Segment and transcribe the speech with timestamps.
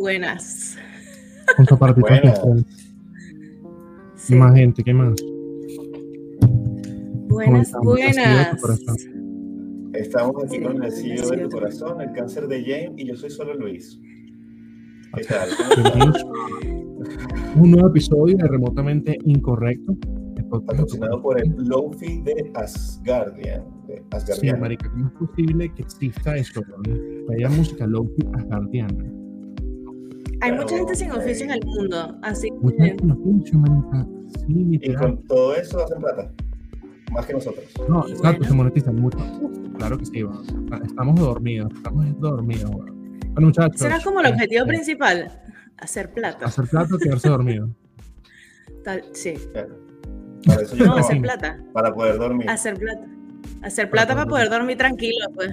[0.00, 0.76] Buenas.
[1.58, 2.40] Punto para ti, Buenas.
[2.40, 2.66] Patricia.
[4.16, 4.32] Sí.
[4.32, 4.82] ¿Qué más gente?
[4.82, 5.14] ¿Qué más?
[7.28, 7.96] Buenas, ¿Cómo estamos?
[7.96, 9.06] ¿Qué ha sido de tu buenas.
[9.92, 13.14] Estamos aquí Sí, con el CEO de tu corazón, el cáncer de James, y yo
[13.16, 14.00] soy solo Luis.
[15.16, 15.48] ¿Qué tal?
[17.56, 19.94] Un nuevo episodio de Remotamente Incorrecto.
[20.66, 23.62] Patrocinado por el Lofi de Asgardian.
[23.86, 24.60] De Sí, Asgardian.
[24.60, 26.62] marica, ¿cómo es posible que exista esto?
[26.84, 29.04] Que haya música lofi asgardiana.
[30.40, 32.96] Hay mucha gente sin oficio en eh, el mundo, así Mucha que.
[34.46, 36.32] Sí, y con todo eso hacen plata.
[37.10, 37.64] Más que nosotros.
[37.88, 38.44] No, Y exacto, bueno.
[38.48, 39.18] se monetizan mucho.
[39.76, 40.44] Claro que sí, weón.
[40.84, 43.18] Estamos dormidos, estamos dormidos, weón.
[43.32, 43.80] Bueno, muchachos.
[43.80, 45.40] será como el objetivo este, principal,
[45.78, 46.46] hacer plata.
[46.46, 47.68] Hacer plato, quedarse dormido.
[48.84, 49.34] Tal- sí.
[49.52, 49.76] Claro.
[50.46, 51.58] Para eso yo No, hacer plata.
[51.72, 52.48] para poder dormir.
[52.48, 53.06] Hacer plata.
[53.62, 55.50] Hacer plata para poder dormir tranquilo, pues.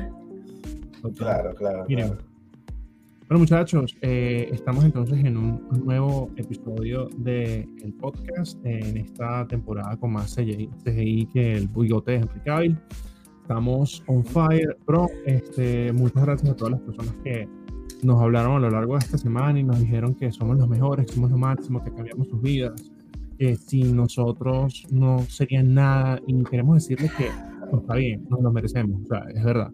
[1.18, 1.86] Claro, claro.
[1.88, 2.08] Miren.
[2.10, 2.27] claro.
[3.28, 9.98] Bueno, muchachos, eh, estamos entonces en un, nuevo episodio del el podcast en esta temporada
[9.98, 12.80] con más CGI, CGI que el bigote de Henry Cavill.
[13.42, 15.10] Estamos on fire, bro.
[15.26, 17.50] Este, muchas gracias a todas las personas que
[18.02, 21.08] nos hablaron a lo largo de esta semana y nos dijeron que somos los mejores,
[21.08, 22.82] que somos lo máximo, que cambiamos sus vidas,
[23.38, 27.26] que sin nosotros no sería nada y queremos decirles que
[27.70, 29.70] pues, está bien, nos lo merecemos, o sea, es verdad.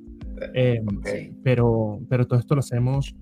[0.55, 1.07] Eh, Ok.
[1.43, 3.15] pero, pero todo esto lo hacemos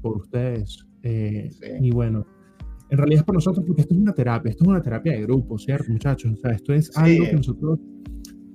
[0.00, 0.84] por ustedes.
[1.02, 1.66] eh, Sí.
[1.80, 2.26] Y bueno,
[2.90, 5.22] en realidad es por nosotros porque esto es una terapia, esto es una terapia de
[5.22, 6.32] grupo, ¿cierto, muchachos?
[6.32, 6.92] O sea, esto es Sí.
[6.96, 7.78] algo que nosotros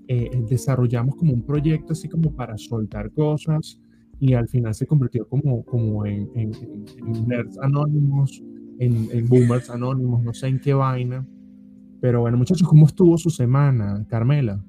[0.10, 3.80] eh, desarrollamos como un proyecto así como para soltar cosas
[4.20, 8.44] y al final se convirtió como, como en, en, en- en nerds anónimos,
[8.80, 11.26] en, en boomers anónimos, no sé en qué vaina.
[12.02, 14.62] Pero bueno, muchachos, ¿cómo estuvo su semana, Carmela?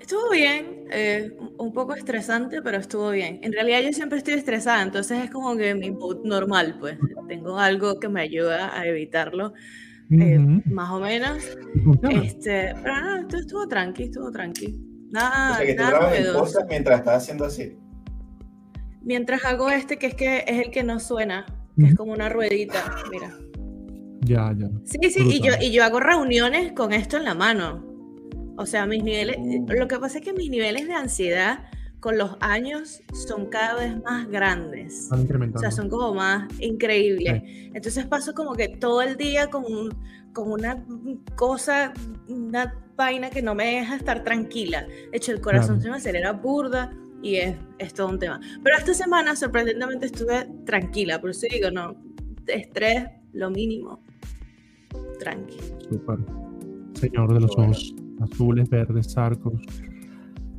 [0.00, 3.40] Estuvo bien, eh, un poco estresante, pero estuvo bien.
[3.42, 6.98] En realidad yo siempre estoy estresada, entonces es como que mi mood normal, pues.
[7.28, 9.54] Tengo algo que me ayuda a evitarlo,
[10.10, 10.62] eh, Ujú.
[10.66, 11.38] más o menos.
[12.02, 14.66] Este, pero no, esto estuvo tranqui, estuvo tranqui.
[14.66, 16.40] O Nada, sea que tú nada grabas en novedoso.
[16.40, 17.76] cosas mientras estás haciendo así.
[19.02, 21.44] Mientras hago este, que es que es el que no suena,
[21.76, 21.96] que es Ujú.
[21.96, 23.30] como una ruedita, mira.
[24.20, 24.68] Ya, ya.
[24.84, 27.91] Sí, sí, y yo, y yo hago reuniones con esto en la mano.
[28.56, 29.66] O sea, mis niveles, Mm.
[29.78, 31.64] lo que pasa es que mis niveles de ansiedad
[32.00, 35.04] con los años son cada vez más grandes.
[35.12, 37.42] Están O sea, son como más increíbles.
[37.74, 39.94] Entonces paso como que todo el día con, un-
[40.32, 40.84] con una
[41.36, 41.92] cosa,
[42.28, 44.82] una vaina que no me deja estar tranquila.
[45.10, 45.82] De hecho, el corazón Claro.
[45.82, 46.92] se me acelera burda
[47.22, 48.40] y es, es todo un tema.
[48.64, 51.20] Pero esta semana, sorprendentemente, estuve tranquila.
[51.20, 51.94] Por eso digo, no,
[52.48, 54.00] estrés, lo mínimo.
[55.20, 55.56] Tranqui.
[55.88, 56.18] Súper.
[56.94, 59.54] Señor de los ojos azules, verdes, arcos.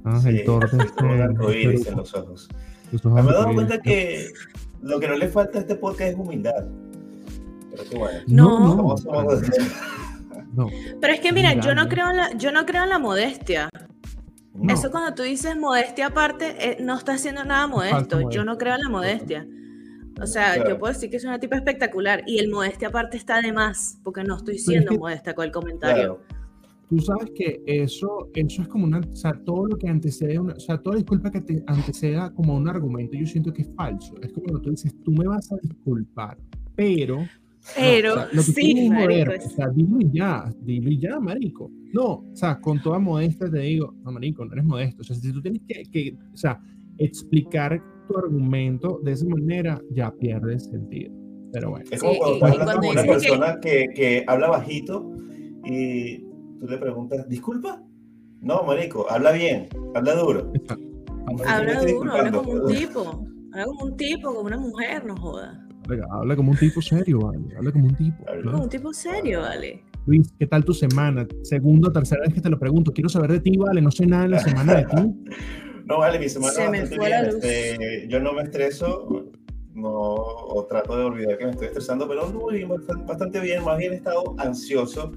[0.06, 0.86] Ah, Sí, el Thor de.
[0.98, 2.50] Como un arcoíris en los ojos.
[2.92, 4.28] los ojos Me he dado cuenta que
[4.82, 6.66] lo que no le falta a este podcast es humildad.
[7.72, 8.20] Pero qué bueno.
[8.28, 8.98] No, No.
[8.98, 9.44] Somos-.
[11.02, 13.70] Pero es que, mira, yo no creo en la, yo no creo en la modestia.
[14.54, 14.72] No.
[14.72, 18.30] Eso cuando tú dices modestia aparte, eh, no está haciendo nada modesto.
[18.30, 19.48] Yo no creo en la modestia.
[20.22, 20.70] O sea, Claro.
[20.70, 23.98] yo puedo decir que es una tipa espectacular y el modestia aparte está de más,
[24.04, 26.20] porque no estoy es siendo que- modesta con el comentario.
[26.20, 26.43] Claro.
[26.90, 29.00] Tú sabes que eso, eso es como una.
[29.00, 30.38] O sea, todo lo que antecede.
[30.40, 33.70] Una, o sea, toda disculpa que te anteceda como un argumento, yo siento que es
[33.76, 34.14] falso.
[34.22, 36.38] Es como cuando tú dices, tú me vas a disculpar,
[36.76, 37.18] pero.
[37.22, 37.28] no,
[37.76, 41.00] Pero o sea, lo que sí, marico, es- O sea, dilo y ya, dilo y
[41.00, 41.72] ya, marico.
[41.94, 45.02] No, o sea, con toda modestia te digo, no, marico, no eres modesto.
[45.02, 46.60] O sea, si tú tienes que, que o sea,
[46.98, 51.14] explicar tu argumento de esa manera, ya pierdes sentido.
[51.54, 51.86] Pero bueno.
[51.90, 53.88] Es como Sí, cuando y- tú y hablas cuando con una dicen que- persona que,
[53.96, 55.12] que habla bajito
[55.66, 56.24] y
[56.64, 57.82] tú le preguntas, ¿disculpa?
[58.40, 60.52] No, marico, habla bien, habla duro.
[61.46, 63.28] habla duro, habla como un tipo.
[63.52, 65.68] Habla como un tipo, como una mujer, no joda.
[65.90, 67.44] Habla, habla como un tipo serio, vale.
[67.58, 68.30] Habla como un tipo.
[68.30, 68.52] Habla.
[68.52, 69.84] Como un tipo serio, vale.
[70.06, 71.28] Luis, ¿qué tal tu semana?
[71.44, 72.94] Segunda o tercera vez que te lo pregunto.
[72.94, 73.82] Quiero saber de ti, vale.
[73.82, 74.96] No sé nada en la semana de ti.
[75.86, 77.44] No, vale, mi semana Se me fue la luz.
[77.44, 79.26] este, yo no me estreso,
[79.74, 83.42] no, o trato de olvidar que me estoy estresando, pero no, muy bien, bastante bastante
[83.42, 83.66] bien.
[83.66, 85.12] Más bien he estado ansioso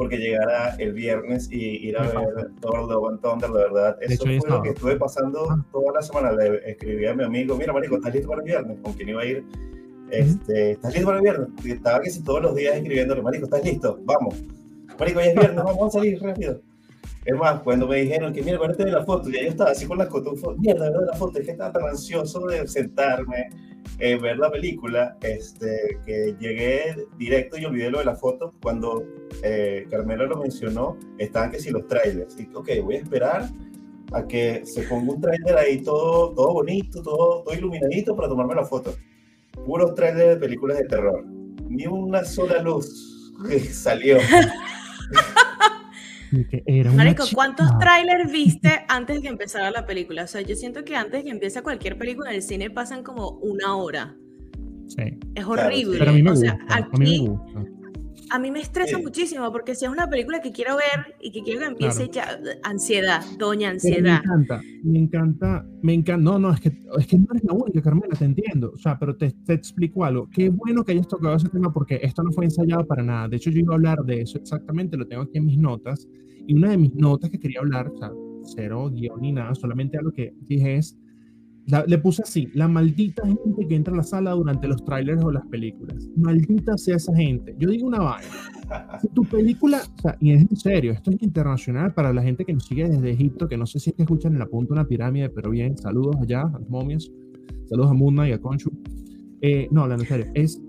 [0.00, 3.98] porque llegara el viernes y ir a ver Thor Love and Thunder, de verdad.
[4.00, 5.62] Eso fue lo que estuve pasando ah.
[5.70, 6.32] toda la semana.
[6.32, 8.78] Le escribí a mi amigo, mira, marico, ¿estás listo para el viernes?
[8.82, 9.44] ¿Con quién iba a ir?
[10.10, 11.48] Este, ¿Estás listo para el viernes?
[11.62, 14.00] Y estaba que si todos los días escribiéndole, marico, ¿estás listo?
[14.04, 14.42] Vamos.
[14.98, 16.62] Marico, ya es viernes, vamos a salir rápido.
[17.26, 19.84] Es más, cuando me dijeron que, mira, acuérdate de la foto, ya yo estaba así
[19.84, 21.08] con las cotufas, mierda, ¿verdad?
[21.12, 23.50] La foto, es que estaba tan ansioso de sentarme,
[24.00, 28.54] ver la película, este, que llegué directo y olvidé lo de la foto.
[28.62, 29.04] Cuando
[29.42, 32.38] eh, Carmela lo mencionó, estaban que si los trailers.
[32.40, 33.48] Y, ok, voy a esperar
[34.12, 38.54] a que se ponga un trailer ahí todo, todo bonito, todo, todo iluminadito para tomarme
[38.54, 38.94] la foto.
[39.66, 41.24] Puros trailers de películas de terror.
[41.68, 43.34] Ni una sola luz
[43.72, 44.18] salió.
[46.94, 50.24] Marico, ¿cuántos trailers viste antes de que empezara la película?
[50.24, 53.02] O sea, yo siento que antes de que empiece cualquier película en el cine pasan
[53.02, 54.16] como una hora.
[54.88, 55.18] Sí.
[55.34, 55.98] Es horrible.
[55.98, 56.58] Pero a mí me gusta.
[56.68, 57.79] a mí me gusta
[58.30, 61.42] a mí me estresa muchísimo porque si es una película que quiero ver y que
[61.42, 64.22] quiero que empiece ya, ansiedad, doña ansiedad.
[64.22, 66.22] me encanta, me encanta, me encanta.
[66.22, 66.68] No, no, es que,
[66.98, 68.72] es que no eres la única, Carmela, te entiendo.
[68.74, 70.28] O sea, pero te, te explico algo.
[70.30, 73.28] Qué bueno que hayas tocado ese tema porque esto no fue ensayado para nada.
[73.28, 76.08] De hecho, yo iba a hablar de eso exactamente, lo tengo aquí en mis notas.
[76.46, 78.10] Y una de mis notas que quería hablar, o sea,
[78.44, 80.96] cero guion ni nada, solamente algo que dije es
[81.86, 85.30] le puse así, la maldita gente que entra a la sala durante los trailers o
[85.30, 86.08] las películas.
[86.16, 87.54] Maldita sea esa gente.
[87.58, 88.28] Yo digo una vaina.
[89.00, 92.44] Si tu película, o sea, y es en serio, esto es internacional para la gente
[92.44, 94.74] que nos sigue desde Egipto, que no sé si es que escuchan en la punta
[94.74, 97.10] una pirámide, pero bien, saludos allá a las momias,
[97.68, 98.70] saludos a Muna y a Conchu.
[99.42, 100.62] Eh, no, la en serio, es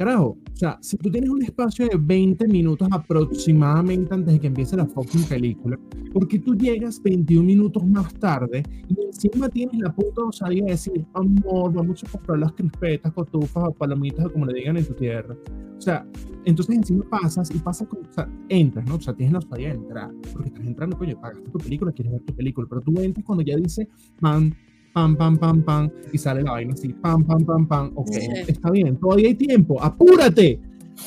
[0.00, 4.46] Carajo, o sea, si tú tienes un espacio de 20 minutos aproximadamente antes de que
[4.46, 5.78] empiece la fucking película,
[6.14, 11.04] porque tú llegas 21 minutos más tarde y encima tienes la puta osadía de decir,
[11.12, 14.94] amor, vamos a comprar las crispetas, cotufas o palomitas o como le digan en tu
[14.94, 15.36] tierra.
[15.76, 16.06] O sea,
[16.46, 18.94] entonces encima pasas y pasas con, o sea, entras, ¿no?
[18.94, 22.14] O sea, tienes la osadía de entrar, porque estás entrando, coño, pagaste tu película, quieres
[22.14, 23.86] ver tu película, pero tú entras cuando ya dice,
[24.20, 24.54] man,
[24.92, 28.10] pam, pam, pam, pam, y sale la vaina así, pam, pam, pam, pam, ok,
[28.46, 30.60] está bien, todavía hay tiempo, apúrate.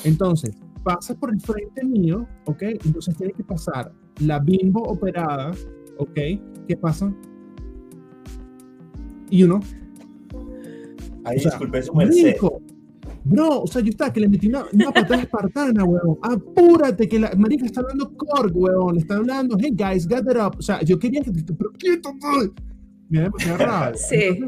[0.04, 5.52] Entonces, pasas por el frente mío, ok, entonces tienes que pasar la bimbo operada,
[5.98, 6.16] ok,
[6.68, 7.14] ¿qué pasa?
[9.30, 9.62] Y uno.
[11.26, 12.36] Ahí disculpe su merced.
[13.26, 16.18] Bro, o sea, yo estaba que le metí una, una patada espartana, weón.
[16.22, 18.98] Apúrate, que la marica está hablando Korg, weón.
[18.98, 20.58] Está hablando, hey guys, gather up.
[20.60, 21.54] O sea, yo quería que te.
[21.54, 22.52] Pero quítate
[23.14, 24.40] me da demasiada Sí.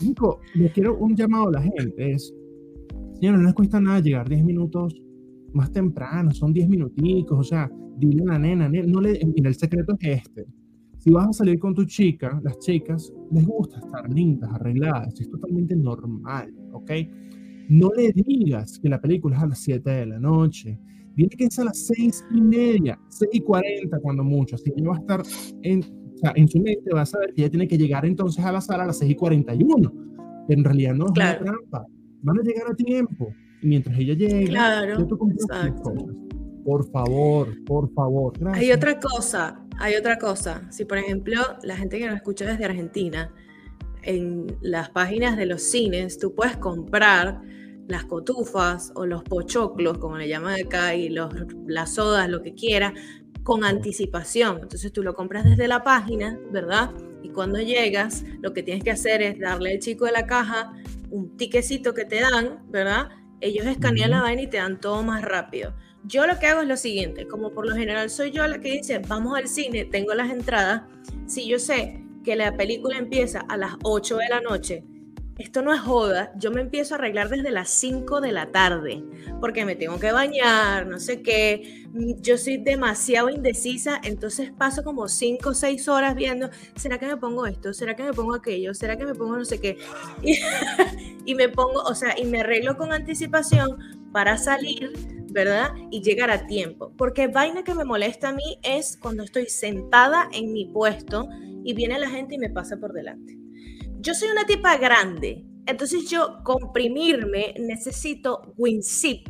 [0.00, 2.12] Nico, le quiero un llamado a la gente.
[2.12, 2.32] Es,
[3.20, 4.94] no les cuesta nada llegar 10 minutos
[5.52, 9.54] más temprano, son 10 minuticos, o sea, dile a la nena, no le, mira, el
[9.54, 10.46] secreto es este.
[10.96, 15.28] Si vas a salir con tu chica, las chicas les gusta estar lindas, arregladas, es
[15.28, 16.90] totalmente normal, ¿ok?
[17.68, 20.78] No le digas que la película es a las 7 de la noche,
[21.14, 24.82] dile que es a las 6 y media, 6 y 40 cuando mucho, así que
[24.82, 25.22] va a estar
[25.62, 28.52] en sea, en su mente va a saber que ella tiene que llegar entonces a
[28.52, 29.92] la sala a las 6 y 41.
[30.46, 31.86] Pero en realidad no es una trampa.
[32.22, 33.32] Van a llegar a tiempo.
[33.62, 35.06] Y mientras ella llegue, claro,
[36.64, 38.32] Por favor, por favor.
[38.54, 40.70] Hay otra cosa, hay otra cosa.
[40.70, 43.32] Si por ejemplo la gente que nos escucha desde Argentina,
[44.02, 47.42] en las páginas de los cines, tú puedes comprar
[47.86, 51.34] las cotufas o los pochoclos, como le llaman acá, y los,
[51.66, 52.94] las sodas, lo que quiera,
[53.50, 54.60] con anticipación.
[54.62, 56.92] Entonces tú lo compras desde la página, ¿verdad?
[57.20, 60.72] Y cuando llegas, lo que tienes que hacer es darle al chico de la caja
[61.10, 63.08] un tiquecito que te dan, ¿verdad?
[63.40, 65.74] Ellos escanean la vaina y te dan todo más rápido.
[66.04, 68.70] Yo lo que hago es lo siguiente, como por lo general soy yo la que
[68.70, 70.82] dice, vamos al cine, tengo las entradas,
[71.26, 74.84] si yo sé que la película empieza a las 8 de la noche
[75.40, 79.02] esto no es joda, yo me empiezo a arreglar desde las 5 de la tarde,
[79.40, 81.86] porque me tengo que bañar, no sé qué,
[82.20, 87.16] yo soy demasiado indecisa, entonces paso como 5 o 6 horas viendo, ¿será que me
[87.16, 87.72] pongo esto?
[87.72, 88.74] ¿Será que me pongo aquello?
[88.74, 89.78] ¿Será que me pongo no sé qué?
[91.26, 93.78] Y, me pongo, o sea, y me arreglo con anticipación
[94.10, 94.92] para salir,
[95.30, 95.70] ¿verdad?
[95.90, 100.28] Y llegar a tiempo, porque vaina que me molesta a mí es cuando estoy sentada
[100.32, 101.28] en mi puesto
[101.62, 103.39] y viene la gente y me pasa por delante
[104.00, 109.28] yo soy una tipa grande, entonces yo comprimirme necesito WinZip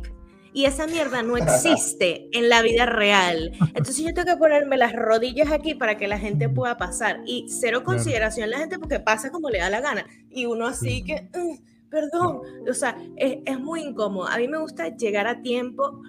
[0.53, 3.51] y esa mierda no existe en la vida real.
[3.73, 7.45] Entonces yo tengo que ponerme las rodillas aquí para que la gente pueda pasar y
[7.49, 11.29] cero consideración la gente porque pasa como le da la gana y uno así que,
[11.33, 14.27] mm, perdón, o sea, es, es muy incómodo.
[14.27, 16.01] A mí me gusta llegar a tiempo.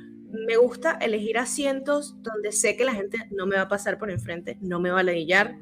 [0.46, 4.10] Me gusta elegir asientos donde sé que la gente no me va a pasar por
[4.10, 5.58] enfrente, no me va a ladillar.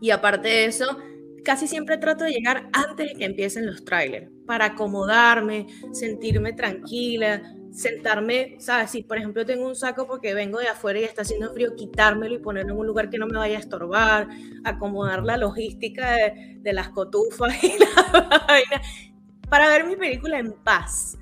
[0.00, 0.96] Y aparte de eso,
[1.44, 7.42] casi siempre trato de llegar antes de que empiecen los trailers, para acomodarme, sentirme tranquila.
[7.72, 8.90] sentarme, ¿sabes?
[8.90, 12.34] Si por ejemplo tengo un saco porque vengo de afuera y está haciendo frío, quitármelo
[12.34, 14.26] y ponerlo en un lugar que no me vaya a estorbar,
[14.64, 18.82] acomodar la logística de, las cotufas y la vaina,
[19.48, 21.16] para ver mi película en paz.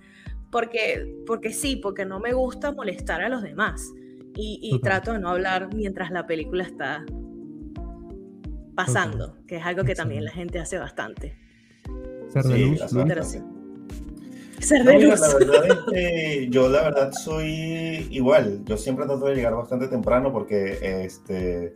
[0.51, 3.93] Porque, porque sí, porque no me gusta molestar a los demás.
[4.41, 7.05] Y, trato de no hablar mientras la película está
[8.79, 11.35] pasando, que es algo que también la gente hace bastante.
[12.33, 12.81] Ser de luz.
[14.61, 15.21] Ser de luz.
[15.21, 18.61] la verdad es que yo la verdad soy igual.
[18.67, 21.75] Yo siempre trato de llegar bastante temprano porque este,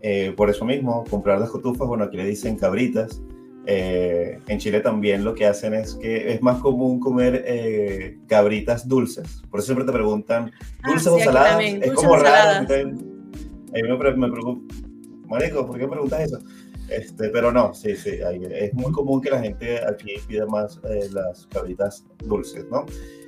[0.00, 3.20] eh, por eso mismo, comprar las cotufas, bueno, aquí le dicen cabritas.
[3.66, 8.88] Eh, en Chile también lo que hacen es que es más común comer eh, cabritas
[8.88, 9.42] dulces.
[9.50, 10.50] Por eso siempre te preguntan,
[10.82, 11.62] ah, ¿dulces o saladas?
[11.62, 12.60] es como raro.
[12.60, 12.96] a mí
[13.72, 14.74] me, me preocupa,
[15.30, 16.38] Marico, ¿por qué me preguntas eso?
[16.88, 18.18] Este, pero no, sí, sí,
[18.50, 22.84] es muy común que la gente aquí pida más eh, las cabritas dulces, ¿no?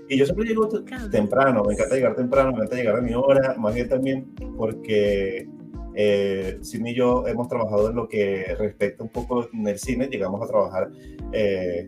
[0.09, 0.68] Y yo siempre llego
[1.11, 5.49] temprano, me encanta llegar temprano, me encanta llegar a mi hora, más bien también porque
[5.94, 10.09] eh, Sidney y yo hemos trabajado en lo que respecta un poco en el cine,
[10.09, 10.90] llegamos a trabajar
[11.32, 11.85] eh,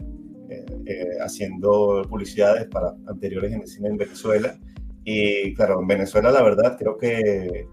[0.49, 4.59] eh, haciendo publicidades para anteriores en el cine en Venezuela.
[5.05, 7.67] Y claro, en Venezuela la verdad creo que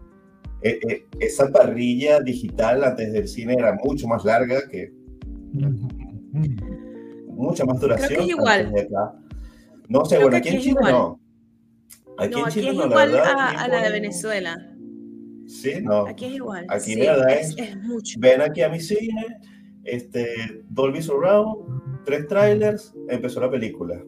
[0.61, 4.91] eh, eh, esa parrilla digital antes del cine era mucho más larga que
[7.27, 8.07] mucha más duración.
[8.07, 8.73] Creo que es igual.
[9.89, 11.19] No sé, bueno, aquí en Chile no.
[12.17, 14.57] Aquí en Chile no, igual a, la de Venezuela.
[15.47, 16.05] Sí, no.
[16.07, 16.65] Aquí es igual.
[16.69, 18.19] Aquí sí, verdad es, es, mucho.
[18.19, 19.25] Ven aquí a mi cine,
[19.83, 24.01] este, Dolby Surround, tres trailers, empezó la película.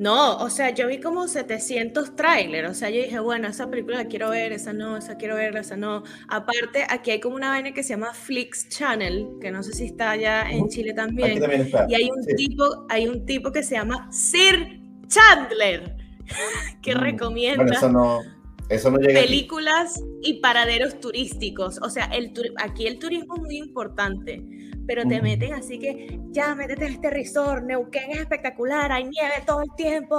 [0.00, 3.98] No, o sea, yo vi como 700 trailers, o sea, yo dije, bueno, esa película
[3.98, 6.04] la quiero ver, esa no, esa quiero ver, esa no.
[6.26, 9.84] Aparte, aquí hay como una vaina que se llama Flix Channel, que no sé si
[9.84, 11.38] está allá en Chile también.
[11.86, 15.94] Y hay un tipo, hay un tipo que se llama Sir Chandler,
[16.80, 18.22] que mm, recomienda eso no,
[18.70, 21.78] eso no llega películas y paraderos turísticos.
[21.82, 24.42] O sea, el aquí el turismo es muy importante
[24.90, 29.34] pero te meten así que ya métete en este resort, Neuquén es espectacular, hay nieve
[29.46, 30.18] todo el tiempo,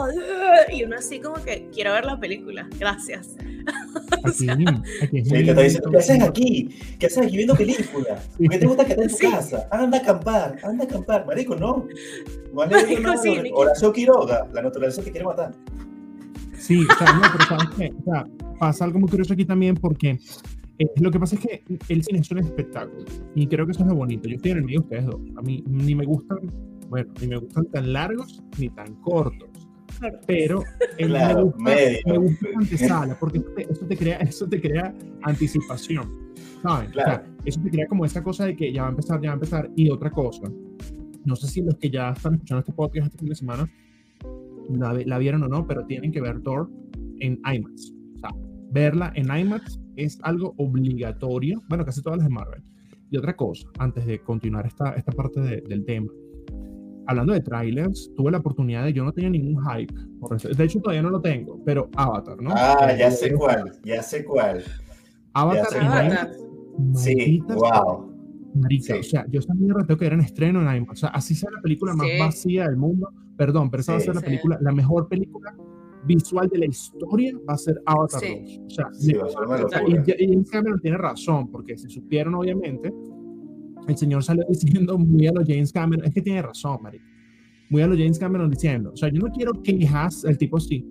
[0.71, 3.35] y uno así como que quiero ver la película, gracias.
[4.23, 4.47] Aquí,
[5.03, 6.69] aquí te diciendo, ¿qué haces aquí?
[6.97, 8.29] ¿Qué haces aquí viendo películas?
[8.37, 9.67] ¿Por qué te gusta quedar en tu casa?
[9.71, 11.87] Anda a acampar, anda a acampar, marico, no.
[12.53, 15.51] Marico, no, sí, Horacio Quiroga, la naturaleza te quiere matar.
[16.61, 18.27] Sí, o sea, no, pero sabes qué, o sea,
[18.59, 20.19] pasa algo muy curioso aquí también porque
[20.77, 23.03] eh, lo que pasa es que el cine es un espectáculo
[23.33, 24.29] y creo que eso es lo bonito.
[24.29, 25.21] Yo estoy en el medio de ustedes dos.
[25.37, 26.37] A mí ni me gustan,
[26.87, 29.49] bueno, ni me gustan tan largos ni tan cortos.
[30.27, 30.63] Pero
[30.99, 31.59] me, gusta,
[32.05, 36.31] me gusta la antesala porque eso te, crea, eso te crea anticipación.
[36.61, 36.91] ¿sabes?
[36.91, 37.23] Claro.
[37.43, 39.35] eso te crea como esa cosa de que ya va a empezar, ya va a
[39.35, 39.69] empezar.
[39.75, 40.43] Y otra cosa,
[41.25, 43.69] no sé si los que ya están escuchando este podcast este fin de semana
[44.69, 46.69] la, la vieron o no, pero tienen que ver Thor
[47.19, 47.93] en IMAX.
[48.15, 48.29] O sea,
[48.71, 52.63] verla en IMAX es algo obligatorio, bueno, casi todas las de Marvel.
[53.09, 56.07] Y otra cosa, antes de continuar esta, esta parte del tema,
[57.07, 59.93] hablando de trailers, tuve la oportunidad de, yo no tenía ningún hype,
[60.55, 62.51] de hecho todavía no lo tengo, pero Avatar, ¿no?
[62.53, 64.63] Ah, ya sé cuál, ya sé cuál.
[65.33, 66.31] Avatar,
[66.95, 68.10] sí, wow.
[68.53, 71.35] Marica, o sea, yo también tengo que era en estreno en IMAX, o sea, así
[71.35, 74.57] sea la película más vacía del mundo, perdón, pero esa va a ser la película,
[74.61, 75.55] la mejor película
[76.05, 78.59] visual de la historia va a ser Avatar 2.
[78.65, 82.93] O sea, sí, y, James Cameron tiene razón, porque si supieron, obviamente,
[83.87, 87.01] el señor salió diciendo muy a los James Cameron, es que tiene razón, María,
[87.69, 90.85] muy a los James Cameron diciendo, o sea, yo no quiero quejas, el tipo sí,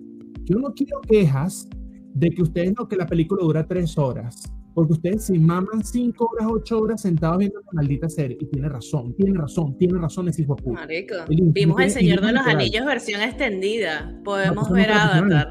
[0.45, 1.67] yo no quiero quejas
[2.13, 6.29] de que ustedes no, que la película dura tres horas porque ustedes se maman cinco
[6.31, 8.37] horas, ocho horas sentados viendo la maldita serie.
[8.39, 10.81] Y tiene razón, tiene razón, tiene razón ese hijo puta.
[10.81, 14.19] Marico, vimos El Señor de los Anillos versión extendida.
[14.23, 15.49] Podemos ver Avatar.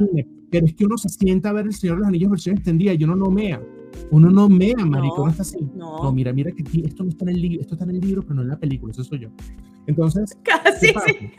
[0.50, 2.92] Pero es que uno se sienta a ver El Señor de los Anillos versión extendida
[2.94, 3.60] y uno no mea.
[4.10, 5.58] Uno no mea, marico, no, uno está así.
[5.74, 6.12] No.
[6.12, 8.34] mira, mira que esto no está en el libro, esto está en el libro, pero
[8.34, 9.28] no en la película, eso soy yo.
[9.86, 11.30] Entonces, casi sí.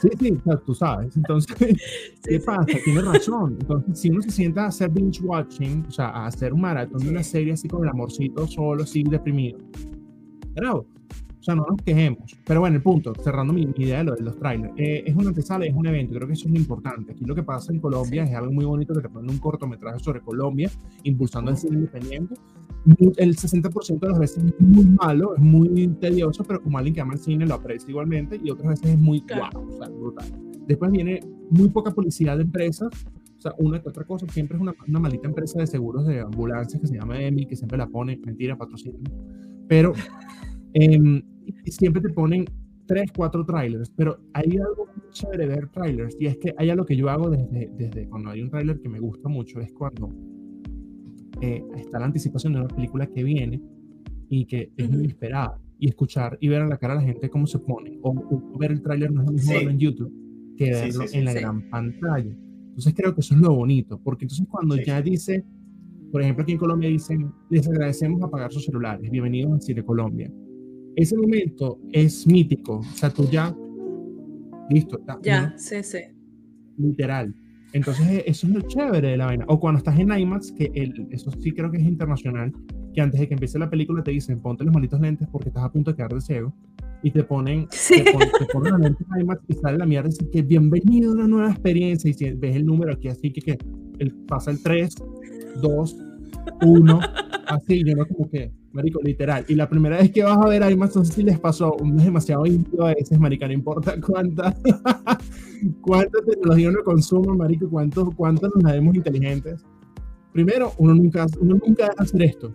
[0.00, 1.16] Sí, sí, tú sabes.
[1.16, 1.56] Entonces,
[2.24, 2.66] ¿qué pasa?
[2.84, 3.56] Tienes razón.
[3.60, 7.00] Entonces, si uno se sienta a hacer binge watching, o sea, a hacer un maratón
[7.00, 9.58] de una serie así con el amorcito solo, así deprimido,
[10.54, 10.86] bravo.
[11.48, 12.38] Sea, no nos quejemos.
[12.44, 15.28] Pero bueno, el punto, cerrando mi, idea de, lo, de los trailers, eh, es una
[15.28, 17.12] antesala, es un evento, creo que eso es importante.
[17.12, 19.98] Aquí lo que pasa en Colombia es algo muy bonito que te ponen un cortometraje
[19.98, 20.70] sobre Colombia,
[21.04, 22.34] impulsando el cine independiente.
[23.16, 27.00] El 60% de las veces es muy malo, es muy tedioso, pero como alguien que
[27.00, 30.26] ama el cine lo aprecia igualmente, y otras veces es muy guau, o sea, brutal.
[30.66, 32.90] Después viene muy poca publicidad de empresas,
[33.38, 36.20] o sea, una que otra cosa, siempre es una, una maldita empresa de seguros de
[36.20, 38.98] ambulancias que se llama EMI, que siempre la pone, mentira, patrocina.
[39.66, 39.94] Pero
[40.74, 41.22] eh,
[41.66, 42.44] siempre te ponen
[42.88, 46.84] tres, cuatro trailers, pero hay algo muy chévere ver trailers, y es que hay algo
[46.84, 50.10] que yo hago desde, desde cuando hay un trailer que me gusta mucho, es cuando
[51.40, 53.62] eh, está la anticipación de una película que viene
[54.30, 57.28] y que es muy esperada, y escuchar y ver a la cara a la gente
[57.28, 60.12] cómo se pone, o, ver el trailer no es lo mismo verlo en YouTube
[60.56, 62.36] que verlo en la gran pantalla.
[62.68, 65.44] Entonces creo que eso es lo bonito, porque entonces cuando ya dice,
[66.10, 69.84] por ejemplo aquí en Colombia dicen, les agradecemos a pagar sus celulares, bienvenidos a Cine
[69.84, 70.32] Colombia.
[70.98, 73.54] Ese momento es mítico, o sea, tú ya
[74.68, 75.00] Listo.
[75.22, 76.00] ya, sí, sí.
[76.76, 77.32] Literal.
[77.72, 79.44] Entonces, e, eso es lo chévere de la vaina.
[79.46, 82.52] O cuando estás en IMAX, que el, eso sí creo que es internacional,
[82.92, 85.62] que antes de que empiece la película te dicen ponte los malditos lentes porque estás
[85.62, 86.52] a punto de quedar de ciego.
[87.04, 90.42] Y te ponen, te, ponen, los lentes IMAX y sale la mierda y dice que
[90.42, 92.10] bienvenido a una nueva experiencia.
[92.10, 93.58] Y si ves el número aquí, así que, que
[94.00, 94.96] el, pasa el 3,
[95.62, 95.96] 2,
[96.62, 97.00] 1,
[97.46, 99.44] así, yo no como que marico, literal.
[99.48, 101.98] Y la primera vez que vas a ver IMAX, no sé si les pasó, un
[101.98, 104.54] es demasiado íntimo a veces, marica, no importa cuánta,
[105.80, 109.64] cuánta tecnología uno consuma, marico, cuántos, cuántos nos vemos inteligentes.
[110.32, 112.52] Primero, uno nunca, uno nunca debe hacer esto.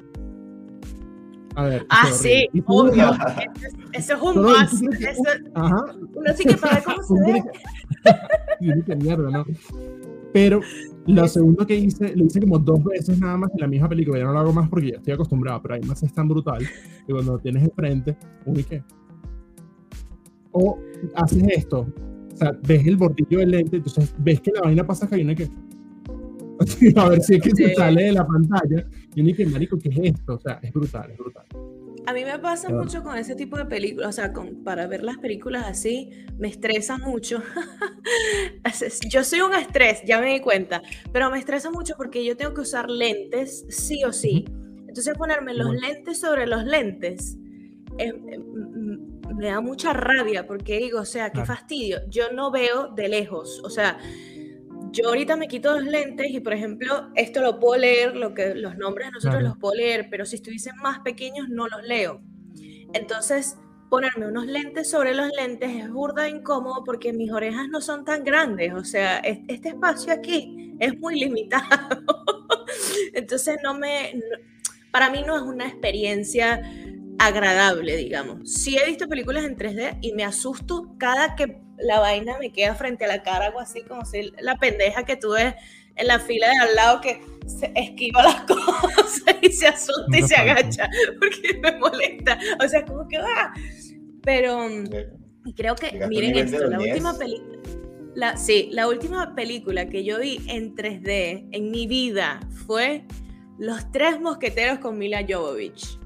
[1.55, 1.86] A ver.
[1.89, 3.12] Ah, sí, obvio.
[3.91, 4.82] Eso, es un más.
[5.53, 5.84] Ajá.
[6.15, 8.96] Uno sí que para cómo se ve.
[8.96, 9.46] mierda, ¿no?
[10.34, 10.62] Pero
[11.06, 14.18] lo segundo que hice, lo hice como dos veces nada más en la misma película.
[14.18, 16.68] Ya no lo hago más porque ya estoy acostumbrado, pero además es tan brutal
[17.06, 18.84] que cuando lo tienes enfrente, uy, ¿qué?
[20.52, 20.78] O
[21.16, 21.88] haces esto,
[22.34, 25.22] o sea, ves el bordillo del lente, entonces ves que la vaina pasa acá y
[25.22, 25.50] uno que.
[26.96, 28.86] a ver si es que se sale de la pantalla.
[29.15, 30.36] Y uno dice, marico, ¿qué es esto?
[30.36, 31.46] O sea, es brutal, es brutal.
[32.05, 35.03] A mí me pasa mucho con ese tipo de películas, o sea, con, para ver
[35.03, 37.41] las películas así, me estresa mucho.
[39.10, 40.82] yo soy un estrés, ya me di cuenta,
[41.13, 44.43] pero me estresa mucho porque yo tengo que usar lentes, sí o sí.
[44.79, 47.38] Entonces ponerme los lentes sobre los lentes
[47.98, 48.22] em,
[49.36, 52.01] me da mucha rabia porque digo, o sea, qué fastidio.
[52.10, 53.98] Yo no veo de lejos, o sea,
[54.93, 58.53] yo ahorita me quito los lentes y, por ejemplo, esto lo puedo leer, lo que,
[58.53, 62.21] los nombres nosotros los puedo leer, pero si estuviesen más pequeños no los leo.
[62.93, 63.58] Entonces,
[63.89, 68.23] ponerme unos lentes sobre los lentes es burda incómodo porque mis orejas no son tan
[68.23, 71.65] grandes, o sea, este espacio aquí es muy limitado.
[73.13, 74.21] Entonces, no me,
[74.91, 76.62] para mí no es una experiencia
[77.17, 78.51] agradable, digamos.
[78.51, 82.76] Sí he visto películas en 3D y me asusto cada que la vaina me queda
[82.76, 85.56] frente a la cara, algo así como si la pendeja que tuve
[85.96, 90.24] en la fila de al lado que se esquiva las cosas y se asusta y
[90.24, 92.38] se agacha porque me molesta.
[92.63, 93.54] O sea, como que va.
[94.24, 94.67] Pero
[95.56, 97.60] creo que, miren esto, la última película.
[98.15, 103.06] La, sí, la última película que yo vi en 3D en mi vida fue
[103.58, 106.00] Los Tres Mosqueteros con Mila Jovovich.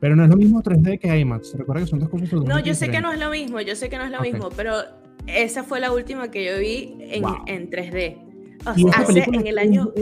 [0.00, 1.54] Pero no es lo mismo 3D que IMAX.
[1.56, 3.88] Recuerda que son dos cosas No, yo sé que no es lo mismo, yo sé
[3.88, 4.74] que no es lo mismo, pero
[5.26, 8.18] esa fue la última que yo vi en, en 3D.
[8.66, 9.92] O sea, hace en el año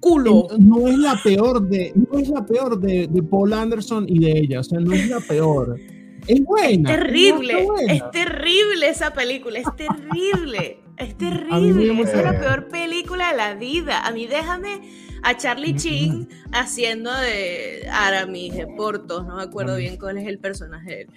[0.00, 0.48] culo.
[0.58, 4.38] No es la peor de, no es la peor de, de, Paul Anderson y de
[4.38, 5.78] ella, o sea, no es la peor.
[6.26, 6.90] Es buena.
[6.90, 12.02] Es terrible, es terrible esa película, es terrible, es terrible.
[12.02, 14.04] Es la peor película de la vida.
[14.04, 14.80] A mí déjame
[15.22, 20.38] a Charlie Chin haciendo de Aramis, de Portos, no me acuerdo bien cuál es el
[20.38, 21.08] personaje de él.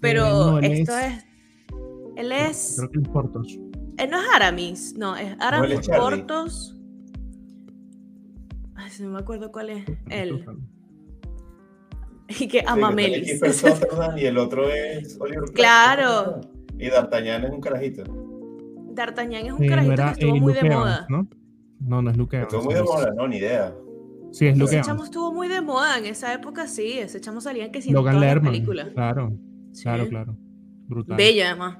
[0.00, 1.24] Pero esto es...
[2.16, 2.74] Él es...
[2.76, 3.58] Creo que es Portos.
[3.98, 6.76] Él no es Aramis, no, es Aramis Portos.
[8.74, 10.44] Ay, no me acuerdo cuál es él.
[12.28, 13.40] Y que Amamelis.
[14.16, 16.40] y el otro es Oliver Claro.
[16.78, 18.04] Y D'Artagnan es un carajito.
[18.92, 21.06] D'Artagnan es un carajito que estuvo muy de moda.
[21.08, 21.28] ¿no?
[21.86, 22.52] No, no es Luke Evans.
[22.52, 23.74] Estuvo muy de moda, no, ni idea.
[24.32, 26.98] Sí, es Luke Ese chamo estuvo muy de moda en esa época, sí.
[26.98, 28.64] Ese chamo salía que sí Logan Lerman.
[28.94, 29.36] Claro,
[29.82, 30.36] claro, claro.
[30.88, 31.16] Brutal.
[31.16, 31.78] Bella, además.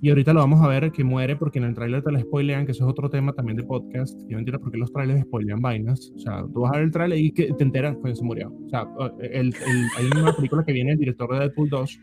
[0.00, 2.66] Y ahorita lo vamos a ver que muere porque en el tráiler te la spoilean,
[2.66, 4.18] que eso es otro tema también de podcast.
[4.22, 6.10] Yo no entiendo por qué los trailers spoilean vainas.
[6.16, 8.52] O sea, tú vas a ver el tráiler y que te enteras cuando se murió.
[8.66, 8.84] O sea,
[9.20, 9.54] el,
[9.96, 12.00] hay una película que viene el director de Deadpool 2,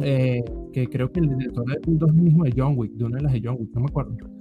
[0.00, 2.92] eh, que creo que el director de Deadpool 2 es el mismo de John Wick,
[2.92, 4.37] de una de las de John Wick, no me acuerdo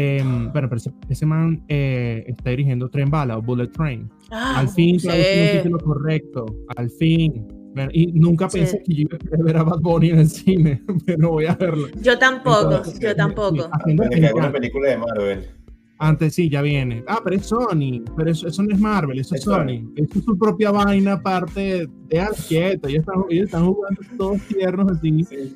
[0.00, 4.08] eh, bueno, pero ese, man eh, está dirigiendo Tren Bala o Bullet Train.
[4.30, 5.08] Ah, al fin, sí.
[5.10, 6.46] el título correcto.
[6.76, 7.48] Al fin.
[7.92, 11.30] Y nunca pensé que yo iba a ver a Bad Bunny en el cine, pero
[11.30, 11.88] voy a verlo.
[12.00, 13.68] Yo tampoco, yo tampoco.
[13.86, 15.57] Es una película de Marvel.
[16.00, 17.02] Antes sí, ya viene.
[17.08, 18.04] Ah, pero es Sony.
[18.16, 19.90] Pero eso, eso no es Marvel, eso es, Sony.
[19.96, 22.86] Eso es su propia vaina, aparte de al quieto.
[22.86, 25.24] Ellos están, ellos están jugando todos tiernos así.
[25.24, 25.52] Sí,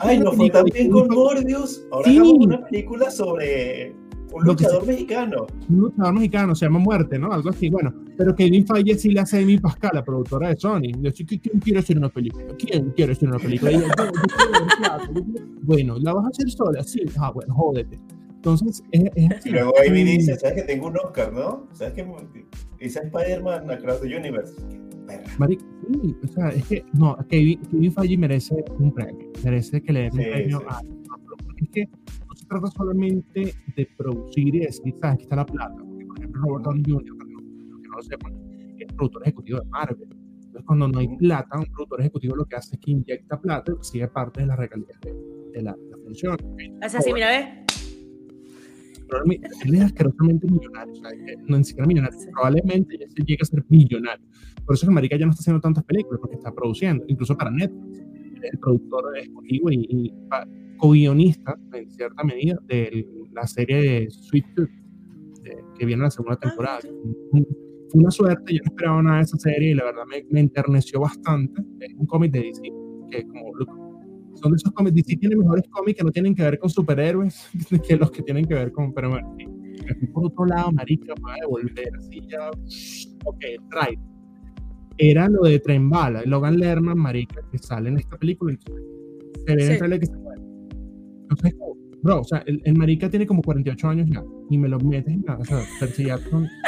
[0.00, 1.84] Ay, nos fue tan bien con Morbius.
[1.92, 2.18] Ahora sí.
[2.18, 3.94] una película sobre
[4.32, 5.46] Un luchador mexicano.
[5.68, 7.30] Un luchador mexicano, se llama Muerte, ¿no?
[7.30, 7.68] Algo así.
[7.68, 10.92] Bueno, pero Kevin Feige sí le hace a Amy Pascal, la productora de Sony.
[11.12, 12.46] ¿quién quiere hacer una película?
[12.58, 13.72] ¿Quién quiere hacer una película?
[15.62, 16.82] bueno, ¿la vas a hacer sola?
[16.82, 17.02] Sí.
[17.18, 18.00] Ah, bueno, jódete.
[18.46, 19.50] Entonces, es, es así.
[19.50, 21.66] Luego Amy dice, ¿sabes que tengo un Oscar, no?
[21.72, 22.06] ¿Sabes que
[22.78, 24.54] hice Spider-Man Across the Universe?
[25.36, 29.92] Maric, sí, o sea, es que, no, Kevin, Kevin Feige merece un premio, merece que
[29.92, 30.80] le den un premio a...
[31.44, 31.88] Porque es que
[32.48, 35.14] trata solamente de producir y decir, ¿sabes?
[35.14, 35.74] Aquí está la plata.
[35.78, 38.32] Porque, por ejemplo, Robert Downey Jr., para los que no lo sepan,
[38.78, 40.08] es productor ejecutivo de Marvel.
[40.12, 43.72] Entonces, cuando no hay plata, un productor ejecutivo lo que hace es que inyecta plata
[43.72, 45.14] y sigue parte de las regalías de,
[45.52, 46.36] de, la, función.
[46.80, 47.66] Es así, mira, ve.
[49.64, 51.10] Él es asquerosamente millonario, o sea,
[51.46, 54.26] no ni siquiera millonario, probablemente ya se llegue a ser millonario.
[54.64, 57.50] Por eso que Marica ya no está haciendo tantas películas, porque está produciendo, incluso para
[57.50, 58.04] Netflix.
[58.42, 60.14] El productor ejecutivo y, y
[60.76, 64.70] co-guionista, en cierta medida, de la serie de Sweet Tooth,
[65.78, 66.78] que viene en la segunda ah, temporada.
[66.80, 70.40] Fue una suerte, yo no esperaba nada de esa serie y la verdad me, me
[70.40, 71.62] enterneció bastante.
[71.80, 72.62] Es un cómic de DC,
[73.10, 73.52] que como
[74.36, 77.48] son de esos cómics, DC tiene mejores cómics que no tienen que ver con superhéroes
[77.88, 79.36] que los que tienen que ver con, pero bueno,
[80.12, 82.50] por otro lado, marica, voy a devolver, así ya,
[83.24, 83.98] ok, trae.
[84.98, 88.72] Era lo de Tren Bala, Logan Lerman, marica, que sale en esta película y se
[88.72, 90.36] ve en el que se muere
[91.28, 91.54] entonces,
[92.02, 95.12] bro, o sea, el, el, marica tiene como 48 años ya y me lo metes
[95.12, 95.36] en la.
[95.36, 95.60] O sea,
[95.96, 96.18] ya,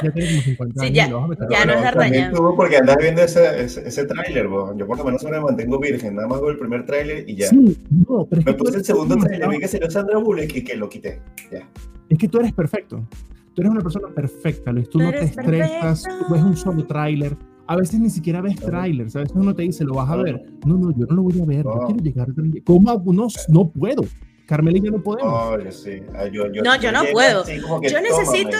[0.03, 0.95] ya tiene como 50 años.
[0.95, 3.63] Ya, y lo vas a meter ya no es También tuvo porque andas viendo ese,
[3.65, 6.85] ese, ese tráiler, Yo por lo menos me mantengo virgen, nada más veo el primer
[6.85, 7.49] tráiler y ya.
[7.49, 10.65] Sí, no, pero es me puse el segundo tráiler, vi que salió Sandra Bullock y
[10.65, 11.21] que lo quité.
[11.53, 11.69] Ya.
[12.09, 13.07] Es que tú eres perfecto.
[13.55, 14.89] Tú eres una persona perfecta, Luis.
[14.89, 17.37] Tú, no te estresas, tú ves un solo tráiler.
[17.67, 20.43] A veces ni siquiera ves trailers, a veces uno te dice, lo vas a ver.
[20.65, 23.03] No, no, yo no lo voy a ver, yo quiero llegar a ¿Cómo?
[23.13, 24.03] No, no puedo.
[24.49, 25.31] Carmela y yo no podemos.
[25.31, 26.03] Oh, yo sí.
[26.15, 27.45] Ah, yo, yo, no, yo no puedo.
[27.47, 28.57] yo necesito.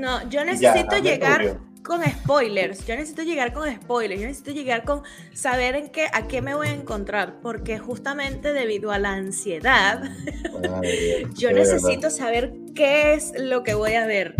[0.00, 2.84] no, yo necesito llegar con spoilers.
[2.84, 4.20] Yo necesito llegar con spoilers.
[4.20, 7.38] Yo necesito llegar con saber en qué, a qué me voy a encontrar.
[7.40, 10.02] Porque justamente debido a la ansiedad,
[11.34, 14.34] yo necesito saber qué es lo que voy a ver.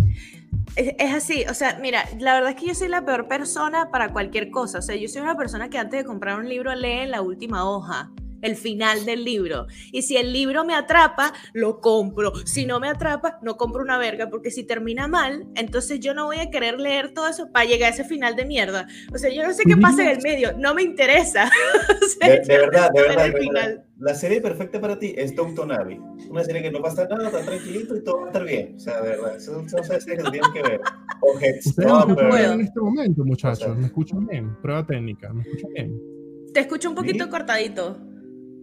[0.75, 3.89] Es, es, así, o sea, mira, la verdad es que yo soy la peor persona
[3.89, 4.79] para cualquier cosa.
[4.79, 7.21] O sea, yo soy una persona que antes de comprar un libro lee en la
[7.21, 9.67] última hoja el final del libro.
[9.91, 12.33] Y si el libro me atrapa, lo compro.
[12.45, 16.25] Si no me atrapa, no compro una verga, porque si termina mal, entonces yo no
[16.25, 18.87] voy a querer leer todo eso para llegar a ese final de mierda.
[19.13, 21.49] O sea, yo no sé qué pasa en el medio, no me interesa.
[22.21, 23.83] de, verdad, de verdad.
[23.99, 25.99] La serie perfecta para ti es Downton Abbey.
[26.29, 28.75] Una serie que no pasa nada, está tranquilito y todo va a estar bien.
[28.75, 30.81] O sea, de verdad, eso son series que tienen que ver.
[31.21, 32.51] O Headstopper.
[32.51, 33.75] en este momento, muchachos.
[33.75, 34.55] ¿Me escuchan bien?
[34.61, 35.33] Prueba técnica.
[35.33, 36.01] ¿Me escuchan bien?
[36.53, 37.97] Te escucho un poquito cortadito.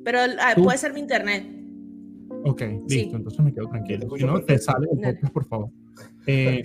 [0.05, 1.47] Pero ah, puede ser mi internet.
[2.47, 4.07] Ok, listo, entonces me quedo tranquilo.
[4.17, 5.71] Si no, te sale el podcast, por favor.
[6.27, 6.63] Eh,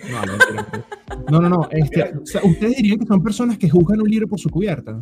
[1.29, 4.39] no, no, no, no, este, ¿Ustedes dirían que son personas que juzgan un libro por
[4.39, 5.01] su cubierta?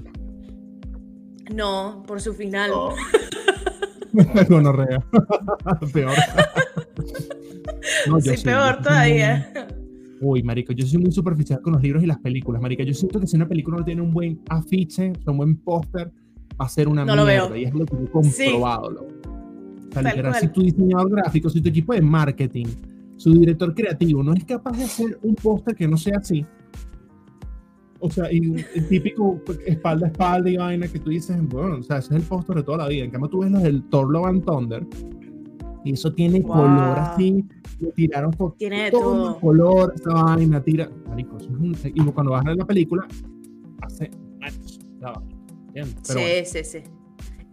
[1.54, 2.72] No, por su final.
[4.50, 4.62] No.
[4.62, 5.00] no, rea.
[5.94, 6.12] peor.
[8.08, 9.52] No, sí, peor todavía.
[10.20, 12.84] Uy, marico, yo soy muy superficial con los libros y las películas, marica.
[12.84, 16.12] Yo siento que si una película no tiene un buen afiche, un buen póster,
[16.60, 17.58] va a ser una no mierda.
[17.58, 19.08] Y es lo que he comprobado.
[19.94, 20.40] Sí.
[20.40, 22.68] si tu diseñador gráfico, si tu equipo de marketing,
[23.16, 26.46] su director creativo no es capaz de hacer un póster que no sea así,
[28.00, 31.84] o sea, y el típico espalda a espalda y vaina que tú dices, bueno, o
[31.84, 33.04] sea, ese es el póster de toda la vida.
[33.04, 34.88] En cambio, tú ves los del Thor Love and Thunder
[35.84, 37.46] y eso tiene color así,
[37.80, 39.40] le tiraron tiene todo, todo.
[39.40, 40.90] color, esa vaina, tira.
[41.08, 41.38] Marico,
[41.84, 43.08] y cuando vas a ver la película,
[43.82, 44.80] hace años,
[46.04, 46.80] sí, sí, sí.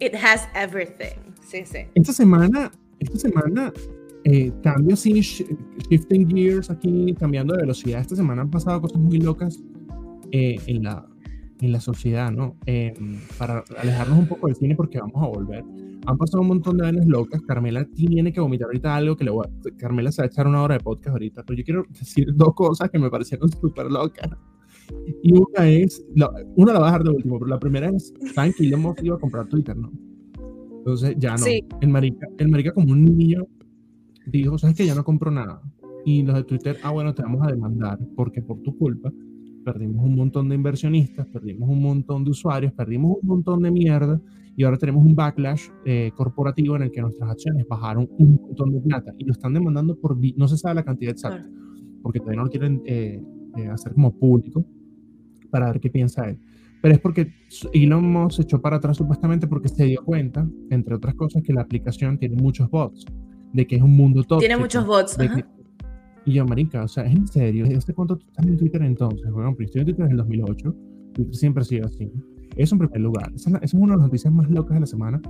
[0.00, 1.32] It has everything.
[1.46, 1.78] Sí, sí.
[1.94, 3.72] Esta semana, esta semana,
[4.24, 8.00] eh, cambio así, shifting gears aquí, cambiando de velocidad.
[8.00, 9.62] Esta semana han pasado cosas muy locas
[10.32, 11.06] eh, en, la,
[11.60, 12.56] en la sociedad, ¿no?
[12.66, 15.64] Em, para alejarnos un poco del cine porque vamos a volver.
[16.06, 17.42] Han pasado un montón de vainas locas.
[17.42, 19.76] Carmela tiene que vomitar ahorita algo que le voy a...
[19.76, 22.54] Carmela se va a echar una hora de podcast ahorita, pero yo quiero decir dos
[22.54, 24.30] cosas que me parecieron súper locas.
[25.22, 26.04] Y una es,
[26.56, 29.16] una la voy a dejar de último, pero la primera es, ¿saben que Elon iba
[29.16, 29.90] a comprar Twitter, no?
[30.78, 31.46] Entonces ya no.
[31.80, 33.46] El, marica, el marica como un niño
[34.26, 35.62] dijo, ¿sabes que ya no compro nada?
[36.04, 39.10] Y los de Twitter, ah, bueno, te vamos a demandar porque por tu culpa
[39.64, 44.20] perdimos un montón de inversionistas, perdimos un montón de usuarios, perdimos un montón de mierda
[44.56, 48.72] y ahora tenemos un backlash eh, corporativo en el que nuestras acciones bajaron un montón
[48.72, 51.48] de plata y lo están demandando por, no se sabe la cantidad exacta,
[52.02, 53.22] porque todavía no lo quieren eh,
[53.56, 54.64] eh, hacer como público
[55.50, 56.38] para ver qué piensa él.
[56.82, 57.32] Pero es porque
[57.72, 61.52] Elon Musk se echó para atrás supuestamente porque se dio cuenta, entre otras cosas, que
[61.52, 63.06] la aplicación tiene muchos bots,
[63.52, 64.40] de que es un mundo tóxico.
[64.40, 65.16] Tiene muchos bots.
[66.26, 69.30] Y yo, marica, o sea, es en serio, ¿desde cuánto tú estás en Twitter entonces?
[69.30, 70.76] Bueno, pero estoy en Twitter en el 2008,
[71.12, 72.10] Twitter siempre ha sido así.
[72.56, 73.32] Eso en primer lugar.
[73.34, 75.20] Esa es, una de las noticias más locas de la semana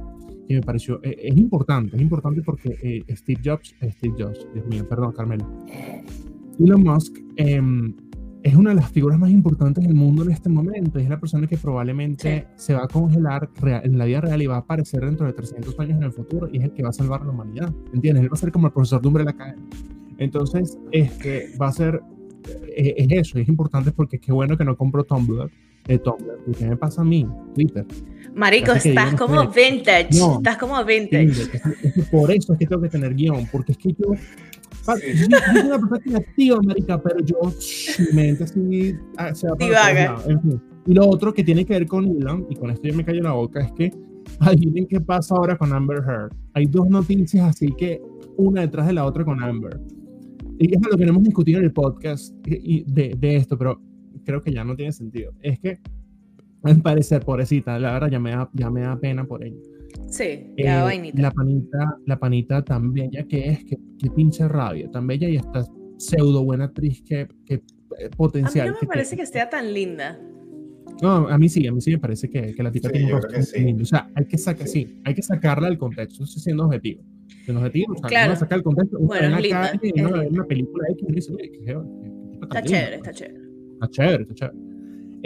[0.47, 4.47] que me pareció, eh, es importante, es importante porque eh, Steve Jobs, eh, Steve Jobs,
[4.53, 5.47] Dios mío, perdón, Carmelo.
[6.61, 7.95] Elon Musk em,
[8.45, 10.99] es una de las figuras más importantes del mundo en este momento.
[10.99, 14.57] Es la persona que probablemente se va a congelar en la vida real y va
[14.57, 16.93] a aparecer dentro de 300 años en el futuro y es el que va a
[16.93, 17.73] salvar a la humanidad.
[17.95, 18.23] ¿Entiendes?
[18.23, 19.65] Él va a ser como el profesor de de la academia.
[20.19, 22.03] Entonces, este, va a ser,
[22.77, 25.51] es eso, es importante porque qué bueno que no compro Tumblr,
[25.87, 26.39] de Tumblr.
[26.59, 27.27] ¿Qué me pasa a mí?
[27.55, 27.87] Twitter.
[28.35, 30.09] Marico, estás como vintage.
[30.11, 31.33] estás como vintage.
[32.11, 34.13] por eso es que tengo que tener guion, porque es que yo.
[34.85, 35.29] Sí.
[35.31, 37.37] Yo soy una persona creativa, marica, pero yo
[37.99, 39.57] mi mente así ah, se va
[40.27, 40.63] en fin.
[40.87, 43.23] Y lo otro que tiene que ver con Elon, y con esto ya me cayó
[43.23, 43.93] la boca, es que
[44.41, 46.33] adivinen qué pasa ahora con Amber Heard.
[46.53, 48.03] Hay dos noticias así que
[48.37, 49.81] una detrás de la otra con Amber.
[50.59, 53.81] Y es lo que hemos discutido en el podcast de, de esto, pero
[54.25, 55.33] creo que ya no tiene sentido.
[55.41, 55.81] Es que,
[56.63, 59.57] al parecer, pobrecita, la verdad ya me da, ya me da pena por ella.
[60.09, 61.23] Sí, ya eh, vainita.
[61.23, 65.37] La panita, la panita tan bella que es, que, que pinche rabia, tan bella y
[65.37, 65.65] esta
[65.99, 67.63] pseudo buena actriz que, que
[68.17, 68.69] potencial.
[68.69, 70.19] A mí no me parece que esté tan linda.
[71.03, 73.21] No, a mí sí, a mí sí me parece que, que la tipa tiene un
[73.21, 73.83] rostro lindo.
[73.83, 77.03] O sea, hay que sacar, sí, hay que sacarla del contexto, eso siendo objetivo.
[77.45, 78.33] Siendo objetivo, o sea, claro.
[78.33, 81.33] no sacar el contexto, bueno, una, linda, calle, una, una película X dice,
[82.43, 83.41] está chévere, está chévere.
[83.75, 84.59] Está chévere, está chévere.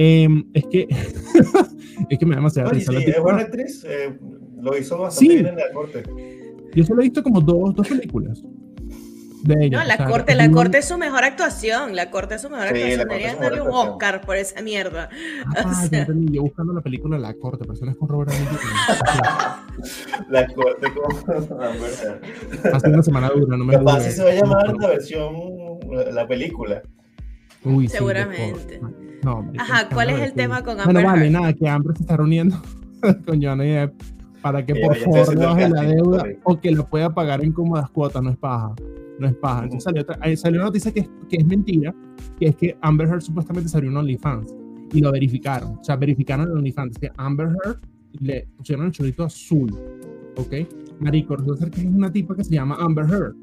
[0.01, 0.87] Eh, es que
[2.11, 2.93] es que me da demasiada risa.
[2.93, 4.17] Sí, es buena actriz, eh,
[4.61, 6.03] lo hizo bastante bien en la corte.
[6.75, 8.43] Yo solo he visto como dos, dos películas.
[9.43, 9.79] De ella.
[9.79, 11.95] No, la corte, la corte es su mejor actuación.
[11.95, 13.09] La corte es su mejor actuación.
[13.09, 15.09] Deberían darle un Oscar por esa mierda.
[15.57, 16.07] Ah, o sea.
[16.09, 18.33] yo, buscando la película La Corte, personas con Robert
[20.29, 21.55] La Corte con
[22.75, 25.35] Hace una semana dura, no me Capaz si se va a llamar la versión,
[26.13, 26.83] la película.
[27.65, 28.81] Uy, Seguramente.
[29.23, 32.17] no, Ajá, ¿cuál es el tema con Amber Bueno, vale, nada, que Amber se está
[32.17, 32.61] reuniendo
[33.25, 34.18] con Johnny Depp
[34.53, 37.91] para que por favor le baje la deuda o que lo pueda pagar en cómodas
[37.91, 38.75] cuotas, no es paja.
[39.19, 39.65] No es paja.
[39.65, 41.95] Entonces salió, otra, salió una noticia que es, que es mentira,
[42.39, 44.55] que es que Amber Heard supuestamente salió en OnlyFans
[44.95, 45.77] y lo verificaron.
[45.79, 46.97] O sea, verificaron el OnlyFans.
[46.99, 47.79] Que Amber Heard
[48.21, 49.71] le pusieron el chorrito azul.
[50.37, 50.55] ¿Ok?
[51.01, 53.35] Marico, resulta que es una tipa que se llama Amber Heard.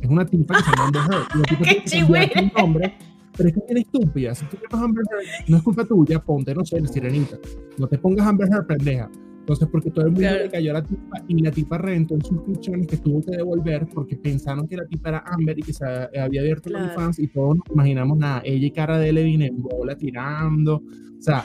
[0.00, 1.58] Es una tipa que se llama Amber Heard.
[1.62, 2.52] ¡Qué chihuahua!
[2.56, 2.94] nombre
[3.36, 4.34] pero es que eres estúpida.
[4.34, 7.36] Si tú llamas Amber Heard, no es culpa tuya, ponte, no sé, la sirenita.
[7.78, 9.10] No te pongas Amber Heard, pendeja.
[9.44, 12.24] Entonces, porque todo el mundo le cayó a la tipa y la tipa reventó en
[12.24, 15.84] suscripciones que tuvo que devolver porque pensaron que la tipa era Amber y que se
[15.84, 16.94] había abierto claro.
[16.94, 18.40] fans y todos nos imaginamos nada.
[18.42, 20.76] Ella y cara de Levine en bola tirando.
[20.76, 21.44] O sea,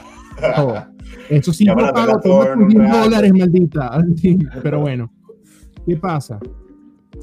[0.56, 0.82] todo.
[1.28, 4.02] Eso sí, no pago, toma dólares, maldita.
[4.62, 5.12] Pero bueno,
[5.84, 6.40] ¿qué pasa?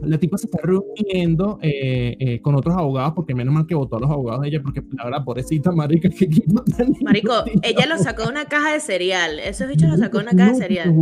[0.01, 3.97] La tipa se está reuniendo eh, eh, con otros abogados, porque menos mal que votó
[3.97, 6.27] a los abogados de ella, porque la verdad, pobrecita marica, que
[7.01, 9.39] Marico, ella lo sacó de una caja de cereal.
[9.39, 10.93] Esos bichos lo sacó de una caja de cereal.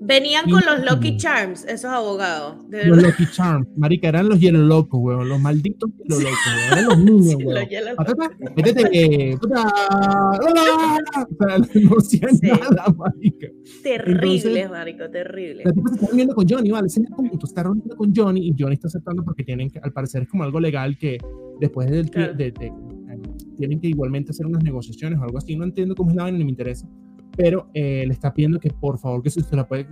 [0.00, 2.56] Venían con los Lucky Charms, esos abogados.
[2.68, 5.28] los Lucky Charms, marica, eran los hielo locos, weón.
[5.28, 6.72] Los malditos hielo locos, weón.
[6.72, 7.68] Eran los niños, weón.
[8.56, 9.72] Métete, puta.
[11.74, 13.48] No hacía nada, marica.
[13.82, 15.64] Terrible, marico, terrible.
[15.64, 17.00] La tipa se está reuniendo con Johnny, vale, se
[17.42, 20.44] está reuniendo con Johnny y Johnny está aceptando porque tienen que, al parecer es como
[20.44, 21.18] algo legal que
[21.60, 22.52] después del de,
[23.56, 25.56] tienen que igualmente hacer unas negociaciones o algo así.
[25.56, 26.88] No entiendo cómo es la vaina, ni me interesa.
[27.36, 29.88] Pero eh, le está pidiendo que por favor que si usted la puede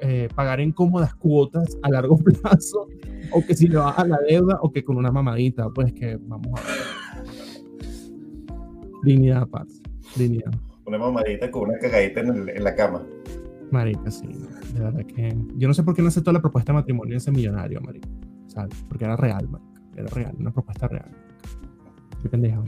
[0.00, 2.88] eh, pagar en cómodas cuotas a largo plazo
[3.32, 6.60] o que si le baja la deuda o que con una mamadita, pues que vamos
[6.60, 7.24] a ver.
[9.04, 9.80] Dignidad, paz.
[10.16, 10.52] Dignidad.
[10.84, 13.06] Una mamadita con una cagadita en, en la cama.
[13.70, 14.26] Marica, sí.
[14.72, 15.36] De verdad que.
[15.56, 18.08] Yo no sé por qué no aceptó la propuesta de matrimonio de ese millonario, marica.
[18.46, 18.74] ¿Sabes?
[18.88, 19.80] Porque era real, marica.
[19.96, 21.10] Era real, una propuesta real.
[22.22, 22.62] Qué pendeja.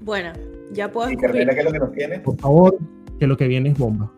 [0.00, 0.32] Bueno,
[0.72, 2.18] ya puedo ¿Y Carmela qué es lo que nos tiene?
[2.20, 2.78] Por favor,
[3.18, 4.12] que lo que viene es bomba.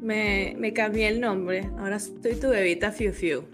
[0.00, 1.70] Me, me cambié el nombre.
[1.78, 3.44] Ahora soy tu bebita Fiu Fiu.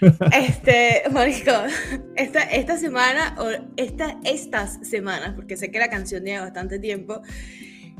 [0.32, 1.52] este, Marico,
[2.16, 7.22] esta, esta semana, o esta, estas semanas, porque sé que la canción lleva bastante tiempo,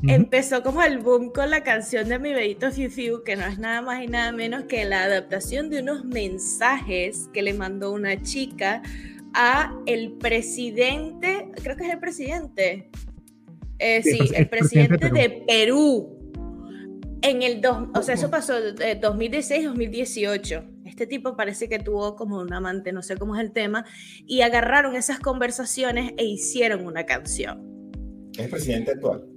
[0.03, 3.57] empezó como el boom con la canción de Mi Bellito Fiu Fiu, que no es
[3.57, 8.21] nada más y nada menos que la adaptación de unos mensajes que le mandó una
[8.21, 8.81] chica
[9.33, 12.89] a el presidente, creo que es el presidente,
[13.79, 16.13] eh, sí, el, presidente, de Perú.
[17.21, 20.63] En el dos, o sea, eso pasó de 2016-2018.
[20.85, 23.85] Este tipo parece que tuvo como un amante, no sé cómo es el tema,
[24.25, 27.91] y agarraron esas conversaciones e hicieron una canción.
[28.33, 29.36] ¿Es el presidente actual?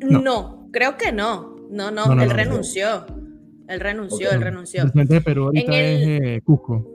[0.00, 0.68] No.
[0.72, 1.56] creo que no.
[1.70, 3.06] No, no, él renunció.
[3.68, 4.82] Él renunció, él renunció.
[4.82, 6.86] El presidente de Perú ahorita es eh, Cusco.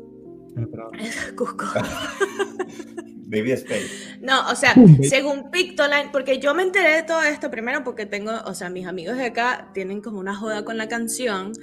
[1.36, 1.66] Cusco.
[3.32, 4.18] Baby Space.
[4.20, 8.34] No, o sea, según Pictoline, porque yo me enteré de todo esto primero porque tengo,
[8.46, 11.54] o sea, mis amigos de acá tienen como una joda con la canción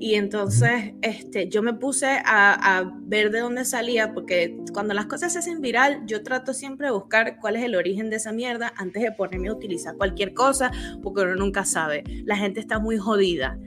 [0.00, 5.04] y entonces este, yo me puse a, a, ver de dónde salía porque cuando las
[5.04, 8.32] cosas se hacen viral, yo trato siempre de buscar cuál es el origen de esa
[8.32, 12.04] mierda antes de ponerme a utilizar cualquier cosa porque uno nunca sabe.
[12.24, 13.58] La gente está muy jodida.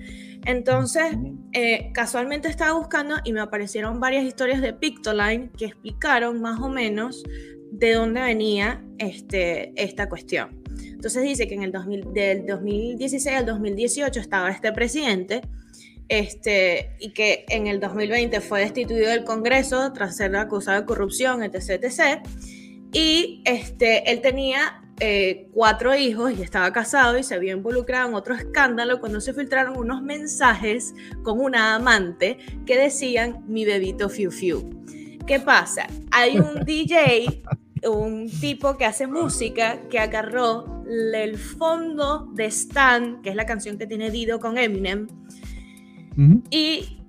[0.46, 1.16] Entonces,
[1.54, 6.70] eh, casualmente estaba buscando y me aparecieron varias historias de Pictoline que explicaron más o
[6.70, 7.24] menos
[7.72, 10.62] de dónde venía este, esta cuestión.
[10.84, 15.42] Entonces dice que en el 2000, del 2016 al 2018 estaba este presidente
[16.10, 21.42] este, y que en el 2020 fue destituido del Congreso tras ser acusado de corrupción,
[21.42, 21.84] etc.
[21.84, 22.20] etc.
[22.92, 28.14] Y este, él tenía eh, cuatro hijos y estaba casado y se había involucrado en
[28.14, 32.38] otro escándalo cuando se filtraron unos mensajes con una amante
[32.68, 34.70] que decían mi bebito fiu fiu.
[35.26, 35.88] ¿Qué pasa?
[36.12, 37.42] Hay un DJ,
[37.90, 43.80] un tipo que hace música que agarró el fondo de Stan, que es la canción
[43.80, 45.08] que tiene Dido con Eminem,
[46.52, 47.01] y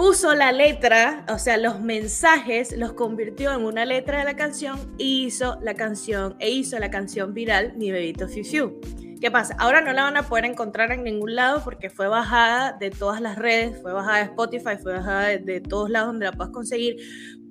[0.00, 4.78] puso la letra, o sea, los mensajes los convirtió en una letra de la canción
[4.96, 8.80] y hizo la canción, e hizo la canción viral Mi Bebito Fiu Fiu.
[9.20, 9.54] ¿Qué pasa?
[9.58, 13.20] Ahora no la van a poder encontrar en ningún lado porque fue bajada de todas
[13.20, 16.50] las redes, fue bajada de Spotify, fue bajada de, de todos lados donde la puedas
[16.50, 16.96] conseguir,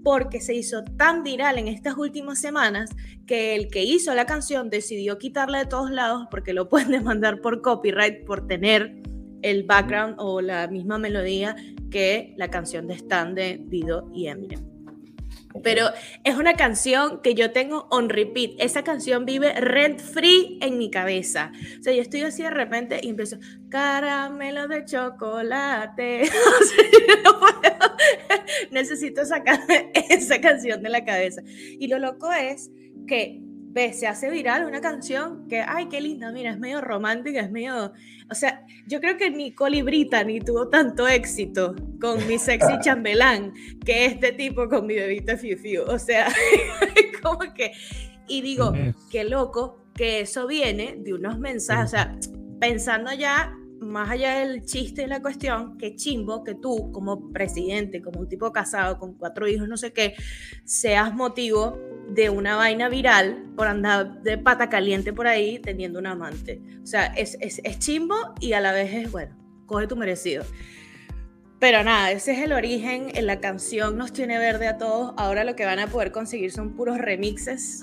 [0.03, 2.89] porque se hizo tan viral en estas últimas semanas
[3.27, 7.41] que el que hizo la canción decidió quitarla de todos lados porque lo pueden demandar
[7.41, 9.03] por copyright por tener
[9.41, 11.55] el background o la misma melodía
[11.91, 14.69] que la canción de Stan de Dido y Eminem.
[15.63, 15.87] Pero
[16.23, 18.51] es una canción que yo tengo on repeat.
[18.59, 21.51] Esa canción vive rent free en mi cabeza.
[21.79, 23.37] O sea, yo estoy así de repente y empiezo,
[23.69, 26.29] caramelo de chocolate.
[28.71, 29.59] Necesito sacar
[30.09, 31.41] esa canción de la cabeza.
[31.45, 32.71] Y lo loco es
[33.07, 33.41] que
[33.93, 37.93] se hace viral una canción que, ay, qué linda, mira, es medio romántica, es medio...
[38.31, 43.53] O sea, yo creo que ni Colibrita ni tuvo tanto éxito con mi sexy chambelán
[43.85, 45.83] que este tipo con mi bebita Fiu Fiu.
[45.83, 46.27] O sea,
[47.23, 47.71] como que...
[48.27, 48.73] Y digo,
[49.09, 52.15] qué loco que eso viene de unos mensajes, o sea,
[52.59, 58.01] pensando ya más allá del chiste y la cuestión, qué chimbo que tú, como presidente,
[58.01, 60.15] como un tipo casado con cuatro hijos, no sé qué,
[60.63, 61.79] seas motivo
[62.13, 66.61] de una vaina viral por andar de pata caliente por ahí teniendo un amante.
[66.83, 70.43] O sea, es, es, es chimbo y a la vez es, bueno, coge tu merecido.
[71.59, 73.07] Pero nada, ese es el origen.
[73.15, 75.13] En la canción nos tiene verde a todos.
[75.17, 77.81] Ahora lo que van a poder conseguir son puros remixes.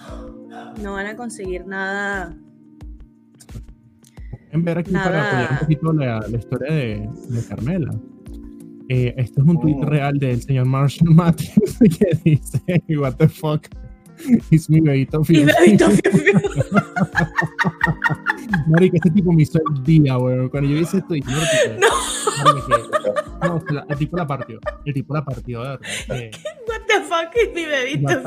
[0.82, 2.34] No van a conseguir nada
[4.56, 7.94] en ver aquí para apoyar un poquito la, la historia de, de Carmela.
[8.88, 9.84] Eh, este es un tweet oh.
[9.84, 12.62] real del señor Marshall Matthews que dice,
[12.96, 13.66] what the fuck,
[14.50, 15.88] es mi bebito Mi bebito
[18.68, 20.48] Marica, este tipo me hizo el día, weón.
[20.48, 21.30] Cuando yo hice esto, dije,
[21.80, 21.88] no.
[23.42, 24.60] no, el tipo la partió.
[24.84, 25.80] El tipo la partió, de verdad.
[26.10, 26.30] Eh,
[26.68, 28.22] what the fuck es mi bebito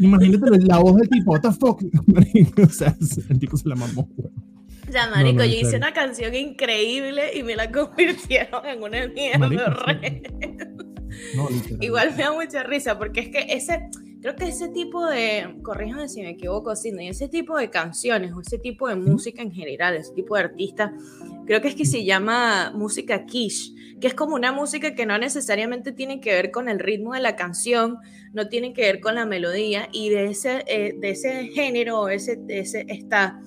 [0.00, 1.82] Imagínate la voz del tipo, what the fuck.
[2.62, 2.96] o sea,
[3.28, 4.52] el tipo se la mamó, weón.
[4.90, 9.48] Ya, marico, yo hice una canción increíble y me la convirtieron en una mierda
[11.80, 13.88] Igual me da mucha risa porque es que ese,
[14.22, 18.40] creo que ese tipo de, corríjame si me equivoco, Sidney, ese tipo de canciones o
[18.40, 20.94] ese tipo de música en general, ese tipo de artista,
[21.44, 25.18] creo que es que se llama música quiche, que es como una música que no
[25.18, 27.98] necesariamente tiene que ver con el ritmo de la canción,
[28.32, 32.40] no tiene que ver con la melodía y de ese, eh, de ese género, ese,
[32.46, 33.40] ese está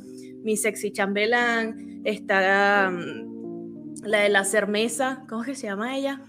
[0.43, 6.21] mi sexy chambelán, está mm, la de la cermeza, ¿cómo es que se llama ella?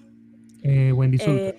[0.63, 1.59] Eh, Wendy eh,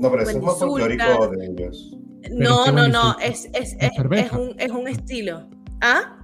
[0.00, 1.99] no, pero eso es más folclórico de ellos.
[2.30, 5.48] No, no, no, es, es, es, es, un, es un estilo.
[5.80, 6.18] ¿Ah?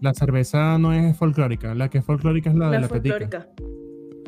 [0.00, 3.48] La cerveza no es folclórica, la que es folclórica es la, de la folclórica.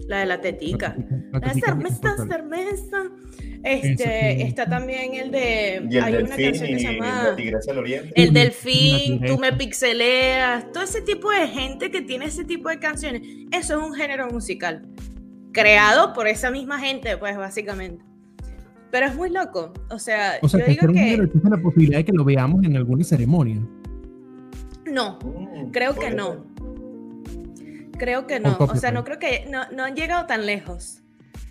[0.09, 0.97] La de la tetica.
[1.33, 3.03] La, cerveza, cerveza.
[3.65, 5.87] Este, está también el de.
[5.91, 7.37] Y el hay delfín una canción que se llama.
[8.15, 10.71] El delfín, tú me pixeleas.
[10.73, 13.23] Todo ese tipo de gente que tiene ese tipo de canciones.
[13.51, 14.87] Eso es un género musical.
[15.53, 18.06] Creado por esa misma gente, pues, básicamente.
[18.91, 19.73] Pero es muy loco.
[19.91, 21.15] O sea, o sea yo digo que.
[21.15, 23.61] Existe la posibilidad de que lo veamos en alguna ceremonia.
[24.87, 26.47] No, mm, creo que no.
[27.99, 28.57] Creo que no.
[28.59, 29.47] O sea, no creo que.
[29.51, 31.03] No, no han llegado tan lejos.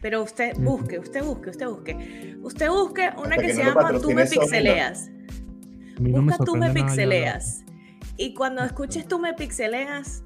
[0.01, 2.37] Pero usted busque, usted busque, usted busque.
[2.43, 5.09] Usted busque una que, se llama Tú me pixeleas.
[5.99, 7.63] Busca Tú me pixeleas.
[8.17, 10.23] Y cuando escuches Tú me pixeleas,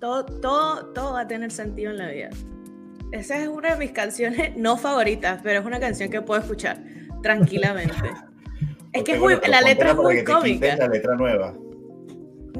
[0.00, 2.30] todo, todo, todo va a tener sentido en la vida.
[3.12, 6.82] Esa es una de mis canciones no favoritas, pero es una canción que puedo escuchar
[7.22, 7.94] tranquilamente.
[8.92, 10.76] es que la letra es muy cómica.
[10.76, 11.56] La letra nueva.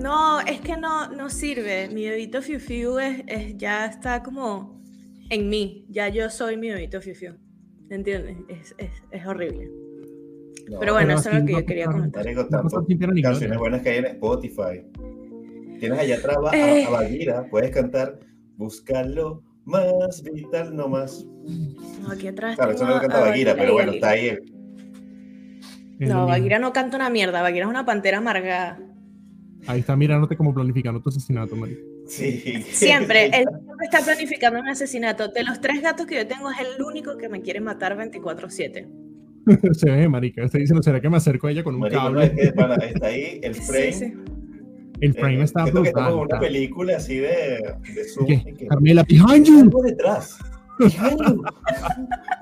[0.00, 1.88] No, es que no, no sirve.
[1.88, 3.22] Mi bebito Fiu Fiu es,
[3.56, 4.80] ya está como
[5.28, 5.86] en mí.
[5.88, 7.34] Ya yo soy mi bebito Fiu Fiu.
[7.90, 8.36] ¿Entiendes?
[8.48, 9.68] Es, es, es horrible.
[10.78, 12.24] pero bueno, eso es lo que yo quería comentar.
[13.22, 14.84] canciones buenas que hay en Spotify.
[15.80, 16.84] Tienes allá atrás a, eh.
[16.84, 18.20] a Bagira, puedes cantar
[18.56, 21.24] Buscarlo más vital, no más.
[22.02, 22.56] No, aquí atrás.
[22.56, 24.38] Claro, eso no lo canta Bagira, pero bueno, está ahí.
[25.98, 28.78] No, Bagira no canta una mierda, Bagira es una pantera amargada.
[29.66, 31.76] Ahí está mirándote como planificando tu asesinato, María.
[32.06, 32.62] Sí.
[32.70, 35.28] Siempre, él siempre está planificando un asesinato.
[35.28, 38.88] De los tres gatos que yo tengo, es el único que me quiere matar 24-7.
[39.72, 40.44] Se ve, marica.
[40.44, 42.32] Está diciendo, ¿será que me acerco a ella con un cable?
[42.34, 44.39] está ahí el frame.
[45.00, 45.84] El frame eh, está brutal.
[45.84, 48.26] que como una película así de, de Zoom.
[48.26, 48.54] ¿Qué?
[48.58, 49.60] Que, Carmela, behind you.
[49.60, 50.38] Algo detrás.
[50.78, 51.44] Behind you.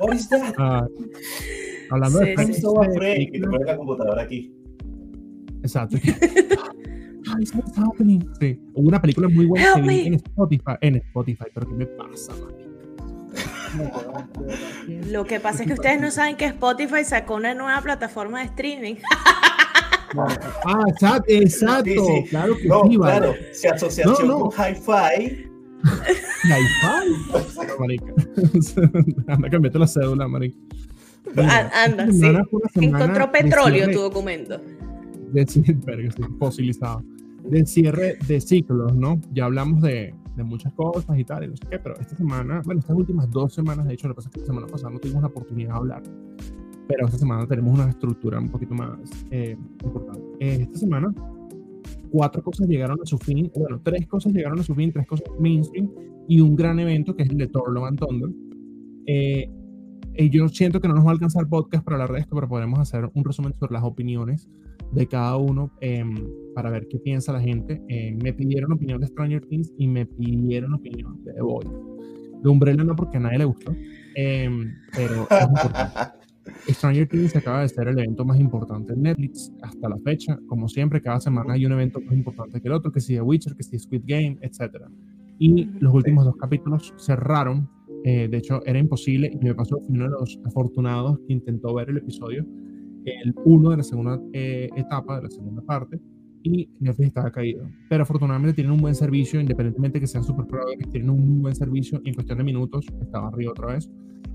[0.00, 0.54] What is that?
[0.58, 0.86] Ah,
[1.90, 2.62] hablando sí, de frame, sí.
[2.62, 4.52] frame y te pones la computadora aquí.
[5.62, 5.96] Exacto.
[7.54, 8.20] what's happening?
[8.40, 8.60] Sí.
[8.74, 12.32] Hubo una película muy buena que vi en Spotify, en Spotify, pero ¿qué me pasa,
[12.34, 12.54] man?
[15.10, 18.46] Lo que pasa es que ustedes no saben que Spotify sacó una nueva plataforma de
[18.46, 18.96] streaming.
[20.16, 22.06] Ah, exacto, exacto.
[22.30, 23.34] Claro que no, sí, claro.
[23.52, 24.50] Se asociación no, no.
[24.50, 25.48] con Hi-Fi.
[26.44, 27.68] ¿Hi-Fi?
[27.78, 28.14] marica.
[29.26, 30.56] Anda, cambiate la cédula, marica.
[31.34, 32.26] Mira, anda, sí.
[32.76, 34.60] Encontró petróleo cierre, tu documento.
[35.30, 35.46] De,
[36.38, 37.02] fosilizado.
[37.44, 39.20] Del cierre de ciclos, ¿no?
[39.32, 42.62] Ya hablamos de, de muchas cosas y tal, y no sé qué, pero esta semana,
[42.64, 44.90] bueno, estas últimas dos semanas, de hecho, lo que pasa es que la semana pasada
[44.90, 46.02] no tuvimos la oportunidad de hablar
[46.88, 48.98] pero esta semana tenemos una estructura un poquito más
[49.30, 50.22] eh, importante.
[50.40, 51.14] Eh, esta semana,
[52.10, 55.28] cuatro cosas llegaron a su fin, bueno, tres cosas llegaron a su fin, tres cosas
[55.38, 55.90] mainstream
[56.26, 58.30] y un gran evento que es el de Thor Love and Thunder.
[59.06, 59.50] Eh,
[60.30, 62.78] yo siento que no nos va a alcanzar podcast para hablar de esto, pero podemos
[62.80, 64.48] hacer un resumen sobre las opiniones
[64.90, 66.16] de cada uno em,
[66.54, 67.80] para ver qué piensa la gente.
[68.20, 71.68] me pidieron opinión de Stranger Things y me pidieron opinión de The Boys.
[72.42, 73.72] De Umbrella no porque a nadie le gustó,
[74.16, 75.92] em, pero es importante.
[76.68, 80.38] Stranger Things acaba de ser el evento más importante en Netflix hasta la fecha.
[80.46, 83.22] Como siempre, cada semana hay un evento más importante que el otro, que si The
[83.22, 84.84] Witcher, que si Squid Game, etc.
[85.38, 87.68] Y los últimos dos capítulos cerraron.
[88.04, 91.90] Eh, de hecho, era imposible y me pasó, uno de los afortunados que intentó ver
[91.90, 92.46] el episodio,
[93.04, 96.00] el uno de la segunda eh, etapa, de la segunda parte,
[96.42, 97.68] y Netflix estaba caído.
[97.88, 101.54] Pero afortunadamente tienen un buen servicio, independientemente que sean super proveedores, tienen un muy buen
[101.54, 103.90] servicio y en cuestión de minutos estaba arriba otra vez.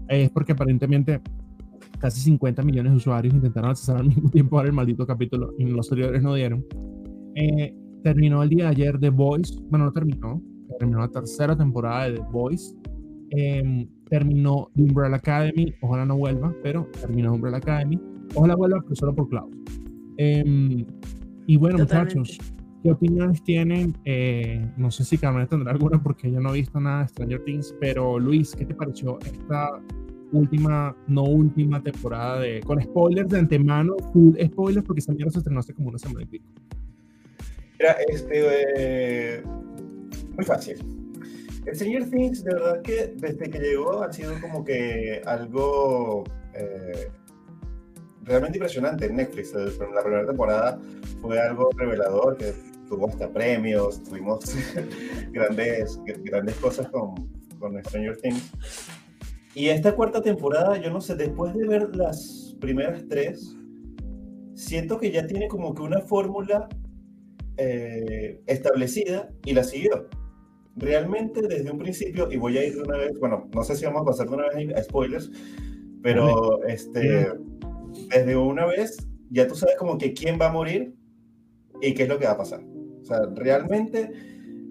[0.10, 1.22] es porque aparentemente
[2.04, 5.64] casi 50 millones de usuarios intentaron acceder al mismo tiempo a el maldito capítulo y
[5.64, 6.66] los servidores no dieron.
[7.36, 7.74] Eh,
[8.04, 10.42] terminó el día de ayer The Voice, bueno, no terminó,
[10.78, 12.76] terminó la tercera temporada de The Voice.
[13.30, 17.98] Eh, terminó The Umbrella Academy, ojalá no vuelva, pero terminó Umbrella Academy.
[18.36, 19.56] Ojalá vuelva, pero solo por cloud.
[20.18, 20.86] Eh,
[21.48, 22.20] y bueno, Totalmente.
[22.20, 23.96] muchachos, ¿qué opiniones tienen?
[24.04, 27.46] Eh, no sé si Carmen tendrá alguna porque yo no he visto nada de Stranger
[27.46, 29.70] Things, pero Luis, ¿qué te pareció esta
[30.34, 32.62] última, no última temporada de.
[32.62, 36.24] Con spoilers de antemano, full spoilers, porque esa mierda se estrenó hace como una semana
[36.24, 36.46] y pico.
[37.80, 38.44] Mira, este.
[38.78, 39.44] Eh,
[40.36, 40.78] muy fácil.
[41.66, 46.24] El señor Things, de verdad que desde que llegó ha sido como que algo.
[46.54, 47.10] Eh,
[48.24, 49.54] realmente impresionante en Netflix.
[49.54, 50.80] La primera temporada
[51.22, 52.54] fue algo revelador, que
[52.88, 54.56] tuvo hasta premios, tuvimos
[55.32, 57.16] grandes, grandes cosas con,
[57.60, 58.52] con Stranger Things.
[59.56, 63.56] Y esta cuarta temporada, yo no sé, después de ver las primeras tres,
[64.56, 66.68] siento que ya tiene como que una fórmula
[67.58, 70.08] eh, establecida y la siguió.
[70.76, 73.86] Realmente desde un principio, y voy a ir de una vez, bueno, no sé si
[73.86, 75.32] vamos a pasar de una vez a spoilers,
[76.02, 77.32] pero este,
[78.10, 78.98] desde una vez
[79.30, 80.96] ya tú sabes como que quién va a morir
[81.82, 82.64] y qué es lo que va a pasar.
[83.02, 84.12] O sea, realmente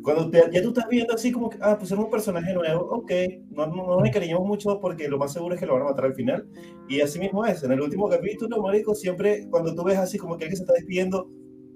[0.03, 3.13] cuando ya tú estás viendo así como que, ah, es un personaje nuevo, ok,
[3.51, 5.87] no, no, no nos encariñamos mucho porque lo más seguro es que lo van a
[5.87, 6.47] matar al final.
[6.89, 10.37] Y así mismo es, en el último capítulo, marico, siempre cuando tú ves así como
[10.37, 11.31] que alguien se está despidiendo,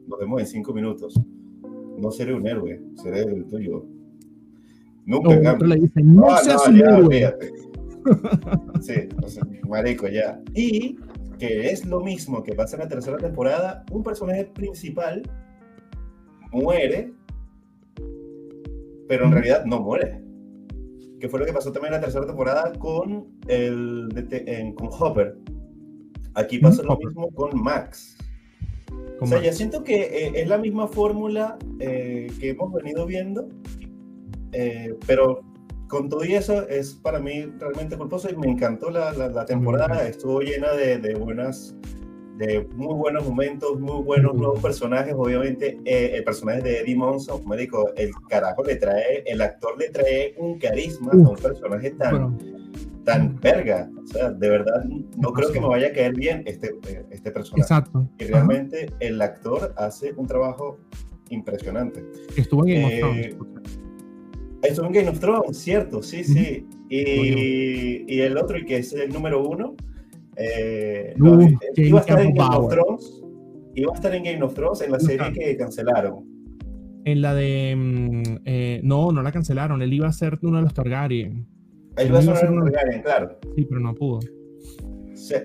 [0.07, 1.20] nos vemos en cinco minutos.
[1.99, 3.87] No seré un héroe, seré el tuyo.
[5.07, 7.35] Nunca no, le dicen, no, no seas un héroe.
[8.81, 9.09] Sí,
[9.68, 10.41] marico, ya.
[10.55, 10.97] Y
[11.41, 15.22] que es lo mismo que pasa en la tercera temporada, un personaje principal
[16.53, 17.12] muere
[19.09, 20.23] pero en realidad no muere.
[21.21, 24.09] Que fue lo que pasó también en la tercera temporada con, el,
[24.77, 25.39] con Hopper.
[26.35, 28.19] Aquí pasa lo mismo con Max.
[29.21, 33.49] o sea, ya siento que eh, es la misma fórmula eh, que hemos venido viendo,
[34.53, 35.41] eh, pero
[35.89, 40.07] con todo y eso es para mí realmente culposo y me encantó la, la, temporada,
[40.07, 41.75] estuvo llena de, de, buenas,
[42.37, 47.43] de muy buenos momentos, muy buenos nuevos personajes, obviamente eh, el personaje de Eddie Monson,
[47.43, 51.91] como digo, el carajo le trae, el actor le trae un carisma a un personaje
[51.93, 52.39] tan,
[53.05, 54.84] tan verga, o sea, de verdad
[55.16, 56.78] no creo que me vaya a caer bien este,
[57.11, 57.62] este personaje.
[57.62, 58.09] Exacto.
[58.18, 60.78] Y realmente el actor hace un trabajo
[61.30, 62.05] impresionante.
[62.37, 63.37] Estuvo en Game of eh,
[64.62, 66.66] Estuvo en Game of Thrones, cierto, sí, sí.
[66.89, 69.74] Y, y, el otro, y que es el número uno,
[70.37, 71.14] eh,
[71.76, 73.22] iba a estar en Game of Thrones.
[73.74, 76.24] Iba a estar en Game of Thrones en la serie que cancelaron.
[77.05, 77.74] En la de.
[77.76, 79.82] Mm, eh, no, no la cancelaron.
[79.82, 81.47] Él iba a ser uno de los Targaryen.
[81.97, 83.39] Él iba a ser uno de los Targaryen, claro.
[83.55, 84.20] Sí, pero no pudo.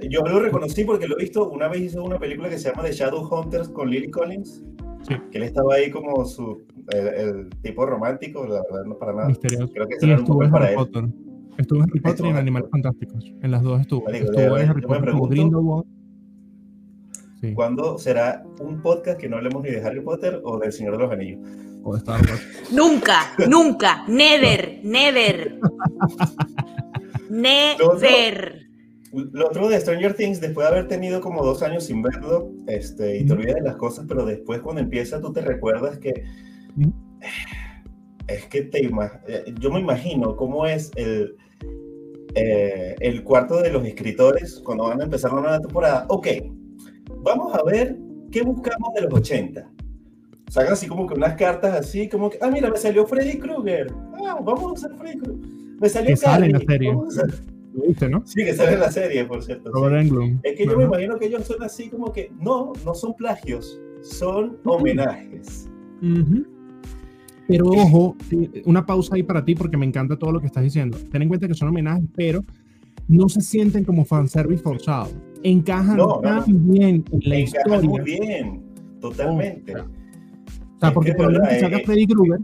[0.09, 1.49] Yo lo reconocí porque lo he visto.
[1.49, 4.63] Una vez hizo una película que se llama The Shadow Hunters con Lily Collins.
[5.07, 5.15] Sí.
[5.31, 9.27] Que él estaba ahí como su el, tipo romántico, la verdad no para nada.
[9.27, 9.73] Misterioso.
[9.73, 10.75] Creo que será un poco para él.
[10.75, 11.05] Potter.
[11.57, 13.33] Estuvo en Harry Potter y en Animales Fantásticos.
[13.41, 14.07] En las dos estuvo.
[14.09, 15.85] estuvo en Harry Potter como
[17.41, 17.55] Sí.
[17.55, 21.03] ¿Cuándo será un podcast que no hablemos ni de Harry Potter o del Señor de
[21.03, 21.39] los Anillos?
[21.83, 22.47] O de Star Wars.
[22.71, 25.59] nunca, nunca, never, never.
[27.31, 28.61] never.
[29.11, 33.17] Lo otro de Stranger Things, después de haber tenido como dos años sin verlo, este,
[33.17, 36.23] y te olvidas de las cosas, pero después cuando empieza tú te recuerdas que
[38.35, 41.35] es que te eh, yo me imagino cómo es el,
[42.35, 46.05] eh, el cuarto de los escritores cuando van a empezar la nueva temporada.
[46.09, 46.27] Ok,
[47.23, 47.97] vamos a ver
[48.31, 49.69] qué buscamos de los 80.
[50.49, 53.87] Sacan así como que unas cartas así, como que, ah, mira, me salió Freddy Krueger.
[54.25, 55.45] Ah, vamos a usar Freddy Krueger.
[55.79, 56.97] Me salió que sale en la serie.
[57.73, 58.21] ¿Viste, no?
[58.25, 59.71] Sí, que sale en la serie, por cierto.
[60.43, 63.79] Es que yo me imagino que ellos son así como que, no, no son plagios,
[64.01, 65.69] son homenajes.
[67.47, 68.15] Pero ojo,
[68.65, 70.97] una pausa ahí para ti porque me encanta todo lo que estás diciendo.
[71.11, 72.43] Ten en cuenta que son homenajes, pero
[73.07, 75.09] no se sienten como fanservice forzado.
[75.43, 77.81] Encajan tan bien en la historia.
[77.81, 78.61] muy bien,
[78.99, 79.75] totalmente.
[79.75, 79.85] o
[80.79, 82.39] sea, porque por ejemplo, saca eh, Freddy Krueger,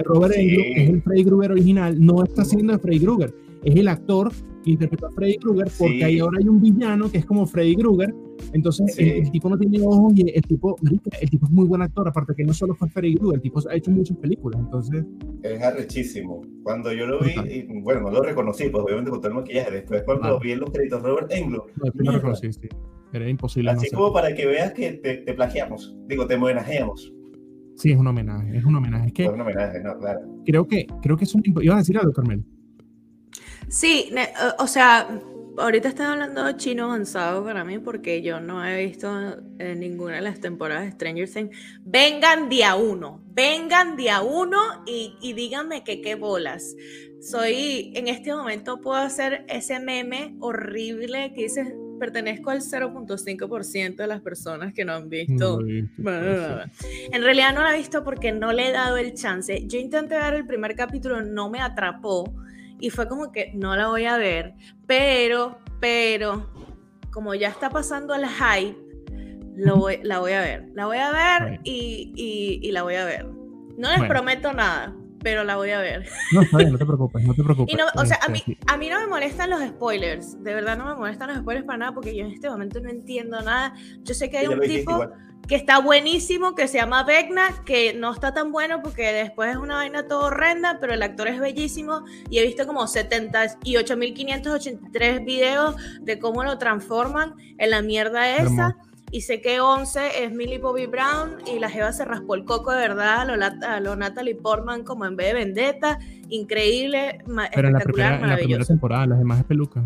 [0.00, 0.48] Robert sí.
[0.48, 3.34] que es el Freddy Krueger original, no está haciendo de Freddy Krueger,
[3.64, 4.32] es el actor
[4.64, 8.14] interpretó a Freddy Krueger porque ahí ahora hay un villano que es como Freddy Krueger.
[8.52, 10.76] Entonces el, tipo no tiene ojos y el tipo,
[11.20, 13.60] el tipo es muy buen actor, aparte que no solo fue Freddy Krueger, el tipo
[13.68, 14.60] ha hecho muchas películas.
[14.60, 15.04] Entonces
[15.42, 16.42] es arrechísimo.
[16.62, 19.70] Cuando yo lo vi, y, bueno, no lo reconocí, pues obviamente con todo el maquillaje.
[19.70, 21.64] Después cuando lo vi en los créditos Robert Englund.
[21.76, 22.68] No, lo reconocí, sí.
[23.12, 23.70] Era imposible.
[23.70, 27.12] Así como para que veas que te, te plagiamos, digo, te homenajeamos.
[27.76, 29.08] Sí, es un homenaje, es un homenaje.
[29.08, 30.20] Es que, es un homenaje, no, claro.
[30.44, 31.42] Creo que, creo que es un...
[31.44, 32.44] Iba a decir algo, Carmel.
[33.68, 34.10] Sí,
[34.58, 35.08] o sea,
[35.58, 39.10] ahorita están hablando chino avanzado para mí porque yo no he visto
[39.58, 41.56] en ninguna de las temporadas de Stranger Things.
[41.82, 46.74] Vengan día uno, vengan día uno y, y díganme que qué bolas.
[47.20, 54.06] Soy, en este momento puedo hacer ese meme horrible que dice pertenezco al 0.5% de
[54.08, 55.60] las personas que no han visto.
[55.60, 59.64] en realidad no la he visto porque no le he dado el chance.
[59.68, 62.24] Yo intenté ver el primer capítulo, no me atrapó
[62.82, 64.54] y fue como que no la voy a ver,
[64.88, 66.50] pero, pero,
[67.12, 68.76] como ya está pasando el hype,
[69.54, 70.68] lo la voy a ver.
[70.74, 73.26] La voy a ver y, y, la voy a ver.
[73.78, 76.08] No les prometo nada, pero la voy a ver.
[76.32, 77.76] No, está bien, no te preocupes, no te preocupes.
[77.94, 80.86] o sea, a mí, este, a mí no me molestan los spoilers, de verdad no
[80.86, 83.74] me molestan los spoilers para nada, porque yo en este momento no entiendo nada.
[84.02, 85.08] Yo sé que hay un tipo
[85.46, 89.56] que está buenísimo, que se llama Vecna, que no está tan bueno porque después es
[89.56, 95.76] una vaina todo horrenda, pero el actor es bellísimo y he visto como 78.583 videos
[96.00, 98.76] de cómo lo transforman en la mierda esa.
[99.10, 102.72] Y sé que 11 es Millie Bobby Brown y la Jeva se raspó el coco
[102.72, 105.98] de verdad a lo, a lo Natalie Portman como en vez de Vendetta.
[106.30, 107.18] Increíble,
[107.54, 109.84] Pero en la, primera, en la primera temporada, las demás es peluca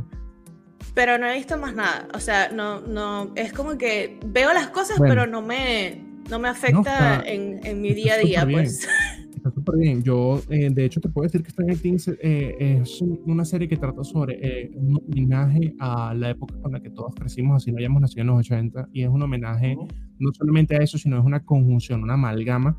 [0.97, 2.09] pero no he visto más nada.
[2.15, 6.49] O sea, no, no, es como que veo las cosas, pero no me, no me
[6.49, 8.89] afecta en, en, mi día a día, pues.
[9.37, 10.03] Está súper bien.
[10.03, 13.77] Yo, eh, de hecho, te puedo decir que Stranger Things eh, es una serie que
[13.77, 17.79] trata sobre eh, un homenaje a la época con la que todos crecimos, así no
[17.79, 19.77] hayamos nacido en los 80, y es un homenaje
[20.19, 22.75] no solamente a eso, sino es una conjunción, una amalgama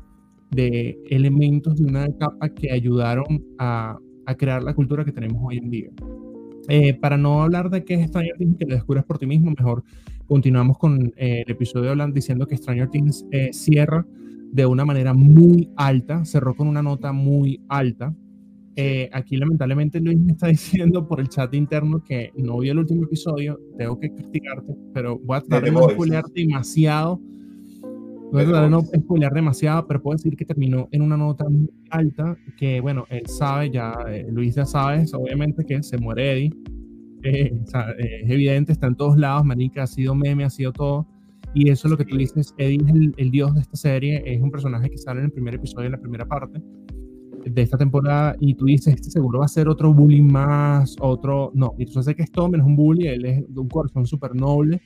[0.50, 3.96] de elementos de una etapa que ayudaron a,
[4.26, 5.90] a crear la cultura que tenemos hoy en día.
[6.70, 9.50] Eh, para no hablar de qué es Stranger Things, que lo descubras por ti mismo,
[9.56, 9.82] mejor
[10.26, 14.06] continuamos con eh, el episodio hablando, diciendo que Stranger Things eh, cierra
[14.52, 18.14] de una manera muy alta, cerró con una nota muy alta.
[19.12, 23.04] aquí lamentablemente Luis me está diciendo por el chat interno que no vi el último
[23.04, 25.86] episodio, tengo que criticarte, pero voy a tratar de no
[26.34, 27.18] demasiado
[28.32, 32.80] No no spoilear demasiado, pero puedo decir que terminó en una nota muy alta, que
[32.80, 36.50] bueno, él sabe ya, eh, Luis ya sabes, obviamente que se muere Eddie.
[37.22, 41.06] Eh, eh, es evidente, está en todos lados, Manica ha sido meme, ha sido todo.
[41.54, 44.22] Y eso es lo que tú dices, Eddie es el, el, dios de esta serie,
[44.26, 46.60] es un personaje que sale en el primer episodio, en la primera parte
[47.44, 51.50] de esta temporada, y tú dices, este seguro va a ser otro bully más, otro...
[51.54, 54.06] No, y tú sabes que es todo menos un bully, él es de un corazón
[54.06, 54.80] súper noble,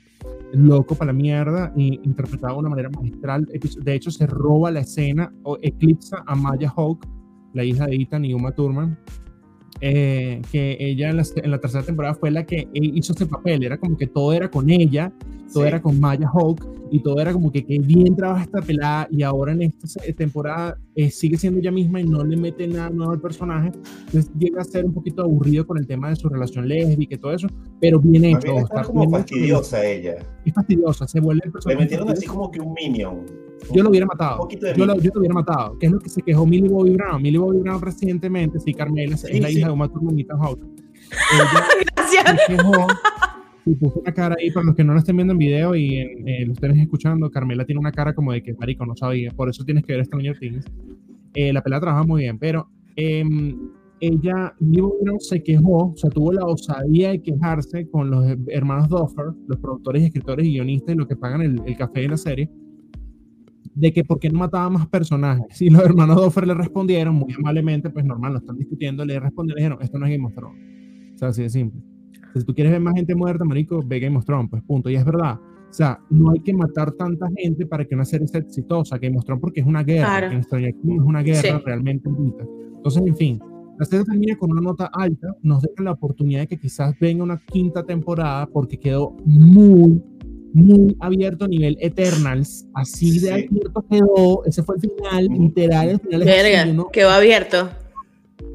[0.53, 3.47] loco para la mierda y interpretado de una manera magistral.
[3.47, 7.07] De hecho, se roba la escena o eclipsa a Maya Hawk,
[7.55, 8.99] la hija de Ethan y Uma Thurman,
[9.85, 13.97] eh, que ella en la, tercera temporada fue la que hizo ese papel, era como
[13.97, 15.13] que todo era con ella,
[15.53, 19.09] todo era con Maya Hawk y todo era como que, que bien trabaja esta pelada
[19.11, 22.91] y ahora en esta temporada eh, sigue siendo ella misma y no le mete nada
[22.91, 23.73] nuevo al personaje,
[24.07, 27.19] entonces llega a ser un poquito aburrido con el tema de su relación lésbica y
[27.19, 27.49] todo eso,
[27.81, 28.59] pero bien hecho.
[28.59, 30.15] Está, como fastidiosa ella.
[30.45, 31.77] Es fastidiosa, se vuelve el personaje.
[31.77, 33.52] Le metieron así como que un minion.
[33.73, 34.49] Yo lo hubiera matado.
[34.51, 35.79] Yo lo, yo lo, hubiera matado.
[35.79, 37.23] ¿Qué es lo que se quejó Millie Bobby Brown?
[37.23, 40.25] Millie Bobby Brown recientemente, sí, Carmela, es la hija de Uma Thurman y
[41.95, 42.41] Gracias.
[42.47, 42.87] Se quejó,
[43.65, 45.99] y puso una cara ahí, para los que no lo estén viendo en video y
[45.99, 49.49] eh, lo estén escuchando, Carmela tiene una cara como de que, marico, no sabía, por
[49.49, 50.65] eso tienes que ver Stranger Things.
[51.35, 53.25] Eh, la pelea trabaja muy bien, pero eh,
[54.01, 58.37] ella, Millie Bobby Brown se quejó, o sea, tuvo la osadía de quejarse con los
[58.49, 62.09] hermanos Duffer, los productores, escritores y guionistas y los que pagan el, el café de
[62.09, 62.51] la serie,
[63.75, 65.61] de que por qué no mataba más personajes.
[65.63, 69.57] Y los hermanos Doffer le respondieron muy amablemente, pues normal, lo están discutiendo, le respondieron,
[69.57, 71.15] le dijeron, esto no es Game of Thrones.
[71.15, 71.81] O sea, así de simple.
[72.35, 74.89] Si tú quieres ver más gente muerta, marico, ve Game of Thrones, pues punto.
[74.91, 75.39] Y es verdad.
[75.73, 78.99] O sea, no hay que matar tanta gente para que una serie sea exitosa.
[78.99, 80.29] Game of Thrones porque es una guerra.
[80.29, 80.39] Claro.
[80.39, 83.41] es una guerra realmente Entonces, en fin,
[83.79, 87.25] la serie termina con una nota alta, nos deja la oportunidad de que quizás venga
[87.25, 90.03] una quinta temporada porque quedó muy,
[90.53, 92.67] muy abierto a nivel Eternals.
[92.75, 94.45] Así de abierto quedó.
[94.45, 95.89] Ese fue el final, literal.
[95.91, 97.71] El final Verga, quedó abierto.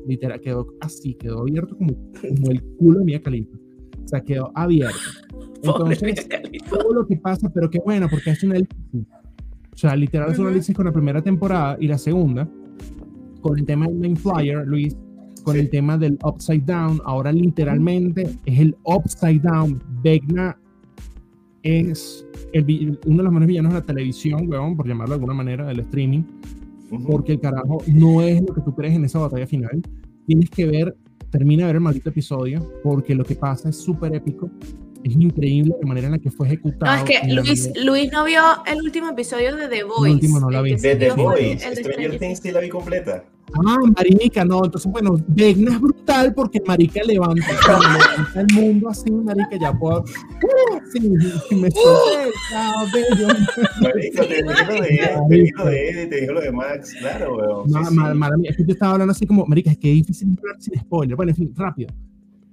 [0.07, 3.57] Literal, quedó así, quedó abierto como, como el culo de Mia Khalifa.
[4.03, 4.97] O sea, quedó abierto.
[5.63, 6.27] Entonces,
[6.69, 9.05] todo lo que pasa, pero qué bueno, porque es un elipsis.
[9.73, 12.49] O sea, literal es un elipsis con la primera temporada y la segunda,
[13.41, 14.95] con el tema del main flyer, Luis,
[15.43, 17.01] con el tema del upside down.
[17.05, 19.81] Ahora, literalmente, es el upside down.
[20.01, 20.57] Vegna
[21.63, 25.33] es el, uno de los mejores villanos de la televisión, weón, por llamarlo de alguna
[25.33, 26.23] manera, del streaming,
[27.05, 29.81] porque el carajo no es lo que tú crees en esa batalla final.
[30.25, 30.95] Tienes que ver,
[31.29, 34.49] termina de ver el maldito episodio, porque lo que pasa es súper épico.
[35.03, 36.91] Es increíble la manera en la que fue ejecutado.
[36.91, 40.07] No, es que Luis, Luis no vio el último episodio de The Voice.
[40.07, 40.75] El último no la vi.
[40.75, 43.23] De The Voice, Stranger Things sí la vi completa.
[43.53, 49.09] Ah, marica, no, entonces bueno, Vegna es brutal porque marica levanta, levanta el mundo así,
[49.09, 50.03] marica, ya puedo,
[50.91, 51.09] sí,
[51.55, 53.27] me solté, chao, bello.
[53.81, 56.93] Marica, te dijo lo de, te dijo lo de Eddie, te dijo lo de Max,
[56.99, 57.71] claro, weón.
[57.71, 61.15] No, sí, yo estaba hablando así como, marica, es que es difícil hablar sin spoiler,
[61.15, 61.89] bueno, en fin, rápido.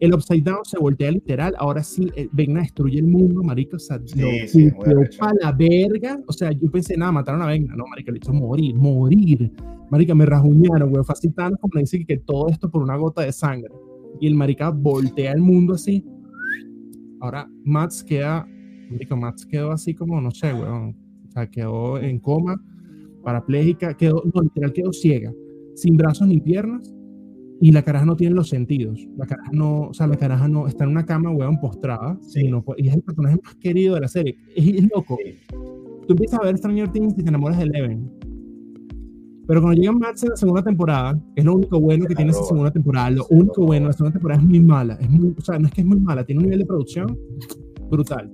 [0.01, 3.79] El Upside Down se voltea literal, ahora sí, eh, Vegna destruye el mundo, marica, o
[3.79, 4.71] sea, sí, lo sí,
[5.19, 8.33] para la verga, o sea, yo pensé, nada, mataron a Vegna, no, marica, le hizo
[8.33, 9.53] morir, morir,
[9.91, 13.23] marica, me rajuñaron, güey, fue así tan como dice que todo esto por una gota
[13.23, 13.73] de sangre,
[14.21, 16.05] y el marica voltea el mundo así,
[17.21, 18.47] ahora Mats queda,
[18.91, 20.95] marica, Mats quedó así como, no sé, güey, o
[21.31, 22.61] sea, quedó en coma,
[23.23, 25.33] parapléjica, quedó, no, literal quedó ciega,
[25.75, 26.94] sin brazos ni piernas,
[27.65, 29.09] y la caraja no tiene los sentidos.
[29.17, 32.19] La caraja no, o sea, la caraja no está en una cama, weón, postrada.
[32.35, 34.37] Y, no, y, es el personaje más querido de la serie.
[34.55, 35.17] Es, loco.
[36.07, 38.12] Tú empiezas a ver Stranger Things y te enamoras de Eleven.
[39.47, 42.45] Pero cuando llega Max en la segunda temporada, es lo único bueno que tiene esa
[42.45, 43.09] segunda temporada.
[43.09, 44.99] Lo único bueno, la segunda temporada es muy mala.
[45.01, 47.19] Es muy, o sea, no es que es muy mala, tiene un nivel de producción
[47.91, 48.31] brutal.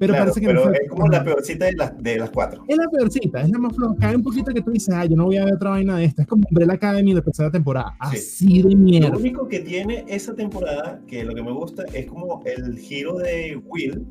[0.00, 2.64] Pero parece que pero es como la peorcita de las, de las cuatro.
[2.66, 3.94] Es la peorcita, es la más floja.
[4.00, 6.06] Cae un poquito que tú dices, ah, yo no voy a ver otra vaina de
[6.06, 6.22] esta.
[6.22, 7.94] Es como Umbrella Academy de tercera temporada.
[7.98, 9.10] Así de mierda.
[9.10, 13.18] Lo único que tiene esa temporada, que lo que me gusta, es como el giro
[13.18, 14.06] de Will.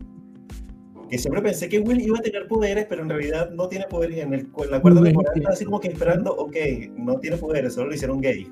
[1.09, 4.19] Que siempre pensé que Will iba a tener poderes, pero en realidad no tiene poderes.
[4.19, 6.55] En, el, en la cuarta temporada está así como que esperando, ok,
[6.97, 8.47] no tiene poderes, solo lo hicieron gay.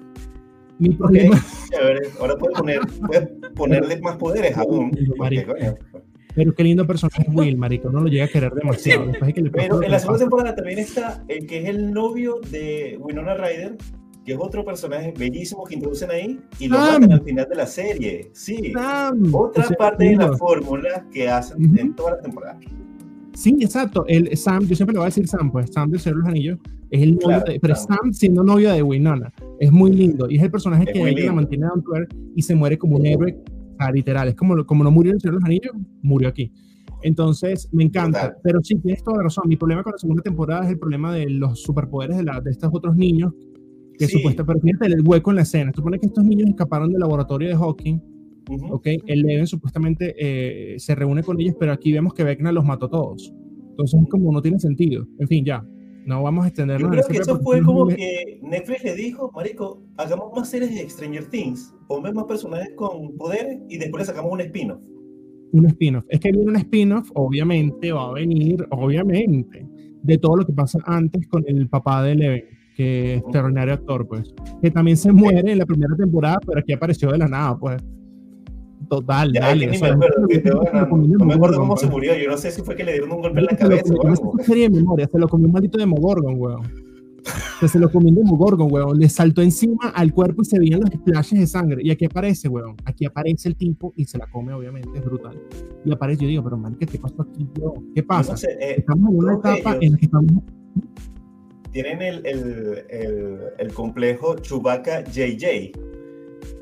[0.80, 1.36] Mi problema.
[1.68, 4.92] Okay, ahora puede, poner, puede ponerle más poderes aún.
[5.18, 5.76] Porque, coño,
[6.38, 7.90] pero qué lindo personaje es Will, marico.
[7.90, 9.12] No lo llega a querer demasiado.
[9.52, 13.76] pero en la segunda temporada también está el que es el novio de Winona Ryder,
[14.24, 17.66] que es otro personaje bellísimo que introducen ahí y lo matan al final de la
[17.66, 18.30] serie.
[18.34, 18.72] Sí.
[19.32, 22.60] Otra parte de la fórmula que hacen en toda la temporada.
[23.34, 24.06] Sí, exacto.
[24.08, 26.60] El Sam, yo siempre le voy a decir Sam, pues Sam de Ser los Anillos
[26.92, 28.14] es el novio de, pero Sam.
[28.14, 29.34] siendo novio de Winona.
[29.60, 31.84] Es muy lindo y es el personaje que ella la mantiene down
[32.36, 33.36] y se muere como un héroe
[33.94, 36.52] literal, es como, como no murió en el Señor de los Anillos, murió aquí.
[37.04, 38.36] Entonces, me encanta.
[38.44, 39.46] Pero sí, tienes toda la razón.
[39.48, 42.52] Mi problema con la segunda temporada es el problema de los superpoderes de, la, de
[42.52, 43.34] estos otros niños.
[43.98, 45.72] Que supuestamente, pero fíjate el hueco en la escena.
[45.74, 48.00] Supone que estos niños escaparon del laboratorio de Hawking.
[48.70, 52.64] Ok, el Leven supuestamente eh, se reúne con ellos, pero aquí vemos que Vecna los
[52.64, 53.34] mató todos.
[53.72, 55.06] Entonces, es como no tiene sentido.
[55.20, 55.66] En fin, ya.
[56.08, 56.90] No vamos a extendernos.
[56.90, 60.90] Yo creo que eso fue como que Netflix le dijo, Marico, hagamos más series de
[60.90, 64.80] Stranger Things, ponme más personajes con poderes y después le sacamos un spin-off
[65.52, 66.06] un spin-off.
[66.10, 69.68] Es que viene un spin-off, obviamente va a venir, obviamente,
[70.04, 72.44] de todo lo que pasa antes con el papá de Leven,
[72.76, 76.74] que es extraordinario actor, pues, que también se muere en la primera temporada, pero aquí
[76.74, 77.84] apareció de la nada, pues.
[78.90, 79.68] Total, ya, dale.
[79.68, 82.16] Ni me acuerdo, que te no, cómo se murió.
[82.16, 83.94] Yo no sé si fue que le dieron un golpe en la cabeza.
[84.04, 84.34] algo.
[84.46, 86.88] serie de memoria, se lo comió un maldito de Mogorgon, weón
[87.68, 89.00] se lo comió Demogorgon, weón.
[89.00, 91.82] Le saltó encima al cuerpo y se veían los splashes de sangre.
[91.84, 92.76] Y aquí aparece, weón.
[92.86, 95.40] Aquí aparece el tipo y se la come, obviamente, es brutal.
[95.86, 97.92] Y aparece, yo digo, pero man, ¿qué te pasó aquí, weón?
[97.94, 98.36] ¿Qué pasa?
[98.48, 100.44] eh, estamos en una etapa en la que estamos.
[101.72, 105.72] Tienen el, el, el, el complejo Chewbacca JJ.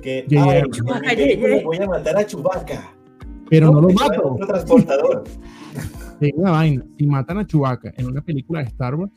[0.01, 2.91] Que, ay, voy a matar a Chewbacca.
[3.49, 4.33] Pero no, lo mato.
[4.33, 5.23] Otro transportador.
[6.21, 6.81] Sí, una vaina.
[6.97, 9.11] Si matan a Chewbacca en una película de Star Wars,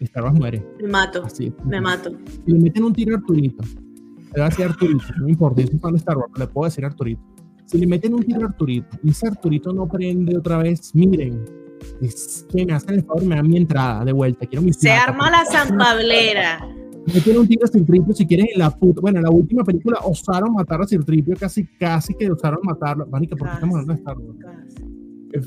[0.00, 0.66] Star Wars muere.
[0.80, 1.22] Me mato.
[1.24, 2.10] Así, me mato.
[2.44, 3.62] Si le meten un tiro a Arturito,
[4.34, 6.64] le va a decir Arturito, no importa, yo soy fan de Star Wars, le puedo
[6.64, 7.22] decir Arturito.
[7.66, 11.44] Si le meten un tiro a Arturito y ese Arturito no prende otra vez, miren,
[12.02, 14.44] es que me hacen el favor, me dan mi entrada de vuelta.
[14.46, 16.68] Quiero mi Se arma la zampablera.
[17.12, 19.00] Metieron un tiro a Cirtripio si quieren en la puta.
[19.00, 23.06] Bueno, en la última película osaron matar a Cirtripio, casi, casi que osaron matarlo.
[23.06, 24.94] Mánica, ¿por qué estamos hablando de Star Wars?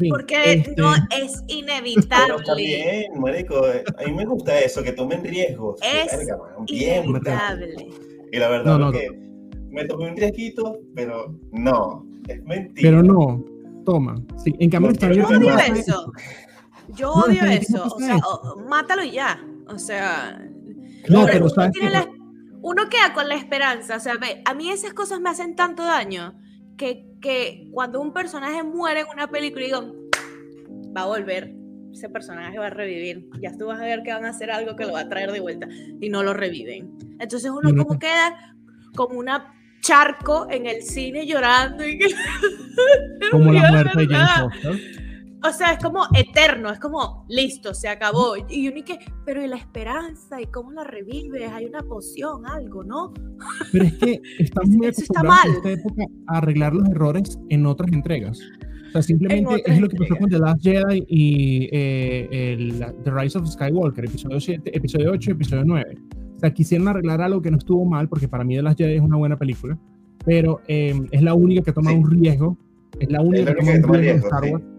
[0.10, 2.34] Porque este, no es inevitable.
[2.34, 5.80] Pero también, marico, a mí me gusta eso, que tomen riesgos.
[5.82, 6.28] Es
[6.68, 7.89] inevitable.
[8.32, 9.20] Y la verdad es que
[9.70, 12.89] me tomé un riesguito, pero no, es mentira.
[12.89, 13.43] Pero no,
[13.86, 14.22] toma.
[14.43, 16.12] Sí, en cambio, yo odio eso.
[16.95, 17.86] Yo odio eso.
[17.86, 18.18] O sea,
[18.68, 19.39] mátalo y ya.
[19.70, 20.45] O sea,
[21.09, 22.17] no, pero uno,
[22.61, 23.97] uno queda con la esperanza.
[23.97, 26.39] O sea, ve, a mí esas cosas me hacen tanto daño
[26.77, 29.95] que, que cuando un personaje muere en una película, digo,
[30.95, 31.53] va a volver,
[31.91, 33.29] ese personaje va a revivir.
[33.41, 35.31] Ya tú vas a ver que van a hacer algo que lo va a traer
[35.31, 35.67] de vuelta
[35.99, 36.97] y no lo reviven.
[37.19, 38.55] Entonces uno como queda
[38.95, 41.99] como una charco en el cine llorando y
[43.31, 45.07] como la muerte de James
[45.43, 48.33] o sea, es como eterno, es como listo, se acabó.
[48.49, 50.41] Y uno que, pero ¿y la esperanza?
[50.41, 51.51] ¿Y cómo la revives?
[51.51, 53.13] Hay una poción, algo, ¿no?
[53.71, 57.91] Pero es que estamos muy acostumbrados en esta época a arreglar los errores en otras
[57.91, 58.39] entregas.
[58.88, 63.11] O sea, simplemente es lo que pasó con The Last Jedi y eh, el, The
[63.11, 65.97] Rise of Skywalker, episodio, 7, episodio 8 episodio 9.
[66.38, 68.95] O sea, quisieron arreglar algo que no estuvo mal, porque para mí The Last Jedi
[68.95, 69.77] es una buena película,
[70.25, 72.57] pero eh, es la única que toma un riesgo,
[72.99, 74.76] es la única que toma un riesgo en Star Wars.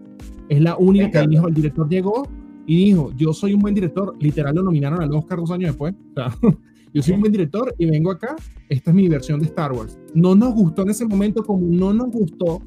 [0.49, 2.27] Es la única que dijo, el director llegó
[2.65, 5.93] y dijo, yo soy un buen director, literal lo nominaron al Oscar dos años después.
[5.93, 6.35] O sea,
[6.93, 8.35] yo soy un buen director y vengo acá,
[8.67, 9.97] esta es mi versión de Star Wars.
[10.13, 12.61] No nos gustó en ese momento como no nos gustó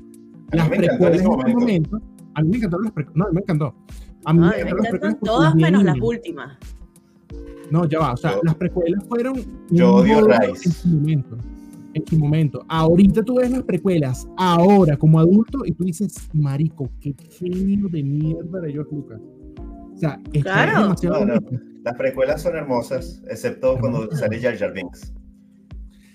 [0.53, 2.01] las precuelas en ese momento.
[2.35, 3.75] A mí me encantaron las precuelas, no, a mí me encantó.
[4.25, 6.57] A mí me, encantan todas menos las últimas.
[7.71, 9.35] No, ya va, o sea, las precuelas fueron...
[9.71, 10.69] Yo odio Rise.
[10.69, 11.37] En su momento
[11.95, 12.65] en su momento.
[12.69, 18.03] Ahorita tú ves las precuelas, ahora como adulto, y tú dices, marico, qué genio de
[18.03, 19.21] mierda de George Lucas.
[19.95, 21.27] O sea, es demasiado
[21.85, 25.13] Las precuelas son hermosas, excepto cuando sale Jar Jar Binks.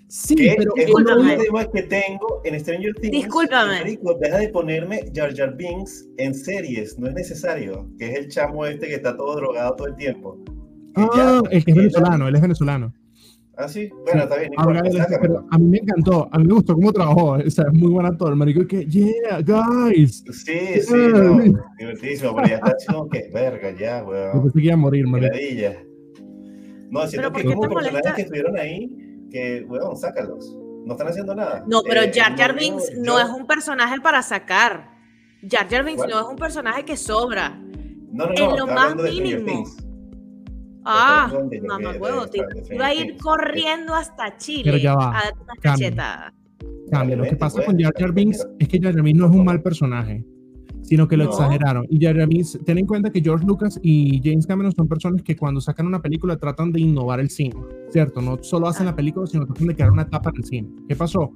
[0.10, 3.12] Sí, pero es un problema que tengo en Stranger Things.
[3.12, 3.80] Discúlpame.
[3.80, 7.90] Marico, deja de ponerme Jar Jar Binks en series, no es necesario.
[8.00, 10.38] Que es el chamo este que está todo drogado todo el tiempo.
[10.96, 12.94] Ah, el que es venezolano, él es venezolano.
[13.60, 14.52] Ah, sí, bueno, está bien.
[15.20, 17.90] pero a mí me encantó, a mí me gustó cómo trabajó, o sea, es muy
[17.92, 20.24] buen actor, marico, que, yeah, guys.
[20.32, 21.40] Sí, sí, no,
[21.80, 24.36] divertidísimo, pero ya está haciendo que, verga, ya, weón.
[24.36, 25.36] Yo pensé que iba a morir, marico.
[26.92, 28.92] No, siento que como personajes que estuvieron ahí,
[29.32, 30.56] que, weón, sácalos,
[30.86, 31.66] no están haciendo nada.
[31.68, 34.92] No, pero eh, Jar Jar Binks no es un personaje para sacar.
[35.42, 37.60] Jar Jar Binks no es un personaje que sobra.
[38.12, 39.66] No, no, no, en lo más mínimo.
[40.90, 41.30] Ah,
[41.68, 42.26] mamá huevo,
[42.72, 45.10] iba a ir corriendo hasta Chile Pero ya va.
[45.10, 46.34] a dar una cacheta.
[46.90, 47.18] Cambia.
[47.18, 49.44] Lo que pasa con Jar Jar Binks es que Jar Jar Binks no es un
[49.44, 50.24] mal personaje,
[50.84, 51.86] sino que lo exageraron.
[51.90, 55.22] Y Jar Jar Binks, ten en cuenta que George Lucas y James Cameron son personas
[55.24, 57.56] que cuando sacan una película tratan de innovar el cine,
[57.90, 58.22] ¿cierto?
[58.22, 60.70] No solo hacen la película, sino tratan de crear una etapa en el cine.
[60.88, 61.34] ¿Qué pasó?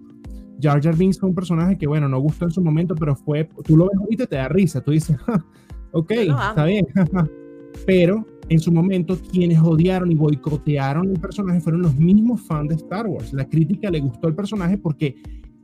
[0.61, 3.49] Jar Jar Binks fue un personaje que, bueno, no gustó en su momento, pero fue,
[3.65, 5.17] tú lo ves ahorita y te da risa, tú dices,
[5.91, 6.85] ok, está bien,
[7.85, 12.75] pero en su momento quienes odiaron y boicotearon el personaje fueron los mismos fans de
[12.75, 13.31] Star Wars.
[13.31, 15.15] La crítica le gustó el personaje porque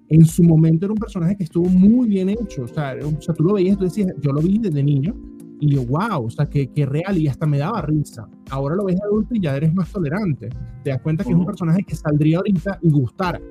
[0.07, 2.63] en su momento era un personaje que estuvo muy bien hecho.
[2.63, 5.13] O sea, o sea tú lo veías, tú decías, yo lo vi desde niño
[5.59, 8.29] y yo, wow, o sea, que, que real y hasta me daba risa.
[8.51, 10.47] Ahora lo ves adulto y ya eres más tolerante.
[10.85, 13.41] Te das cuenta que es un personaje que saldría ahorita y gustara.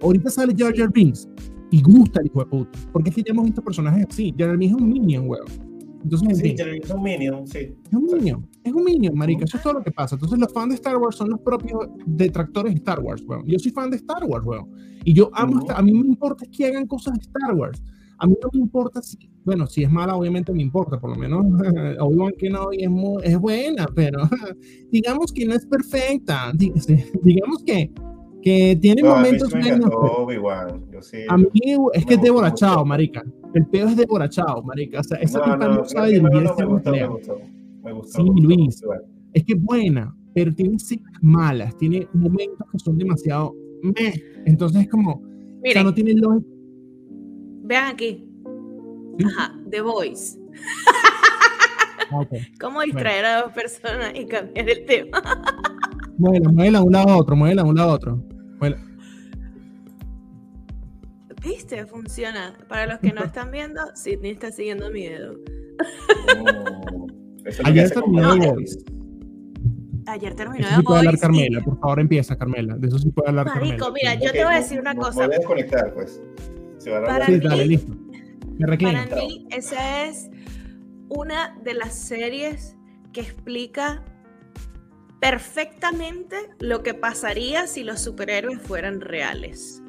[0.00, 1.28] Ahorita sale Jar Jar Binks
[1.70, 2.78] y gusta el hijo de puta.
[2.94, 4.34] Porque es que ya hemos visto personajes así.
[4.38, 5.76] Jar Jar Binks es un minion, weón.
[6.02, 7.74] Entonces, sí, es un minion, sí.
[7.84, 9.44] Es un minion, es un minion, marica.
[9.44, 10.16] Eso es todo lo que pasa.
[10.16, 13.44] Entonces, los fans de Star Wars son los propios detractores de Star Wars, weón.
[13.46, 14.70] Yo soy fan de Star Wars, weón.
[15.04, 17.82] Y yo amo, a mí me importa que hagan cosas de Star Wars.
[18.18, 21.16] A mí no me importa si, bueno, si es mala, obviamente me importa, por lo
[21.16, 21.44] menos
[22.00, 22.90] Obi-Wan Kenobi es,
[23.24, 24.18] es buena, pero
[24.90, 26.52] digamos que no es perfecta.
[26.54, 27.92] Digamos que
[28.46, 29.68] que tiene momentos a mí,
[31.28, 31.48] a mí
[31.94, 33.24] es que es deborachado, marica.
[33.54, 35.00] El pedo es deborachado, marica.
[35.00, 37.40] O sea, esa no, no, no sabe dirigir no, me, gustó, me, gustó,
[37.86, 38.82] me gustó, Sí, Luis.
[39.32, 44.22] Es que es buena, pero tiene escenas malas, tiene momentos que son demasiado meh.
[44.44, 45.22] Entonces es como,
[45.62, 46.48] Miren, o sea, no tiene lógica.
[47.64, 48.28] Vean aquí.
[49.24, 50.38] Ajá, The Voice.
[52.08, 52.46] Okay.
[52.60, 53.38] ¿Cómo distraer bueno.
[53.38, 55.22] a dos personas y cambiar el tema?
[56.18, 58.24] muévela, muévela un lado a otro, muévela un lado a otro.
[61.46, 61.86] ¿Viste?
[61.86, 62.54] Funciona.
[62.68, 65.36] Para los que no están viendo, Sidney está siguiendo mi dedo.
[66.40, 67.06] Oh,
[67.64, 68.56] Ayer terminó no,
[70.06, 72.76] Ayer terminó de sí puede hablar Carmela, por favor empieza Carmela.
[72.76, 73.92] De eso sí puede hablar Marico, Carmela.
[73.92, 75.20] mira, yo te voy a decir una cosa.
[75.20, 76.22] Me voy a desconectar, pues.
[76.78, 77.92] Se va a para, sí, dale, listo.
[78.58, 80.30] Me para mí, esa es
[81.08, 82.76] una de las series
[83.12, 84.04] que explica
[85.20, 89.82] perfectamente lo que pasaría si los superhéroes fueran reales.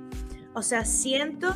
[0.53, 1.53] O sea, siento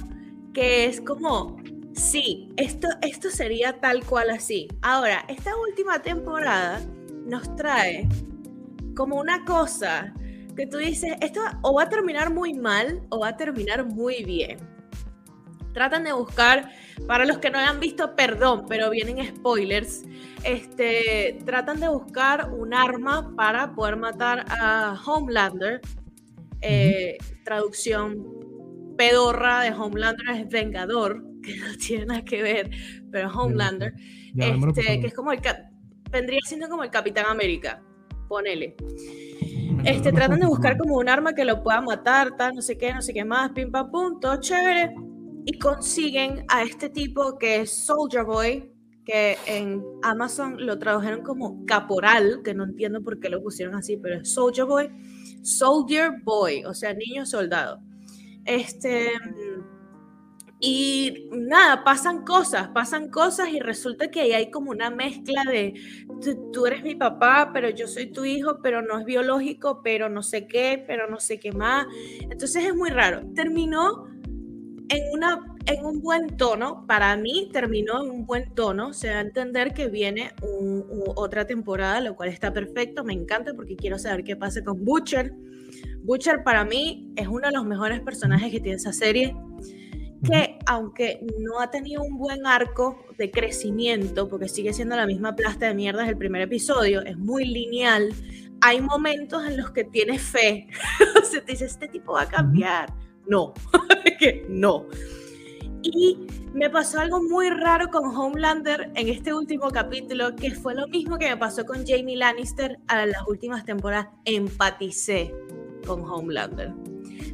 [0.54, 1.58] que es como,
[1.94, 4.68] sí, esto, esto sería tal cual así.
[4.82, 6.82] Ahora, esta última temporada
[7.26, 8.08] nos trae
[8.96, 10.14] como una cosa
[10.56, 14.24] que tú dices, esto o va a terminar muy mal o va a terminar muy
[14.24, 14.58] bien.
[15.74, 16.70] Tratan de buscar,
[17.08, 20.04] para los que no hayan visto, perdón, pero vienen spoilers,
[20.44, 25.80] este, tratan de buscar un arma para poder matar a Homelander.
[26.62, 28.42] Eh, traducción
[28.98, 32.72] pedorra de Homelander es Vengador, que no tiene nada que ver,
[33.12, 33.94] pero Homelander,
[34.36, 35.42] este, que es como el
[36.12, 37.82] vendría siendo como el Capitán América,
[38.28, 38.76] ponele.
[39.86, 42.94] Este, tratan de buscar como un arma que lo pueda matar, tal, no sé qué,
[42.94, 44.94] no sé qué más, pim pam pum, todo chévere.
[45.46, 48.72] Y consiguen a este tipo que es Soldier Boy,
[49.06, 53.98] que en Amazon lo tradujeron como caporal, que no entiendo por qué lo pusieron así,
[53.98, 54.90] pero es Soldier Boy,
[55.42, 57.80] Soldier Boy, o sea, niño soldado.
[58.46, 59.12] Este,
[60.64, 65.74] y nada, pasan cosas, pasan cosas y resulta que ahí hay como una mezcla de
[66.54, 70.22] tú, eres mi papá, pero yo soy tu hijo, pero no es biológico, pero no
[70.22, 71.88] sé qué, pero no sé qué más.
[72.22, 73.24] Entonces es muy raro.
[73.34, 74.08] Terminó
[74.90, 79.16] en, una, en un buen tono, para mí terminó en un buen tono, se va
[79.16, 80.32] a entender que viene
[81.16, 85.34] otra temporada, lo cual está perfecto, me encanta porque quiero saber qué pasa con Butcher.
[86.04, 89.36] Butcher para mí es uno de los mejores personajes que tiene esa serie,
[90.26, 95.36] que aunque no ha tenido un buen arco de crecimiento, porque sigue siendo la misma
[95.36, 98.14] plasta de mierda del primer episodio, es muy lineal,
[98.62, 100.68] hay momentos en los que tienes fe,
[101.24, 102.94] se te dice, este tipo va a cambiar
[103.28, 103.54] no,
[104.20, 104.88] que no.
[105.84, 110.88] Y me pasó algo muy raro con Homelander en este último capítulo, que fue lo
[110.88, 114.10] mismo que me pasó con Jamie Lannister a las últimas temporadas.
[114.26, 115.34] Empaticé
[115.88, 116.72] con Homelander.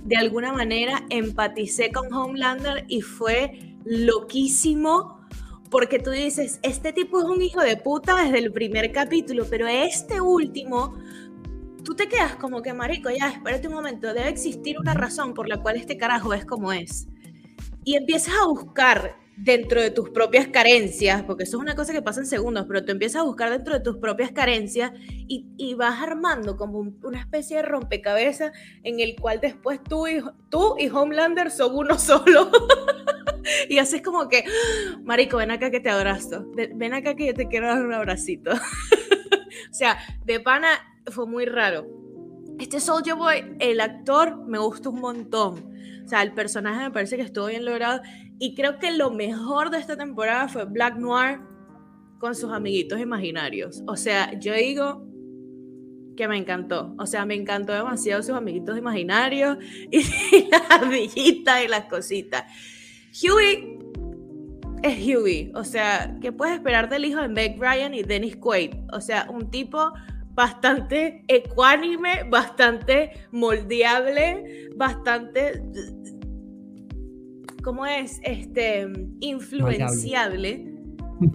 [0.03, 5.17] De alguna manera empaticé con Homelander y fue loquísimo
[5.69, 9.67] porque tú dices, este tipo es un hijo de puta desde el primer capítulo, pero
[9.67, 10.95] este último
[11.83, 15.47] tú te quedas como que, marico, ya, espérate un momento, debe existir una razón por
[15.47, 17.07] la cual este carajo es como es.
[17.83, 22.01] Y empiezas a buscar dentro de tus propias carencias, porque eso es una cosa que
[22.01, 25.75] pasa en segundos, pero tú empiezas a buscar dentro de tus propias carencias y, y
[25.75, 28.51] vas armando como una especie de rompecabezas
[28.83, 32.51] en el cual después tú y, tú y Homelander son uno solo.
[33.69, 34.43] y haces como que,
[35.03, 38.51] marico, ven acá que te abrazo, ven acá que yo te quiero dar un abracito.
[39.71, 40.69] o sea, de pana
[41.11, 41.87] fue muy raro.
[42.59, 45.77] Este Soldier Boy, el actor, me gustó un montón.
[46.03, 48.01] O sea, el personaje me parece que estuvo bien logrado.
[48.39, 51.39] Y creo que lo mejor de esta temporada fue Black Noir
[52.19, 53.83] con sus amiguitos imaginarios.
[53.87, 55.07] O sea, yo digo
[56.15, 56.93] que me encantó.
[56.97, 59.57] O sea, me encantó demasiado sus amiguitos imaginarios
[59.91, 60.01] y,
[60.49, 62.43] las ardillitas y las cositas.
[63.23, 63.79] Huey
[64.83, 65.51] es Huey.
[65.55, 68.73] O sea, ¿qué puedes esperar del hijo de Meg Ryan y Dennis Quaid?
[68.91, 69.93] O sea, un tipo
[70.33, 75.63] bastante ecuánime, bastante moldeable, bastante...
[77.67, 78.21] ¿cómo es?
[78.23, 78.87] Este,
[79.19, 80.73] influenciable.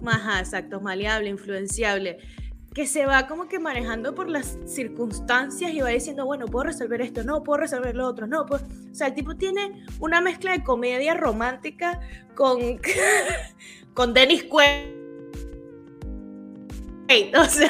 [0.03, 2.17] Ajá, exacto, maleable, influenciable
[2.73, 7.01] que se va como que manejando por las circunstancias y va diciendo, bueno, puedo resolver
[7.01, 10.53] esto, no, puedo resolver lo otro, no, pues, o sea, el tipo tiene una mezcla
[10.53, 11.99] de comedia romántica
[12.33, 12.79] con,
[13.93, 14.91] con Dennis Quaid.
[17.39, 17.69] O sea,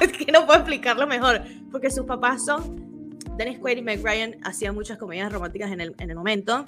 [0.18, 1.40] que no puedo explicarlo mejor,
[1.70, 5.94] porque sus papás son Dennis Quaid y Meg Ryan hacían muchas comedias románticas en el,
[5.98, 6.66] en el momento.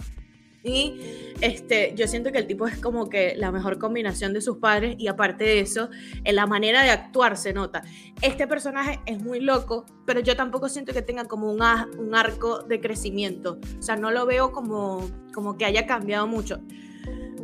[0.65, 0.99] Y
[1.43, 4.97] este, yo siento que el tipo es como que la mejor combinación de sus padres
[4.99, 5.91] y aparte de eso,
[6.25, 7.83] en la manera de actuar se nota.
[8.23, 11.61] Este personaje es muy loco, pero yo tampoco siento que tenga como un,
[11.99, 13.59] un arco de crecimiento.
[13.79, 16.61] O sea, no lo veo como, como que haya cambiado mucho.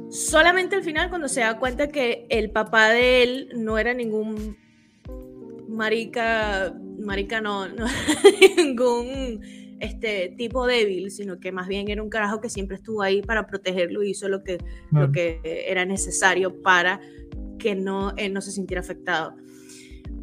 [0.08, 4.56] Solamente al final cuando se da cuenta que el papá de él no era ningún
[5.68, 7.86] marica, marica no, no
[8.56, 9.40] ningún
[9.80, 13.46] este tipo débil, sino que más bien era un carajo que siempre estuvo ahí para
[13.46, 14.58] protegerlo y hizo lo que,
[14.92, 17.00] lo que era necesario para
[17.58, 19.34] que no, él no se sintiera afectado.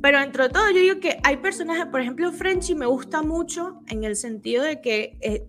[0.01, 3.81] Pero dentro de todo, yo digo que hay personajes, por ejemplo, Frenchy me gusta mucho
[3.87, 5.45] en el sentido de que eh,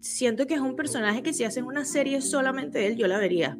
[0.00, 3.18] siento que es un personaje que si hacen una serie solamente de él, yo la
[3.18, 3.58] vería.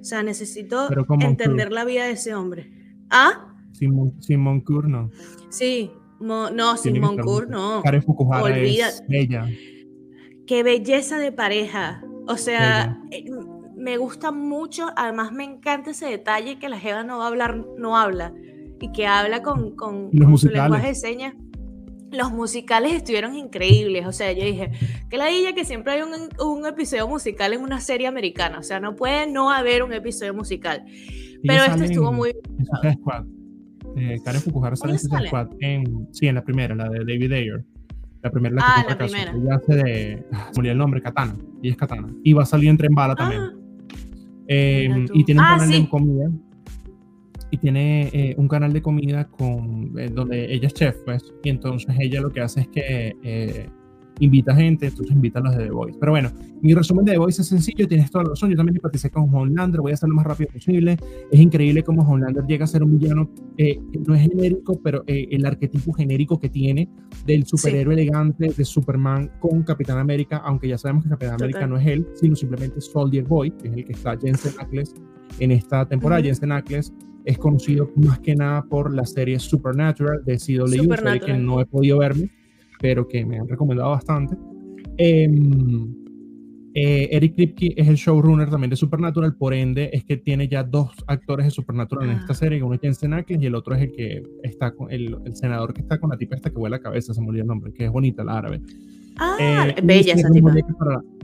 [0.00, 0.88] O sea, necesito
[1.20, 2.70] entender la vida de ese hombre.
[3.10, 3.54] ¿Ah?
[3.72, 5.10] Simon, Simon Curno.
[5.50, 5.90] Sí,
[6.20, 7.82] no, Simón Kur, no.
[7.82, 9.46] Karen Fukuhara es bella.
[10.46, 12.02] Qué belleza de pareja.
[12.28, 13.24] O sea, eh,
[13.76, 17.64] me gusta mucho, además me encanta ese detalle que la Jeva no va a hablar,
[17.78, 18.32] no habla,
[18.80, 21.34] y que habla con, con, su lenguaje de señas.
[22.10, 24.70] Los musicales estuvieron increíbles, o sea, yo dije,
[25.10, 28.62] que la dilla que siempre hay un, un, episodio musical en una serie americana, o
[28.62, 30.84] sea, no puede no haber un episodio musical.
[31.42, 32.98] Pero este estuvo muy bien
[33.96, 37.64] eh, Karen Fukuhara sale en Squad en, sí, en la primera, la de David Ayer.
[38.22, 39.32] La primera, la ah, la primera.
[39.32, 42.08] Ella hace de, ah, murió el nombre, Katana, y es Katana.
[42.24, 43.16] Y va a salir en Tren Bala ah.
[43.16, 43.42] también.
[44.48, 46.30] Eh, y tiene un ah, canal de comida.
[47.50, 51.22] Y tiene eh, un canal de comida con, eh, donde ella es chef, pues.
[51.44, 53.68] Y entonces ella lo que hace es que
[54.20, 55.98] invita gente, entonces invita a los de The Voice.
[55.98, 56.30] Pero bueno,
[56.62, 59.34] mi resumen de The Voice es sencillo, tienes toda la razón, yo también empaticé con
[59.34, 60.96] Homelander, voy a hacer lo más rápido posible.
[61.30, 65.28] Es increíble cómo Homelander llega a ser un villano, eh, no es genérico, pero eh,
[65.30, 66.88] el arquetipo genérico que tiene
[67.26, 71.76] del superhéroe elegante de Superman con Capitán América, aunque ya sabemos que Capitán América no
[71.76, 74.94] es él, sino simplemente Soldier Boy, que es el que está Jensen Ackles
[75.38, 76.22] en esta temporada.
[76.22, 76.92] Jensen Ackles
[77.24, 81.98] es conocido más que nada por la serie Supernatural de CW, que no he podido
[81.98, 82.30] verme
[82.80, 84.36] pero que me han recomendado bastante.
[84.98, 85.94] Em,
[86.78, 90.62] eh, Eric Kripke es el showrunner también de Supernatural, por ende es que tiene ya
[90.62, 92.36] dos actores de Supernatural en esta ah.
[92.36, 95.72] serie, uno es Jensen Ackles y el otro es el que está con el, senador
[95.72, 97.72] que está con la tipa esta que vuela la cabeza, se me olvidó el nombre,
[97.72, 98.60] que es bonita la árabe.
[99.18, 100.52] Ah, eh, bella esa tipa.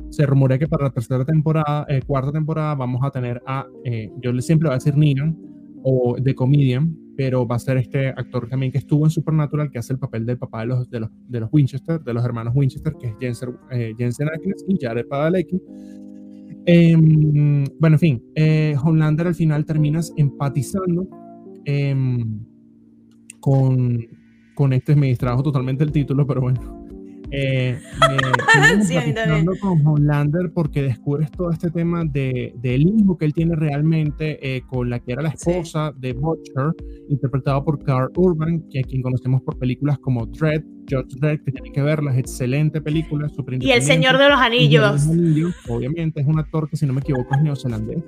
[0.08, 3.66] se rumorea que para la tercera temporada, eh, cuarta temporada, vamos a tener a,
[4.22, 5.36] yo siempre voy a decir Negan
[5.82, 9.78] o The Comedian, pero va a ser este actor también que estuvo en Supernatural, que
[9.78, 12.54] hace el papel del papá de los, de los, de los Winchester, de los hermanos
[12.56, 15.60] Winchester, que es Jensen, eh, Jensen Ackles y Jared Padalecki.
[16.64, 21.08] Em, bueno, en fin, eh, Homelander al final terminas empatizando
[21.64, 22.40] em,
[23.40, 24.06] con,
[24.54, 26.81] con este, me distrajo totalmente el título, pero bueno,
[27.34, 27.80] eh,
[28.60, 28.94] me, sí,
[29.58, 34.62] con Homelander porque descubres todo este tema de, del hijo que él tiene realmente eh,
[34.66, 36.74] con la que era la esposa de Butcher,
[37.08, 41.52] interpretado por Carl Urban, que a quien conocemos por películas como Dread, George Dredd, que
[41.52, 43.30] tiene que verlas, excelente película,
[43.60, 45.08] Y El Señor de los Anillos.
[45.68, 48.02] obviamente, es un actor que, si no me equivoco, es neozelandés,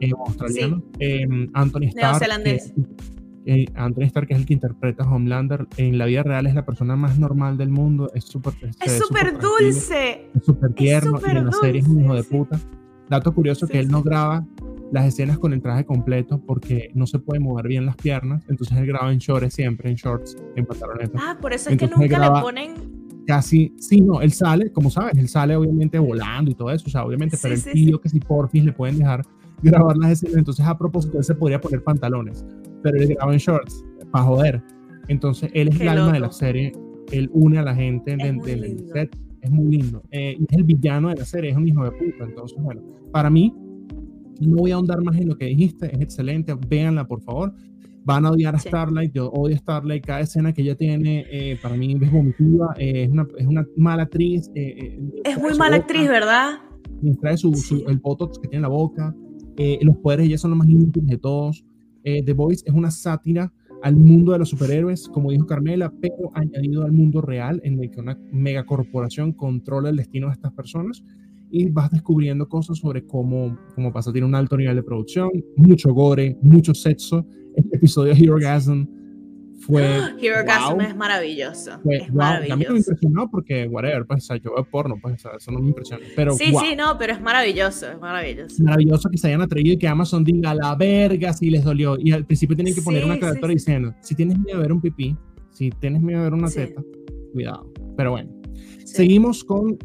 [0.00, 0.82] eh, australiano.
[0.98, 2.12] Em, Anthony Starr.
[2.12, 2.74] Neozelandés
[3.46, 6.54] eh, Anthony Stark, que es el que interpreta a Homelander, en la vida real es
[6.54, 11.30] la persona más normal del mundo, es súper es súper dulce, es súper tierno y
[11.30, 12.60] en la serie es un hijo de puta.
[13.08, 14.46] Dato curioso que él no graba
[14.92, 18.76] las escenas con el traje completo porque no se puede mover bien las piernas, entonces
[18.78, 21.10] él graba en shorts siempre, en shorts, en pantalones.
[21.16, 22.74] Ah, por eso es que nunca le ponen
[23.26, 26.90] casi, sí, no, él sale, como sabes, él sale obviamente volando y todo eso, o
[26.90, 29.22] sea, obviamente, pero el tío que si porfis le pueden dejar
[29.62, 32.44] grabar las escenas, entonces a propósito él se podría poner pantalones,
[32.82, 34.62] pero él graba en shorts, para joder.
[35.08, 36.72] Entonces él es el alma de la serie,
[37.10, 40.02] él une a la gente del set, es muy lindo.
[40.10, 42.24] Eh, es el villano de la serie, es un hijo de puta.
[42.24, 43.54] Entonces, bueno, para mí,
[44.40, 47.52] no voy a ahondar más en lo que dijiste, es excelente, véanla por favor.
[48.04, 51.56] Van a odiar a Starlight, yo odio a Starlight, cada escena que ella tiene, eh,
[51.62, 54.50] para mí es vomitiva, eh, es, una, es, una, mala actriz.
[54.54, 56.58] es muy mala actriz, ¿verdad?
[57.20, 57.52] Trae su,
[57.86, 59.14] el botox que tiene en la boca,
[59.82, 61.64] los poderes ella son los más inútiles de todos.
[62.04, 66.84] The Voice es una sátira al mundo de los superhéroes, como dijo Carmela, pero añadido
[66.84, 71.02] al mundo real en el que una megacorporación controla el destino de estas personas.
[71.54, 74.10] y vas descubriendo cosas sobre cómo, cómo pasa.
[74.10, 77.26] Tiene un alto nivel de producción, mucho gore, mucho sexo.
[77.54, 78.86] Este episodio de Hero Gasm
[79.62, 79.82] fue.
[80.20, 80.80] Hero wow.
[80.80, 81.80] es maravilloso.
[81.88, 82.52] es maravilloso.
[82.52, 86.04] A mí me impresionó porque, whatever, pues, yo veo porno, pues, eso no me impresiona.
[86.16, 88.62] Pero, sí, sí, no, pero es maravilloso, es maravilloso.
[88.62, 91.96] Maravilloso que se hayan atrevido y que Amazon diga la verga si les dolió.
[91.98, 94.80] Y al principio tienen que poner una carátula diciendo: si tienes miedo a ver un
[94.80, 95.16] pipí,
[95.50, 96.82] si tienes miedo a ver una teta,
[97.32, 97.72] cuidado.
[97.96, 98.30] Pero bueno,
[98.84, 99.78] seguimos con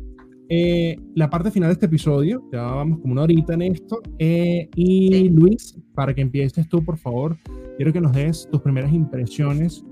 [0.49, 4.01] eh, la parte final de este episodio, ya vamos como una horita en esto.
[4.19, 7.37] Eh, y Luis, para que empieces tú, por favor,
[7.75, 9.83] quiero que nos des tus primeras impresiones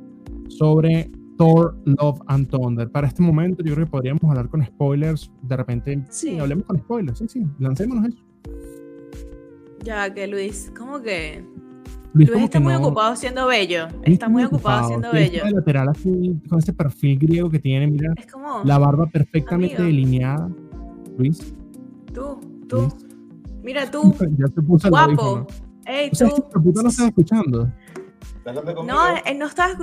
[0.47, 2.89] sobre Thor, Love and Thunder.
[2.89, 5.31] Para este momento, yo creo que podríamos hablar con spoilers.
[5.41, 7.19] De repente, sí, hablemos con spoilers.
[7.19, 8.23] Sí, sí, lancémonos eso.
[9.83, 11.43] Ya que Luis, ¿cómo que
[12.15, 13.89] Luis, está muy ocupado siendo bello.
[14.03, 15.43] Está muy ocupado, siendo bello.
[15.51, 18.13] lateral así, con ese perfil griego que tiene, mira.
[18.15, 20.49] Es como, la barba perfectamente delineada.
[21.17, 21.53] Luis.
[22.13, 22.39] Tú,
[22.69, 22.87] tú.
[23.61, 24.15] Mira tú.
[24.37, 25.45] ya te puse Guapo.
[25.85, 26.25] Ey, tú.
[26.25, 27.69] Este puta no estaba escuchando.
[28.85, 29.73] No, él no estaba,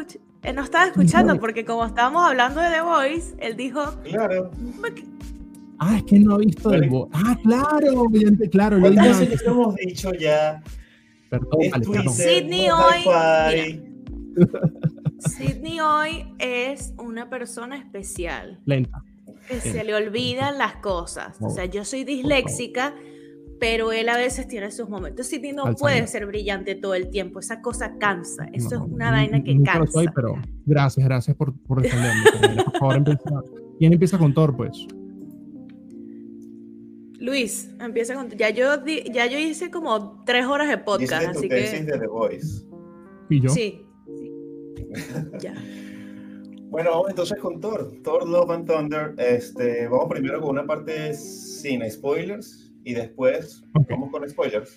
[0.42, 3.82] él no estaba escuchando porque como estábamos hablando de The Voice, él dijo...
[4.04, 4.50] Claro.
[5.78, 7.10] Ah, es que no ha visto The Voice.
[7.12, 8.06] Ah, claro,
[8.50, 8.80] claro.
[8.80, 10.62] ¿Cuántas veces hemos dicho ya
[11.32, 13.80] Perdón, Sidney hoy.
[15.18, 18.60] Sidney hoy es una persona especial.
[18.66, 19.02] Lenta.
[19.48, 21.38] Que se le olvidan las cosas.
[21.40, 22.94] O sea, yo soy disléxica,
[23.58, 25.26] pero él a veces tiene sus momentos.
[25.26, 27.40] Sidney no puede ser brillante todo el tiempo.
[27.40, 28.44] Esa cosa cansa.
[28.52, 29.90] Eso es una vaina que cansa.
[29.90, 30.34] Soy, pero
[30.66, 32.62] gracias, gracias por, por defenderme.
[32.62, 33.42] por favor, empieza.
[33.78, 34.86] ¿Quién empieza con Thor, pues?
[37.22, 38.28] Luis, empieza con.
[38.30, 41.54] Ya yo, ya yo hice como tres horas de podcast, así que.
[41.54, 42.66] de The Voice.
[43.30, 43.48] ¿Y yo?
[43.48, 43.86] Sí.
[45.40, 45.54] ya.
[46.68, 47.92] Bueno, vamos entonces con Thor.
[48.02, 49.14] Thor Love and Thunder.
[49.18, 54.76] Este, vamos primero con una parte sin spoilers y después vamos con spoilers.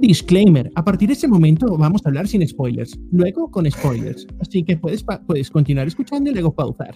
[0.00, 4.62] Disclaimer, a partir de ese momento vamos a hablar sin spoilers, luego con spoilers, así
[4.62, 6.94] que puedes, puedes continuar escuchando y luego pausar.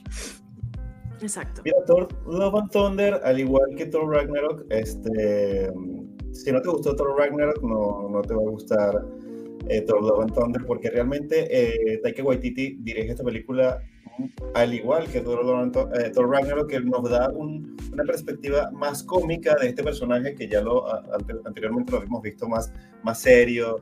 [1.22, 1.62] Exacto.
[1.64, 5.70] Mira, Thor Love and Thunder, al igual que Thor Ragnarok, este,
[6.32, 9.04] si no te gustó Thor Ragnarok, no, no te va a gustar
[9.68, 13.80] eh, Thor Love and Thunder, porque realmente eh, Taika Waititi dirige esta película
[14.54, 19.68] al igual que Thor, eh, Thor Ragnarok, que nos da una perspectiva más cómica de
[19.68, 20.86] este personaje que ya lo
[21.46, 23.80] anteriormente lo habíamos visto más, más serio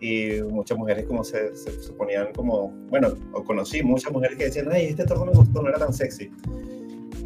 [0.00, 3.14] y muchas mujeres como se, se, ponían como, bueno,
[3.46, 6.30] conocí muchas mujeres que decían, ay, este Thor no me gustó, no era tan sexy.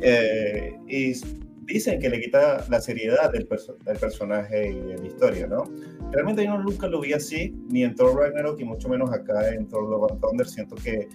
[0.06, 1.14] Eh, y
[1.62, 5.64] dicen que le quita la seriedad del, del, personaje y de la historia, ¿no?
[6.12, 9.66] Realmente yo nunca lo vi así, ni en Thor Ragnarok y mucho menos acá en
[9.66, 10.46] Thor Love and Thunder.
[10.46, 11.08] Siento que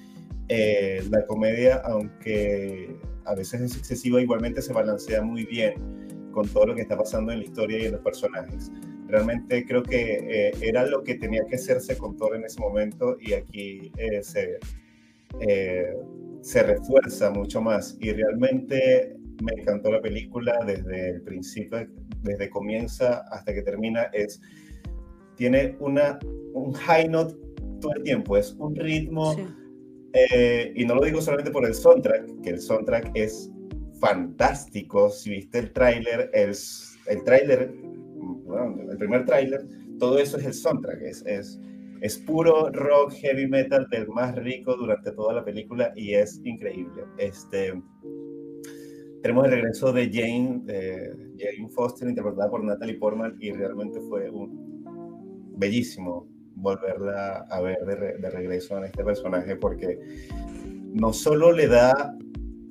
[0.47, 5.75] eh, la comedia, aunque a veces es excesiva, igualmente se balancea muy bien
[6.31, 8.71] con todo lo que está pasando en la historia y en los personajes.
[9.07, 13.17] Realmente creo que eh, era lo que tenía que hacerse con Thor en ese momento
[13.19, 13.91] y aquí
[14.23, 14.57] se
[16.41, 17.97] se refuerza mucho más.
[17.99, 21.87] Y realmente me encantó la película desde el principio,
[22.23, 24.41] desde comienza hasta que termina, es,
[25.35, 26.19] tiene una,
[26.53, 27.35] un high note
[27.79, 29.35] todo el tiempo, es un ritmo,
[30.13, 33.49] eh, y no lo digo solamente por el soundtrack, que el soundtrack es
[33.99, 36.53] fantástico, si viste el tráiler, el,
[37.07, 37.73] el tráiler,
[38.89, 39.65] el primer tráiler,
[39.97, 41.59] todo eso es el soundtrack, es, es
[42.01, 47.03] es puro rock heavy metal del más rico durante toda la película y es increíble.
[47.17, 47.73] Este,
[49.21, 50.61] tenemos el regreso de Jane,
[51.37, 54.83] Jane Foster, interpretada por Natalie Portman, y realmente fue un
[55.57, 59.97] bellísimo volverla a ver de, regreso en este personaje porque
[60.93, 62.17] no solo le da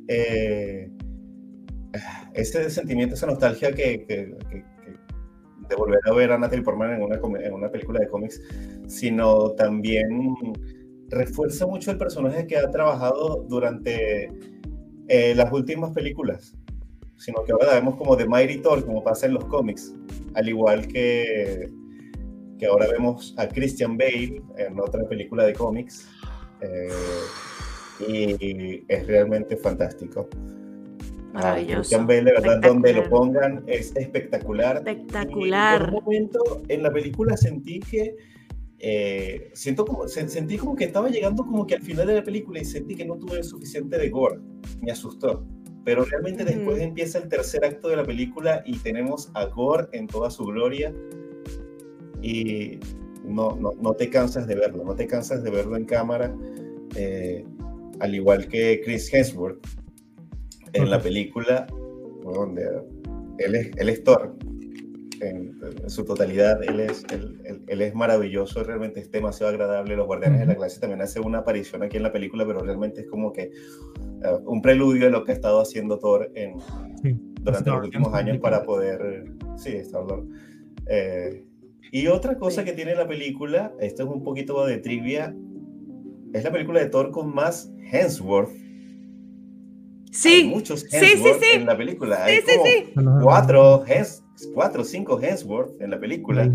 [0.09, 0.91] eh,
[2.35, 4.65] ese sentimiento, esa nostalgia que, que
[5.69, 8.41] de volver a ver a Natalie Portman en una, en una película de cómics,
[8.87, 10.09] sino también
[11.09, 14.31] refuerza mucho el personaje que ha trabajado durante
[15.09, 16.55] eh, las últimas películas,
[17.17, 19.95] sino que ahora vemos como The Mighty Thor, como pasa en los cómics,
[20.35, 21.71] al igual que,
[22.59, 26.09] que ahora vemos a Christian Bale en otra película de cómics,
[26.61, 26.89] eh,
[28.07, 30.29] y es realmente fantástico.
[31.33, 31.99] Maravilloso.
[32.07, 34.77] de verdad, donde lo pongan es espectacular.
[34.77, 35.83] Espectacular.
[35.83, 38.17] en un momento en la película sentí que
[38.81, 42.61] eh, siento como, sentí como que estaba llegando como que al final de la película
[42.61, 44.39] y sentí que no tuve suficiente de gore.
[44.81, 45.45] Me asustó.
[45.85, 50.07] Pero realmente después empieza el tercer acto de la película y tenemos a Gore en
[50.07, 50.93] toda su gloria.
[52.21, 52.79] Y
[53.25, 56.35] no, no, no te cansas de verlo, no te cansas de verlo en cámara.
[56.95, 57.43] Eh,
[58.01, 59.67] al igual que Chris Hemsworth,
[60.73, 61.67] en la película,
[63.39, 64.37] él, es, él es Thor.
[65.21, 65.59] En,
[65.89, 69.97] su totalidad, él es, él, él, es maravilloso, realmente es demasiado agradable.
[69.97, 73.01] Los Guardianes de la Clase también hacen una aparición aquí en la película, pero realmente
[73.01, 73.51] es como que
[74.23, 76.55] uh, un preludio de lo que ha estado haciendo Thor en,
[77.43, 79.25] durante los últimos años para poder...
[79.57, 80.05] Sí, Star
[80.89, 81.45] eh,
[81.91, 85.35] y otra cosa que tiene la película, esto es un poquito de trivia,
[86.33, 88.68] es la película de Thor con más Hemsworth.
[90.19, 92.25] Sí, Hay muchos Hemsworth en la película.
[92.25, 93.85] Hay como cuatro,
[94.53, 96.51] cuatro o cinco Hemsworth en la película.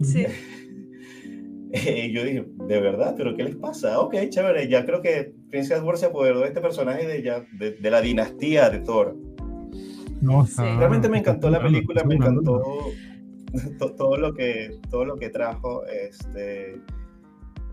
[0.00, 0.24] Sí.
[1.72, 3.14] y yo dije, ¿de verdad?
[3.14, 4.00] ¿Pero qué les pasa?
[4.00, 4.68] Ok, chévere.
[4.70, 8.70] Ya creo que Prince Hemsworth se apoderó de este personaje de, ya, de, la dinastía
[8.70, 9.14] de Thor.
[10.22, 12.62] No, Realmente me encantó la película, me encantó
[13.98, 15.84] todo lo que, todo lo que trajo.
[15.84, 16.80] Este,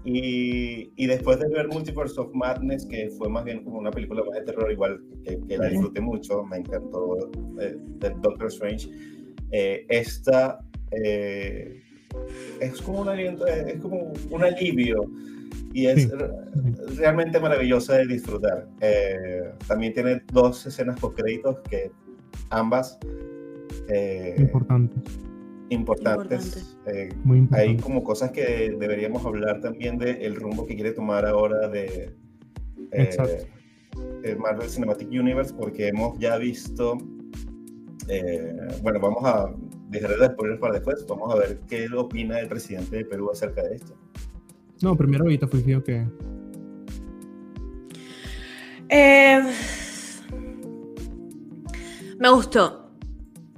[0.06, 4.24] y, y, después de ver Multiverse of Madness, que fue más bien como una película
[4.24, 7.76] más de terror, igual que, la disfruté mucho, me encantó eh,
[8.22, 8.88] Doctor Strange,
[9.52, 10.60] eh, esta
[10.92, 11.82] eh,
[12.60, 15.10] es como un aliento, es como un alivio
[15.74, 16.10] y es
[16.98, 18.68] realmente maravillosa de disfrutar.
[19.68, 21.92] también tiene dos escenas post créditos que
[22.52, 23.00] ambas
[24.38, 25.02] importantes
[25.70, 26.78] importantes.
[26.86, 27.10] Eh,
[27.52, 32.16] hay como cosas que deberíamos hablar también del el rumbo que quiere tomar ahora de
[32.92, 36.98] eh, Marvel Cinematic Universe, porque hemos ya visto,
[38.08, 39.52] eh, bueno, vamos a
[39.90, 43.64] dejar de spoilers para después, vamos a ver qué opina el presidente de Perú acerca
[43.64, 43.96] de esto.
[44.82, 46.06] No, primero ahorita fui yo que...
[52.20, 52.92] me gustó,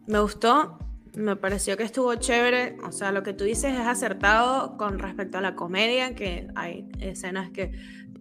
[0.07, 0.77] me gustó
[1.17, 2.77] me pareció que estuvo chévere.
[2.85, 6.87] O sea, lo que tú dices es acertado con respecto a la comedia, que hay
[6.99, 7.71] escenas que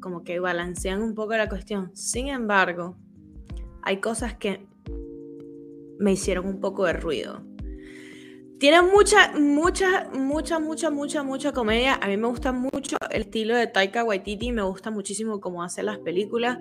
[0.01, 1.91] como que balancean un poco la cuestión.
[1.95, 2.97] Sin embargo,
[3.83, 4.67] hay cosas que
[5.99, 7.43] me hicieron un poco de ruido.
[8.59, 11.99] Tiene mucha, mucha, mucha, mucha, mucha, mucha comedia.
[12.01, 15.83] A mí me gusta mucho el estilo de Taika Waititi, me gusta muchísimo cómo hace
[15.83, 16.59] las películas.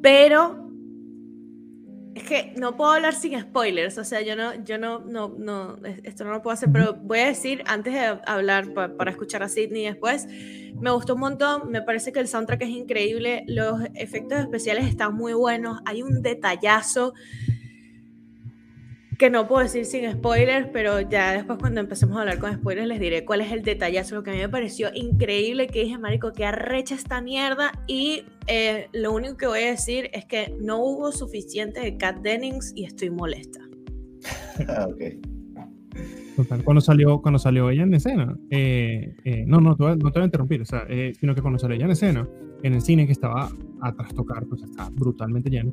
[0.00, 0.63] Pero
[2.14, 5.76] es que no puedo hablar sin spoilers, o sea, yo no, yo no, no, no,
[6.04, 9.48] esto no lo puedo hacer, pero voy a decir antes de hablar para escuchar a
[9.48, 14.38] Sidney después, me gustó un montón, me parece que el soundtrack es increíble, los efectos
[14.38, 17.14] especiales están muy buenos, hay un detallazo
[19.18, 22.88] que no puedo decir sin spoilers, pero ya después cuando empecemos a hablar con spoilers
[22.88, 24.14] les diré cuál es el detallazo.
[24.14, 27.72] Lo que a mí me pareció increíble que dije, marico, que arrecha esta mierda.
[27.86, 32.20] Y eh, lo único que voy a decir es que no hubo suficiente de Kat
[32.22, 33.60] Dennings y estoy molesta.
[34.68, 35.02] ah, ok.
[36.36, 40.22] Total, cuando salió, cuando salió ella en escena, eh, eh, no, no, no te voy
[40.22, 40.84] a interrumpir, o sea,
[41.20, 42.28] sino que cuando salió ella en escena,
[42.64, 45.72] en el cine que estaba a trastocar, pues estaba brutalmente lleno,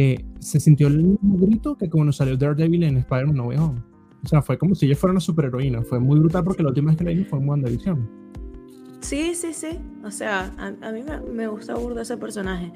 [0.00, 3.80] eh, se sintió el mismo grito que cuando salió Daredevil en Spider-Man No Way Home.
[4.24, 5.82] O sea, fue como si ella fuera una superheroína.
[5.82, 8.10] Fue muy brutal porque la última vez que la vimos fue en WandaVision.
[9.00, 9.78] Sí, sí, sí.
[10.04, 12.72] O sea, a, mí me, me, gusta burda ese personaje.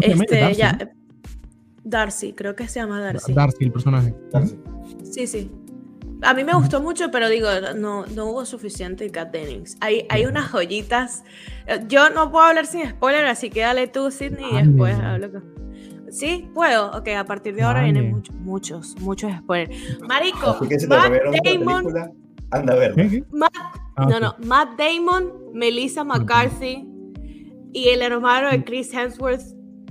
[0.00, 0.58] Este, Darcy.
[0.58, 0.92] Ya,
[1.82, 3.32] Darcy, creo que se llama Darcy.
[3.32, 4.14] Darcy, el personaje.
[4.30, 4.56] Darcy.
[5.10, 5.50] Sí, sí.
[6.22, 9.76] A mí me gustó mucho, pero digo, no, no hubo suficiente Cat Dennings.
[9.80, 11.24] Hay, hay unas joyitas.
[11.88, 15.63] Yo no puedo hablar sin spoiler, así que dale tú, Sidney, y después hablo con...
[16.14, 16.48] ¿Sí?
[16.54, 16.96] ¿Puedo?
[16.96, 20.00] Ok, a partir de ahora vienen muchos, muchos, muchos spoilers.
[20.06, 20.56] Marico,
[20.88, 21.12] Matt
[21.44, 21.86] Damon...
[22.52, 22.94] anda a ver.
[23.96, 26.86] Ah, no, no, Matt Damon, Melissa McCarthy
[27.72, 29.42] y el hermano de Chris Hemsworth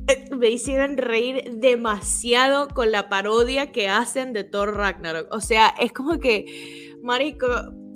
[0.07, 5.27] eh, me hicieron reír demasiado con la parodia que hacen de Thor Ragnarok.
[5.29, 7.47] O sea, es como que, Marico,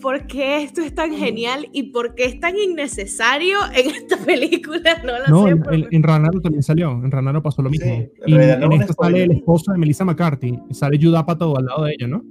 [0.02, 5.02] por qué esto es tan genial y por qué es tan innecesario en esta película.
[5.03, 6.91] No, la no sé en, en, Ranaro también salió.
[6.91, 8.06] En Ranaro pasó lo mismo.
[8.26, 10.60] y en, esto sale el esposo de Melissa McCarthy.
[10.72, 12.24] Sale Judapato al lado de ella, ¿no?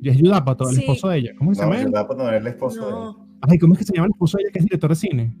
[0.00, 1.32] Y es Judapato, el esposo de ella.
[1.38, 1.82] ¿Cómo se llama?
[1.82, 3.28] Judapato no es el esposo de ella.
[3.42, 5.36] Ay, ¿cómo es que se llama el esposo de ella que es director de cine?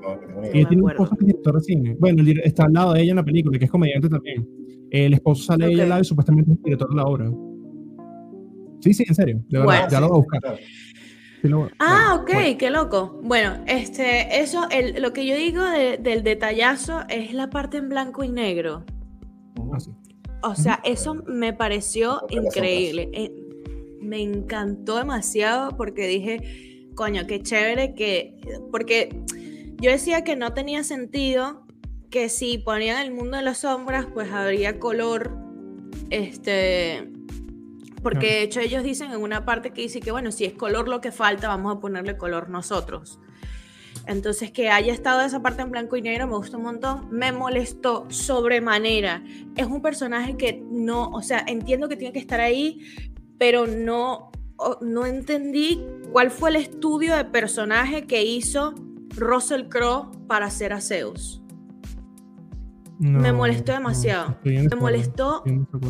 [0.00, 1.96] No, no ella tiene un esposo que es director de cine.
[1.98, 4.46] Bueno, está al lado de ella en la película, que es comediante también.
[4.90, 7.30] El esposo sale de ella al lado y supuestamente es director de la obra.
[8.80, 9.42] Sí, sí, en serio.
[9.48, 10.58] De verdad, ya lo voy a buscar
[11.78, 13.20] ah, ok, qué loco.
[13.22, 18.24] Bueno, este, eso, el, lo que yo digo del detallazo es la parte en blanco
[18.24, 18.84] y negro.
[19.72, 23.10] Ah, o sea, eso me pareció increíble.
[23.12, 23.32] Eh,
[24.00, 28.38] me encantó demasiado porque dije, coño, qué chévere que.
[28.70, 29.24] Porque
[29.80, 31.66] yo decía que no tenía sentido
[32.10, 35.36] que si ponían el mundo de las sombras, pues habría color.
[36.10, 37.15] Este
[38.06, 40.86] porque de hecho ellos dicen en una parte que dice que bueno, si es color
[40.86, 43.18] lo que falta, vamos a ponerle color nosotros.
[44.06, 47.08] Entonces, que haya estado esa parte en blanco y negro me gustó un montón.
[47.10, 49.24] Me molestó sobremanera.
[49.56, 52.80] Es un personaje que no, o sea, entiendo que tiene que estar ahí,
[53.38, 54.30] pero no,
[54.82, 58.72] no entendí cuál fue el estudio de personaje que hizo
[59.16, 61.42] Russell Crowe para hacer a Zeus.
[62.98, 64.36] Me molestó demasiado.
[64.44, 65.44] me molestó,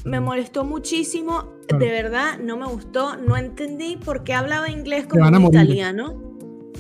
[0.05, 1.53] me molestó muchísimo.
[1.69, 3.17] De verdad, no me gustó.
[3.17, 6.23] No entendí por qué hablaba inglés como un italiano.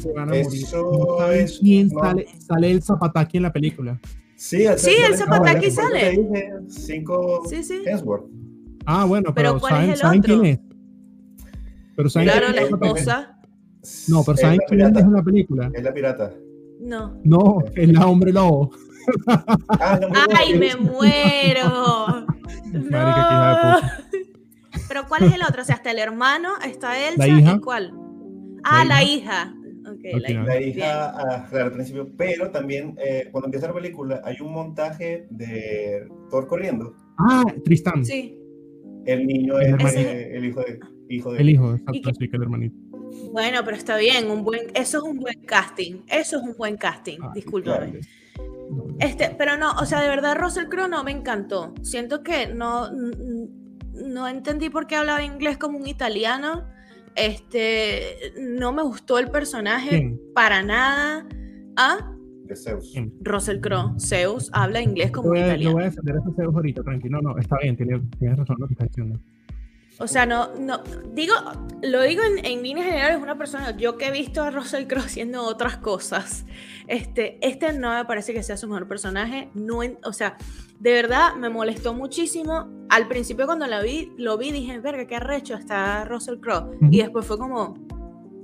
[0.00, 1.50] Se van a morir.
[1.60, 4.00] quién sale, sale el Zapataki en la película.
[4.36, 6.22] Sí, el, sí, el Zapataki sale.
[6.68, 7.82] Cinco sí, sí.
[8.84, 10.22] Ah, bueno, pero, pero ¿cuál es el otro?
[10.22, 10.60] quién es?
[11.96, 13.38] Pero ¿saben claro, la esposa.
[14.08, 15.70] No, pero ¿saben quién es en la película?
[15.74, 16.32] Es la pirata.
[16.80, 17.18] No.
[17.24, 18.70] No, es la hombre lobo.
[19.26, 22.26] Ah, ¡Ay, me muero!
[22.72, 23.80] no.
[24.88, 25.62] Pero ¿cuál es el otro?
[25.62, 27.58] O sea, hasta el hermano, está él, ¿La hija?
[27.60, 27.92] cuál?
[28.64, 29.54] Ah, la, hija.
[29.94, 34.20] Okay, la, la hija, ah, claro, al principio, pero también eh, cuando empieza la película
[34.24, 36.94] hay un montaje de Thor corriendo.
[37.18, 38.04] Ah, Tristán.
[38.04, 38.36] Sí.
[39.04, 42.74] El niño es el, hijo de, hijo de El hijo, exacto, así que el hermanito.
[43.32, 46.76] Bueno, pero está bien, un buen, eso es un buen casting, eso es un buen
[46.76, 48.00] casting, ah, discúlpame.
[48.98, 51.74] Este, pero no, o sea, de verdad Russell Crowe no me encantó.
[51.82, 52.90] Siento que no,
[53.92, 56.64] no entendí por qué hablaba inglés como un italiano.
[57.14, 61.26] Este, no me gustó el personaje para nada.
[61.76, 62.12] ¿Ah?
[62.44, 62.94] De Zeus.
[63.20, 65.62] Russell Crowe, Zeus, habla inglés como un italiano.
[65.62, 67.20] Yo voy a defender a Zeus ahorita, tranquilo.
[67.20, 69.18] No, no, está bien, tienes, tienes razón lo que estás diciendo.
[69.98, 70.82] O sea, no, no,
[71.14, 71.32] digo,
[71.82, 75.04] lo digo en, en líneas generales, una persona, yo que he visto a Russell Crowe
[75.04, 76.44] haciendo otras cosas,
[76.86, 80.36] este, este no me parece que sea su mejor personaje, no, o sea,
[80.80, 85.16] de verdad me molestó muchísimo, al principio cuando la vi, lo vi, dije, verga, qué
[85.16, 87.74] arrecho está Russell Crowe, y después fue como,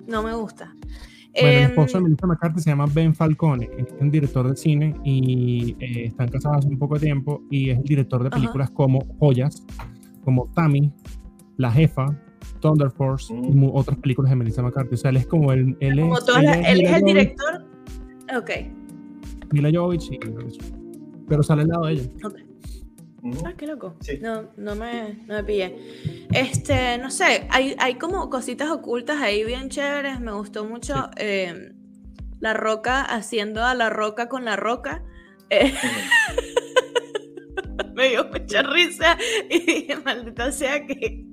[0.07, 0.75] no me gusta.
[1.35, 4.57] Bueno, el esposo de em, Melissa McCarthy se llama Ben Falcone, es un director de
[4.57, 8.31] cine y eh, están casados hace un poco de tiempo y es el director de
[8.31, 9.65] películas como Joyas,
[10.25, 10.93] como Tammy,
[11.57, 12.07] la Jefa,
[12.61, 13.71] Thunder Force y mm.
[13.75, 14.95] otras películas de Melissa McCarthy.
[14.95, 15.77] O sea, él es como el.
[15.81, 16.07] Él es,
[16.67, 17.65] él, es el director.
[18.37, 18.51] Ok.
[19.53, 20.19] Mila Jovovich, sí.
[21.29, 22.11] Pero sale al lado de ella.
[22.25, 22.35] Ok.
[23.45, 23.95] Ah, qué loco.
[24.21, 25.77] No, no me, no me pillé.
[26.33, 30.19] Este, no sé, hay, hay como cositas ocultas ahí bien chéveres.
[30.21, 31.73] Me gustó mucho eh,
[32.41, 35.05] La Roca haciendo a La Roca con La Roca.
[35.51, 35.73] Eh,
[37.95, 39.17] me dio mucha risa
[39.51, 41.27] y dije, maldita sea, que,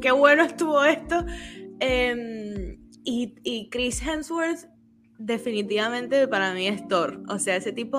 [0.00, 1.24] que, bueno estuvo esto.
[1.80, 4.68] Em, y, y, Chris Hemsworth
[5.18, 7.22] definitivamente para mí es Thor.
[7.28, 7.98] O sea, ese tipo,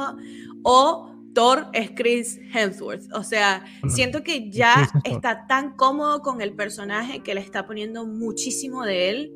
[0.63, 3.11] o Thor es Chris Hemsworth.
[3.13, 8.05] O sea, siento que ya está tan cómodo con el personaje que le está poniendo
[8.05, 9.33] muchísimo de él.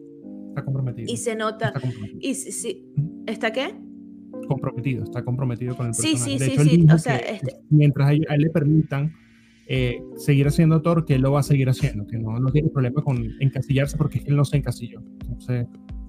[0.50, 1.12] Está comprometido.
[1.12, 1.74] Y se nota.
[2.20, 2.86] Y si,
[3.26, 3.76] ¿Está qué?
[4.48, 6.18] Comprometido, está comprometido con el personaje.
[6.18, 6.88] Sí, sí, sí, sí.
[6.92, 7.60] O sea, este...
[7.70, 9.14] mientras a él, le permitan
[9.68, 12.70] eh, seguir haciendo Thor, que él lo va a seguir haciendo, que no, no tiene
[12.70, 15.02] problema con encasillarse porque él no se encasilló.
[15.22, 15.68] Entonces,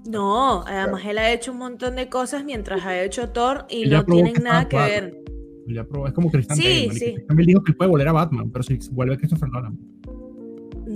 [0.09, 4.03] no, además él ha hecho un montón de cosas mientras ha hecho Thor y no
[4.05, 5.23] tienen nada que ver.
[5.67, 6.99] Ya probó, es como Christian sí, Bale.
[6.99, 7.13] Sí.
[7.13, 9.77] Christian dijo que puede volver a Batman, pero si vuelve a Christopher Nolan.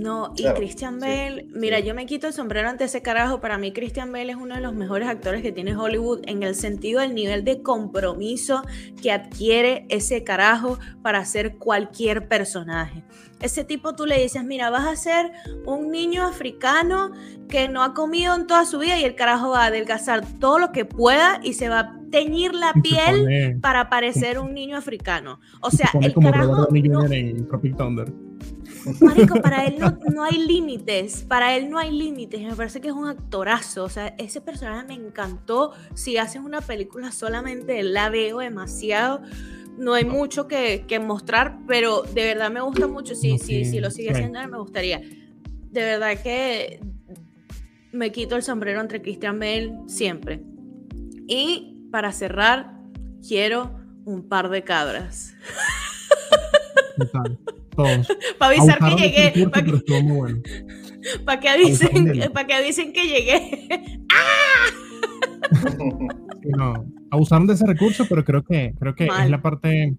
[0.04, 3.40] No, y Christian Bale, mira, yo me quito el sombrero ante ese carajo.
[3.40, 6.54] Para mí, Christian Bale es uno de los mejores actores que tiene Hollywood en el
[6.54, 8.60] sentido del nivel de compromiso
[9.00, 13.02] que adquiere ese carajo para hacer cualquier personaje.
[13.40, 15.32] Ese tipo tú le dices, mira, vas a ser
[15.64, 17.12] un niño africano
[17.48, 20.58] que no ha comido en toda su vida y el carajo va a adelgazar todo
[20.58, 25.40] lo que pueda y se va a teñir la piel para parecer un niño africano.
[25.62, 26.68] O sea, el carajo.
[26.70, 28.12] No, en Tropic Thunder.
[29.00, 29.76] Marico, para él
[30.12, 33.88] no, hay límites, para él no hay límites, me parece que es un actorazo, o
[33.88, 39.22] sea, ese personaje me encantó, si haces una película solamente la veo demasiado,
[39.78, 44.10] no hay mucho que, mostrar, pero de verdad me gusta mucho, si, si, lo sigue
[44.10, 46.80] haciendo me gustaría, de verdad que
[47.92, 50.42] me quito el sombrero entre Christian Bale siempre.
[51.26, 52.74] Y para cerrar,
[53.26, 55.34] quiero un par de cabras.
[58.38, 59.48] Para avisar que llegué.
[59.48, 59.72] Para que,
[61.24, 63.68] para que avisen, para que avisen que llegué.
[64.12, 64.66] ¡Ah!
[66.56, 69.96] no, abusaron de ese recurso, pero creo que, creo que es la parte.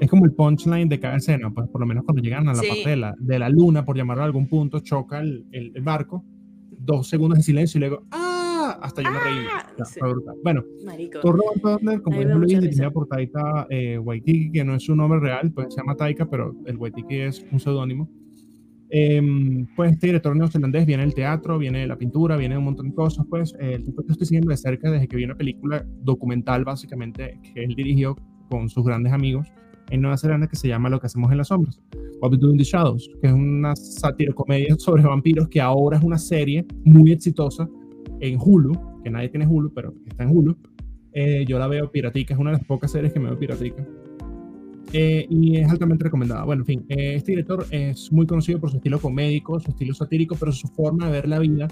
[0.00, 2.60] Es como el punchline de cada escena, pues por lo menos cuando llegan a la
[2.60, 5.82] parte de la, de la, luna, por llamarlo a algún punto, choca el, el, el
[5.82, 6.24] barco,
[6.70, 8.43] dos segundos de silencio y luego ¡ah!
[8.70, 9.46] Hasta yo me reí.
[9.48, 9.66] Ah,
[10.42, 10.64] bueno,
[11.22, 15.20] Thor Thunder, como dijo Luis, tenía por Taika eh, Waititi, que no es su nombre
[15.20, 18.08] real, pues se llama Taika, pero el Waititi es un seudónimo.
[18.90, 22.64] Em, pues este director neozelandés viene del teatro, viene de la pintura, viene de un
[22.64, 25.34] montón de cosas, pues el tipo que estoy siguiendo de cerca desde que vi una
[25.34, 28.16] película documental básicamente que él dirigió
[28.48, 29.48] con sus grandes amigos
[29.90, 31.80] en Nueva Zelanda que se llama Lo que hacemos en las sombras,
[32.20, 35.98] What We Do in the Shadows, que es una sátira comedia sobre vampiros que ahora
[35.98, 37.68] es una serie muy exitosa
[38.28, 40.56] en Hulu, que nadie tiene Hulu, pero está en Hulu.
[41.12, 43.86] Eh, yo la veo piratica, es una de las pocas series que me veo piratica.
[44.92, 46.44] Eh, y es altamente recomendada.
[46.44, 49.94] Bueno, en fin, eh, este director es muy conocido por su estilo comédico, su estilo
[49.94, 51.68] satírico, pero su forma de ver la vida,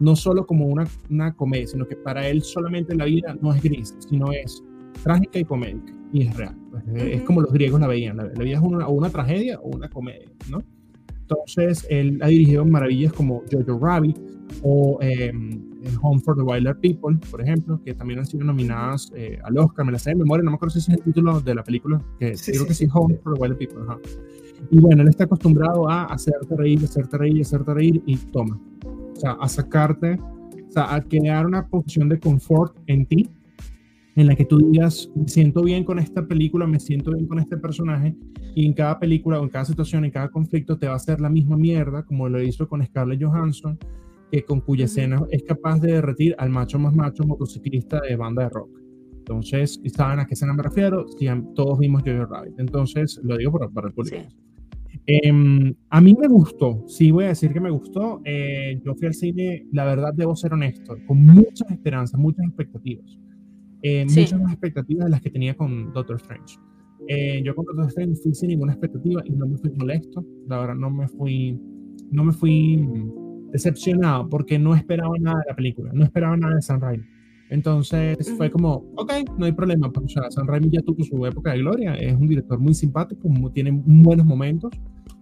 [0.00, 3.62] no solo como una, una comedia, sino que para él solamente la vida no es
[3.62, 4.62] gris, sino es
[5.02, 6.56] trágica y comédica, y es real.
[6.70, 9.88] Pues, es como los griegos la veían, la, vida es una, una tragedia o una
[9.88, 10.62] comedia, ¿no?
[11.20, 14.18] Entonces, él ha dirigido maravillas como Jojo Rabbit
[14.62, 19.38] o em, Home for the Wilder People, por ejemplo, que también han sido nominadas eh,
[19.44, 19.86] al Oscar.
[19.86, 21.62] Me la sé de memoria, no me acuerdo si ese es el título de la
[21.62, 23.82] película, que creo que sí, Home for the Wilder People.
[24.70, 28.60] Y bueno, él está acostumbrado a hacerte reír, hacerte reír, hacerte reír y toma.
[28.84, 30.18] O sea, a sacarte,
[30.68, 33.30] o sea, a crear una posición de confort en ti
[34.16, 37.38] en la que tú digas, me siento bien con esta película, me siento bien con
[37.40, 38.14] este personaje,
[38.54, 41.20] y en cada película o en cada situación, en cada conflicto, te va a hacer
[41.20, 43.78] la misma mierda, como lo hizo con Scarlett Johansson,
[44.42, 48.48] con cuya escena es capaz de derretir al macho más macho motociclista de banda de
[48.48, 48.80] rock.
[49.18, 51.06] Entonces, ¿saben a qué escena me refiero?
[51.08, 52.58] Si todos vimos Jojo Rabbit.
[52.58, 54.18] Entonces, lo digo para, para el público.
[55.06, 58.20] Em, a mí me gustó, sí voy a decir que me gustó.
[58.24, 63.18] Eh, yo fui al cine, la verdad debo ser honesto, con muchas esperanzas, muchas expectativas.
[63.82, 66.56] Eh, muchas más expectativas de las que tenía con Doctor Strange.
[67.08, 70.24] Eh, yo con Doctor Strange fui sin ninguna expectativa y no me fui molesto.
[70.48, 71.58] La verdad no me fui,
[72.10, 72.86] no me fui
[73.54, 77.04] decepcionado porque no esperaba nada de la película, no esperaba nada de San Raimi.
[77.50, 79.92] Entonces fue como, ok, no hay problema.
[79.92, 82.74] Pues, o sea, San Raimi ya tuvo su época de gloria, es un director muy
[82.74, 84.72] simpático, tiene buenos momentos,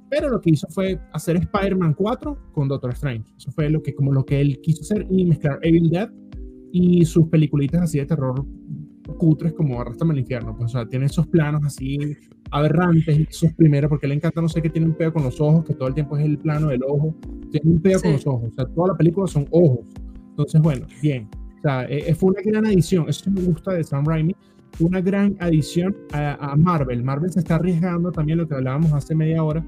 [0.08, 3.30] pero lo que hizo fue hacer Spider-Man 4 con Doctor Strange.
[3.36, 6.10] Eso fue lo que, como lo que él quiso hacer y mezclar Evil Dead
[6.72, 8.46] y sus peliculitas así de terror
[9.18, 10.56] cutres como Arrastrame al infierno.
[10.56, 11.98] Pues, o sea, tiene esos planos así
[12.52, 15.64] aberrantes, sus primeros, porque le encanta, no sé qué, tiene un pedo con los ojos,
[15.64, 17.14] que todo el tiempo es el plano del ojo,
[17.50, 19.80] tiene un pedo con los ojos, o sea, toda la película son ojos.
[20.30, 21.28] Entonces, bueno, bien.
[21.58, 24.34] O sea, eh, fue una gran adición, eso me gusta de Sam Raimi,
[24.80, 27.02] una gran adición a, Marvel.
[27.02, 29.64] Marvel se está arriesgando también lo que hablábamos hace media hora,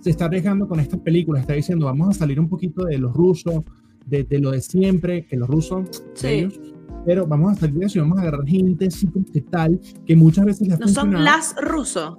[0.00, 3.12] se está arriesgando con estas películas, está diciendo, vamos a salir un poquito de los
[3.14, 3.62] rusos,
[4.06, 6.58] de, lo de siempre, que los rusos, ellos,
[7.04, 10.44] pero vamos a salir de eso vamos a agarrar gente así que tal, que muchas
[10.44, 12.18] veces No son las rusos.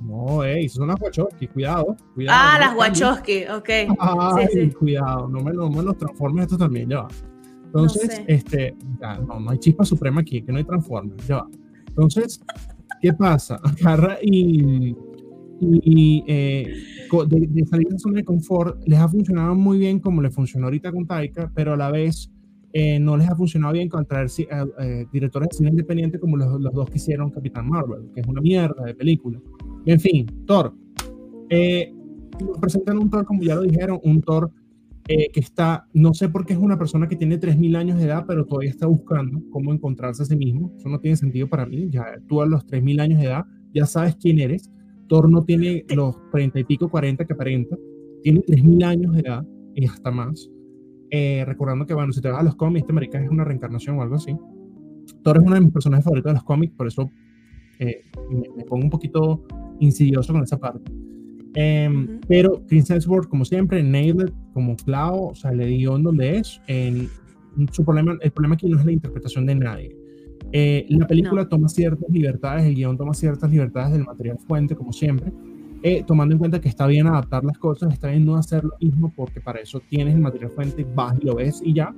[0.00, 2.38] No, ey, son las Wachowski, cuidado, cuidado.
[2.40, 3.68] Ah, las Wachowski, ok.
[3.98, 7.08] Ay, sí, cuidado, no me, no me los transformes esto también, ya va.
[7.64, 8.76] Entonces, este,
[9.26, 11.48] no, no hay chispa suprema aquí, que no hay transformes, ya va.
[11.88, 12.40] Entonces,
[13.00, 13.60] ¿qué pasa?
[13.82, 14.96] Agarra y,
[15.60, 16.74] y eh,
[17.26, 20.30] de, de, salir de la zona de confort les ha funcionado muy bien como le
[20.30, 22.30] funcionó ahorita con Taika, pero a la vez
[22.72, 24.46] eh, no les ha funcionado bien con traer eh,
[24.80, 28.26] eh, directores de cine independiente como los, los, dos que hicieron Capitán Marvel, que es
[28.26, 29.40] una mierda de película.
[29.86, 30.74] En fin, Thor.
[31.50, 34.50] nos presentan un Thor, como ya lo dijeron, un Thor
[35.06, 38.26] que está, no sé por qué es una persona que tiene 3.000 años de edad,
[38.28, 40.70] pero todavía está buscando cómo encontrarse a sí mismo.
[40.76, 41.88] Eso no tiene sentido para mí.
[41.88, 44.70] Ya tú a los 3.000 años de edad ya sabes quién eres.
[45.08, 47.74] Thor no tiene los 30 y pico, 40 que aparenta.
[48.22, 50.50] Tiene 3.000 años de edad y hasta más.
[51.10, 53.98] Eh, recordando que, bueno, si te vas a los cómics, este marica es una reencarnación
[53.98, 54.36] o algo así.
[55.22, 57.10] Thor es uno de mis personajes favoritos de los cómics, por eso
[57.78, 59.44] eh, me, pongo un poquito
[59.80, 60.90] insidioso con esa parte.
[61.54, 66.38] Em, pero Chris Hemsworth, como siempre, nailed como clavo, o sea, le dio en donde
[66.38, 66.60] es.
[66.66, 67.08] En,
[67.72, 69.96] su problema, el problema aquí no es la interpretación de nadie.
[70.52, 74.92] Eh, la película toma ciertas libertades, el guion toma ciertas libertades del material fuente, como
[74.92, 75.32] siempre,
[75.82, 78.74] eh, tomando en cuenta que está bien adaptar las cosas, está bien no hacer lo
[78.80, 81.94] mismo porque para eso tienes el material fuente, vas y lo ves y ya.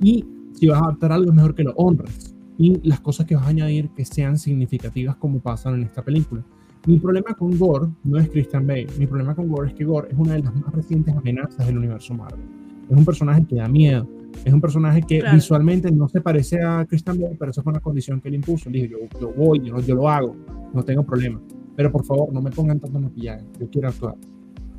[0.00, 0.24] Y
[0.54, 3.44] si vas a adaptar algo es mejor que lo honres y las cosas que vas
[3.44, 6.42] a añadir que sean significativas como pasan en esta película.
[6.86, 10.08] Mi problema con Gore no es Christian Bale, mi problema con Gore es que Gore
[10.10, 12.40] es una de las más recientes amenazas del universo Marvel.
[12.88, 14.08] Es un personaje que da miedo,
[14.44, 17.80] es un personaje que visualmente no se parece a Christian Bale, pero esa fue una
[17.80, 18.68] condición que él impuso.
[18.68, 20.34] Dije, yo, yo voy, yo, yo lo hago,
[20.74, 21.40] no tengo problema.
[21.76, 24.16] Pero por favor, no me pongan tanto maquillaje, yo quiero actuar.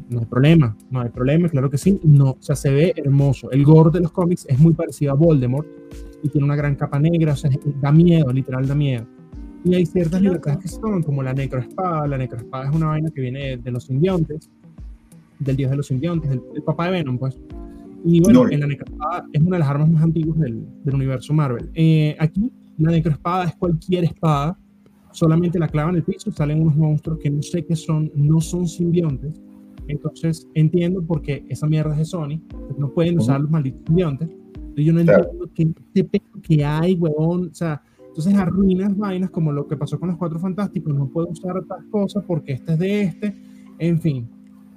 [0.09, 1.99] No hay problema, no hay problema, claro que sí.
[2.03, 3.51] No, o sea, se ve hermoso.
[3.51, 5.67] El gore de los cómics es muy parecido a Voldemort
[6.21, 7.49] y tiene una gran capa negra, o sea,
[7.81, 9.05] da miedo, literal da miedo.
[9.65, 12.05] Y hay ciertas libertades que son, como la necroespada.
[12.07, 14.49] La necroespada es una vaina que viene de, los simbiontes,
[15.39, 17.39] del dios de los simbiontes, el, papá de Venom, pues.
[18.05, 21.33] Y bueno, en la necroespada es una de las armas más antiguas del, del universo
[21.33, 21.69] Marvel.
[21.73, 24.57] Eh, aquí, la necroespada es cualquier espada
[25.13, 28.41] solamente la clavan en el piso, salen unos monstruos que no sé qué son, no
[28.41, 29.39] son simbiontes,
[29.87, 32.41] Entonces entiendo por qué esa mierda es de Sony,
[32.77, 34.29] no pueden usar los malditos simbiontes.
[34.75, 37.49] Yo no entiendo qué, qué que hay, huevón.
[37.51, 40.93] O sea, entonces arruinas vainas como lo que pasó con los Cuatro Fantásticos.
[40.93, 43.33] No puedo usar otras cosas porque este es de este.
[43.79, 44.27] En fin.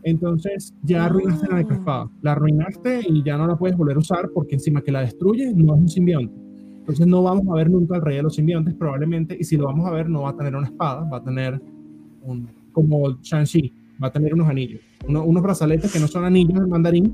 [0.03, 2.11] Entonces ya arruinaste la espada.
[2.23, 5.53] La arruinaste y ya no la puedes volver a usar porque encima que la destruye
[5.55, 6.46] no es un simbionte.
[6.87, 9.37] Entonces no vamos a ver nunca al rey de los simbiontes probablemente.
[9.39, 11.03] Y si lo vamos a ver no va a tener una espada.
[11.09, 11.61] Va a tener
[12.23, 13.73] un, como Shang-Chi.
[14.01, 14.81] Va a tener unos anillos.
[15.09, 17.13] unos brazaletes que no son anillos de mandarín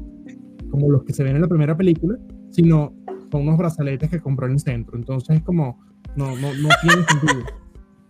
[0.71, 2.19] como los que se ven en la primera película,
[2.51, 2.93] sino
[3.31, 4.95] son unos brazaletes que compró en el centro.
[4.97, 5.81] Entonces es como
[6.17, 7.45] no, no, no tiene sentido.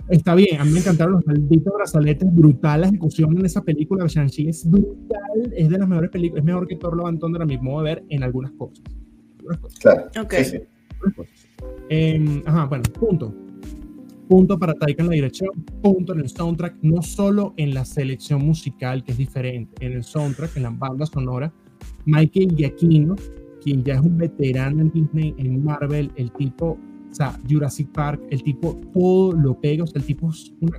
[0.08, 4.04] Está bien, a mí me encantaron los malditos brazaletes, brutal la ejecución en esa película.
[4.06, 7.42] Shang-Chi es brutal, es de las mejores películas, es mejor que Thor Love and Thunder
[7.42, 8.82] a mi modo de ver en algunas cosas.
[9.80, 10.08] Claro.
[10.20, 10.34] Ok.
[11.88, 13.34] Em, ajá, bueno, punto.
[14.28, 15.50] Punto para Taika en la dirección,
[15.82, 20.04] punto en el soundtrack, no solo en la selección musical, que es diferente, en el
[20.04, 21.52] soundtrack, en la banda sonora.
[22.06, 23.16] Michael Giacchino,
[23.62, 26.78] quien ya es un veterano en Disney, en Marvel, el tipo
[27.12, 30.30] o sea, Jurassic Park, el tipo todo lo pega, o sea, el tipo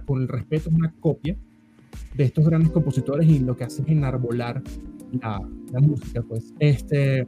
[0.06, 1.38] con el respeto es una copia
[2.16, 4.64] de estos grandes compositores y lo que hace es enarbolar
[5.22, 5.40] la,
[5.72, 6.52] la música, pues.
[6.58, 7.28] Este,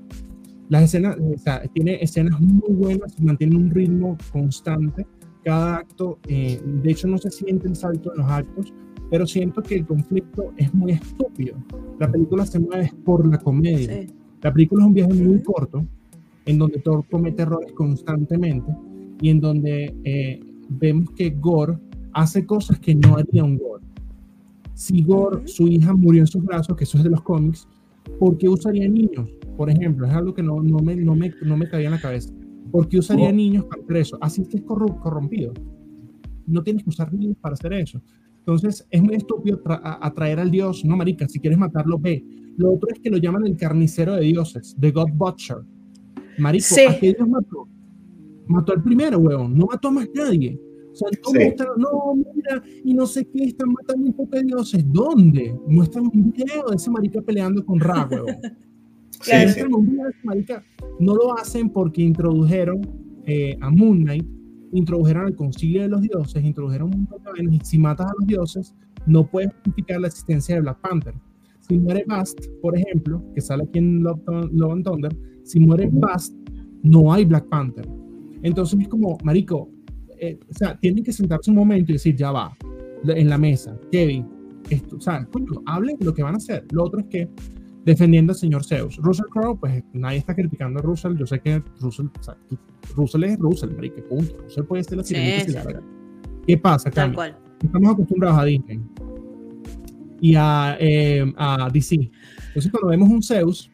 [0.70, 5.06] las escenas, o sea, tiene escenas muy buenas, mantiene un ritmo constante.
[5.44, 8.74] Cada acto, eh, de hecho, no se siente el salto en los actos,
[9.12, 11.56] pero siento que el conflicto es muy estúpido.
[12.00, 14.08] La película se mueve por la comedia.
[14.42, 15.86] La película es un viaje muy corto,
[16.46, 18.72] en donde Thor comete errores constantemente
[19.22, 20.40] y en donde eh,
[20.70, 21.78] vemos que Gore
[22.14, 23.84] hace cosas que no haría un Gore.
[24.74, 27.68] Si Gore, su hija murió en sus brazos, que eso es de los cómics,
[28.20, 29.30] ¿por qué usaría niños?
[29.56, 32.02] Por ejemplo, es algo que no, no, me, no, me, no me cabía en la
[32.02, 32.34] cabeza.
[32.72, 34.18] ¿Por qué usaría niños para hacer eso?
[34.22, 35.54] Así que es corrompido.
[36.46, 38.02] No tienes que usar niños para hacer eso.
[38.40, 40.84] Entonces, es muy estúpido atraer al dios.
[40.86, 42.24] No, marica, si quieres matarlo, ve.
[42.58, 45.58] Lo otro es que lo llaman el carnicero de dioses, The God Butcher.
[46.38, 47.68] Marico, ¿a qué dios mató?
[48.48, 50.60] mató al primero, weón, no mató a más nadie.
[50.92, 51.10] O sea,
[51.78, 54.86] no, mira, y no sé qué, están matando un poco de dioses.
[54.88, 55.54] ¿Dónde?
[55.68, 58.28] Muestran un video de ese marica peleando con Ra, weón.
[59.26, 59.66] Sí, de ese
[60.24, 60.64] marica.
[61.00, 62.82] No lo hacen porque introdujeron
[63.26, 64.26] eh, a Moon Knight,
[64.72, 68.76] introdujeron el concilio de los dioses, introdujeron un y si matas a los dioses,
[69.08, 71.14] no puedes justificar la existencia de Black Panther.
[71.62, 74.22] Si muere Bast, por ejemplo, que sale aquí en Love,
[74.52, 76.36] Love and Thunder, si muere Bast,
[76.84, 77.88] no hay Black Panther.
[78.44, 79.70] Entonces es como, marico,
[80.20, 82.56] eh, o sea, tienen que sentarse un momento y decir, ya va,
[83.08, 84.28] en la mesa, Kevin,
[84.70, 85.28] esto, o sea,
[85.66, 86.66] hablen lo que van a hacer.
[86.72, 87.30] Lo otro es que
[87.86, 88.98] defendiendo al señor Zeus.
[88.98, 91.16] Russell Crowe, pues nadie está criticando a Russell.
[91.16, 92.36] Yo sé que Russell, o sea,
[92.96, 94.38] Russell es Russell, marico, punto.
[94.44, 95.76] Russell puede ser la sirvienta sí,
[96.48, 97.16] ¿Qué pasa, Cami?
[97.64, 98.82] Estamos acostumbrados a Disney
[100.20, 102.12] y a, eh, a DC.
[102.48, 103.70] Entonces, cuando vemos un Zeus,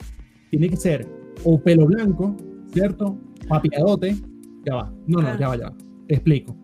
[0.50, 1.08] tiene que ser
[1.44, 2.36] o pelo blanco,
[2.74, 3.18] ¿cierto?
[3.48, 4.16] Papiadote,
[4.66, 5.78] ya va, no, no, ya va, ya va.
[6.08, 6.56] Te explico.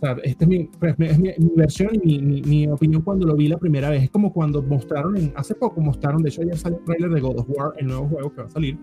[0.00, 3.36] O sea, esta es mi, pues, es mi, versión y mi, mi, opinión cuando lo
[3.36, 4.04] vi la primera vez.
[4.04, 7.20] Es como cuando mostraron, en, hace poco mostraron, de hecho ya salió el trailer de
[7.20, 8.78] God of War, el nuevo juego que va a salir.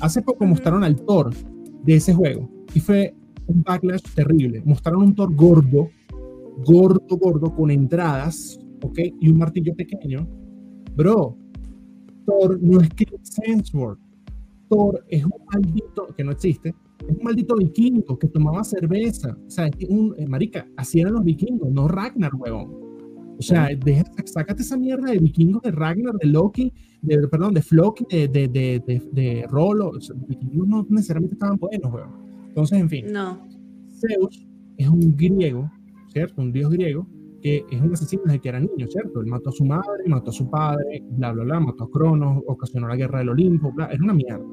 [0.00, 1.34] Hace poco mostraron al Thor
[1.82, 3.14] de ese juego y fue
[3.48, 4.62] un backlash terrible.
[4.64, 5.90] Mostraron un Thor gordo,
[6.64, 8.98] gordo, gordo, con entradas, ¿ok?
[9.20, 10.28] Y un martillo pequeño.
[10.94, 11.36] Bro,
[12.26, 13.98] Thor no es Chris Hemsworth.
[14.68, 16.76] Thor es un maldito que no existe,
[17.08, 19.36] un maldito vikingo que tomaba cerveza.
[19.46, 22.78] O sea, un, eh, marica, así eran los vikingos, no Ragnar, huevón.
[23.38, 27.62] O sea, deja, sácate esa mierda de vikingos de Ragnar, de Loki, de, perdón, de
[27.62, 29.92] Floki, de, de, de, de, Rolo.
[29.92, 32.12] los vikingos no necesariamente estaban buenos, huevón.
[32.48, 33.06] Entonces, en fin.
[33.10, 33.46] No.
[33.88, 34.46] Zeus
[34.76, 35.70] es un griego,
[36.12, 36.42] ¿cierto?
[36.42, 37.06] Un dios griego
[37.40, 39.20] que es un asesino desde que era niño, ¿cierto?
[39.20, 42.42] Él mató a su madre, mató a su padre, bla, bla, bla, mató a Cronos,
[42.46, 44.44] ocasionó la guerra del Olimpo, bla, era una mierda.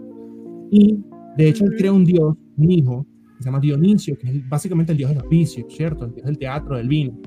[0.71, 0.97] Y
[1.37, 3.05] de hecho, él crea un dios, un hijo,
[3.37, 6.05] que se llama Dionisio, que es básicamente el dios de los vicios, ¿cierto?
[6.05, 7.17] El dios del teatro, del vino.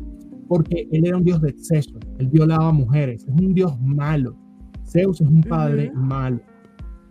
[0.49, 4.37] Porque él era un dios de exceso, él violaba mujeres, es un dios malo.
[4.85, 6.41] Zeus es un padre malo.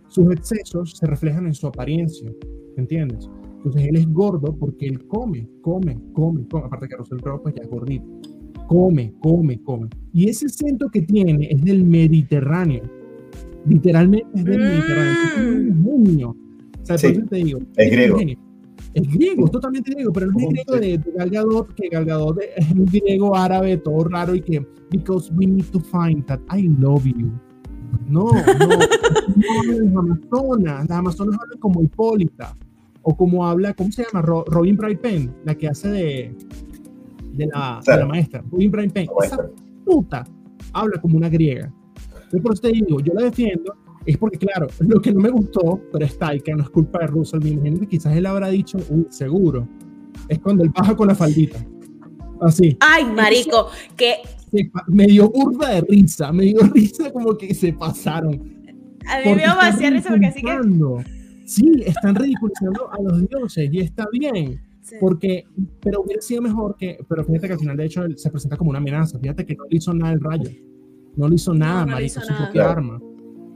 [0.08, 2.30] Sus excesos se reflejan en su apariencia,
[2.76, 3.30] ¿entiendes?
[3.56, 6.66] Entonces él es gordo porque él come, come, come, come.
[6.66, 8.04] Aparte que Russell Crowe pues ya es gordito.
[8.66, 9.88] Come, come, come.
[10.12, 12.82] Y ese acento que tiene es del Mediterráneo.
[13.66, 15.12] Literalmente es del Mediterráneo.
[15.24, 16.36] Es un niño
[16.94, 18.18] es griego.
[18.92, 22.04] Es griego, es totalmente griego, pero no es griego de, de Gal Gadot, que Gal
[22.04, 26.40] Gadot es un griego árabe, todo raro y que, because we need to find that
[26.50, 27.30] I love you.
[28.08, 28.32] No, no,
[29.36, 32.56] no las Amazonas, las Amazonas hablan como Hipólita,
[33.02, 34.22] o como habla, ¿cómo se llama?
[34.22, 36.36] Robin Bright Penn, la que hace de,
[37.32, 39.48] de, la, de la maestra, Robin Bright Penn, esa
[39.84, 40.24] puta
[40.72, 41.72] habla como una griega.
[42.14, 43.74] Entonces, por eso te digo, yo la defiendo,
[44.06, 47.00] es porque, claro, lo que no me gustó, pero está y que no es culpa
[47.00, 49.68] de Russell, me imagino que quizás él habrá dicho, uy, seguro,
[50.28, 51.64] es cuando él baja con la faldita.
[52.40, 52.76] Así.
[52.80, 54.14] Ay, marico, que...
[54.88, 58.34] Me dio burda de risa, me dio risa como que se pasaron.
[59.06, 60.58] A mí me dio demasiada risa porque así que...
[61.44, 64.60] Sí, están ridiculizando a los dioses y está bien.
[65.00, 65.44] Porque,
[65.80, 68.56] pero hubiera sido mejor que, pero fíjate que al final de hecho él se presenta
[68.56, 69.18] como una amenaza.
[69.18, 70.50] Fíjate que no le hizo nada el rayo.
[71.16, 73.00] No le hizo nada, no, marico, su propia arma.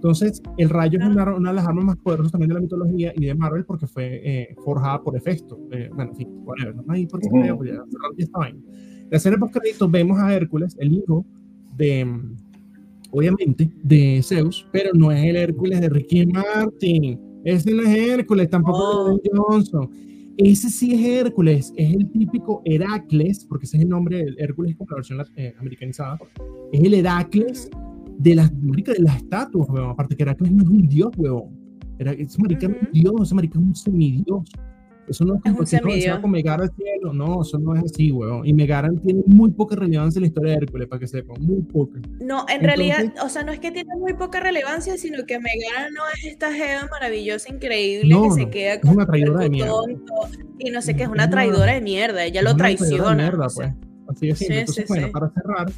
[0.05, 3.15] Entonces, el rayo es una, una, de las armas más poderosas también de la mitología
[3.17, 5.59] y de Marvel porque fue eh, forjada por Hefesto.
[5.71, 6.77] Eh, bueno, en fin, whatever.
[6.77, 7.67] No hay por qué uh -huh.
[7.67, 7.83] ya,
[8.19, 8.63] está bien.
[9.11, 11.25] La escena post créditos vemos a Hércules, el hijo
[11.79, 12.21] de,
[13.13, 17.19] obviamente, de Zeus, pero no es el Hércules de Ricky Martin.
[17.43, 19.17] Ese no es Hércules, tampoco oh.
[19.17, 19.89] es Johnson.
[20.37, 24.77] Ese sí es Hércules, es el típico Heracles, porque ese es el nombre del Hércules
[24.77, 26.19] como la versión eh, americanizada.
[26.73, 27.71] Es el Heracles
[28.19, 29.91] de las, de las estatuas, weón.
[29.91, 31.65] Aparte que Heracles no es un dios, weón.
[31.99, 32.77] Era, ese marica uh -huh.
[32.77, 34.43] es un dios, ese marica es un semidios.
[35.09, 38.11] Eso no es como que se con Megara al cielo, no, eso no es así,
[38.11, 38.47] weón.
[38.47, 41.61] Y Megaran tiene muy poca relevancia en la historia de Hércules, para que sepan, muy
[41.63, 41.99] poca.
[42.21, 45.39] No, en Entonces, realidad, o sea, no es que tiene muy poca relevancia, sino que
[45.39, 49.51] Megara no es esta jeva maravillosa, increíble, no, que se queda con una traidora de
[49.51, 49.73] mierda.
[49.73, 50.15] Tonto,
[50.59, 53.15] y no sé qué, es una traidora de mierda, ella lo traiciona.
[53.15, 53.73] Mierda, pues.
[54.09, 55.13] Así es, sí, Entonces, sí, bueno, sí.
[55.13, 55.71] para cerrar,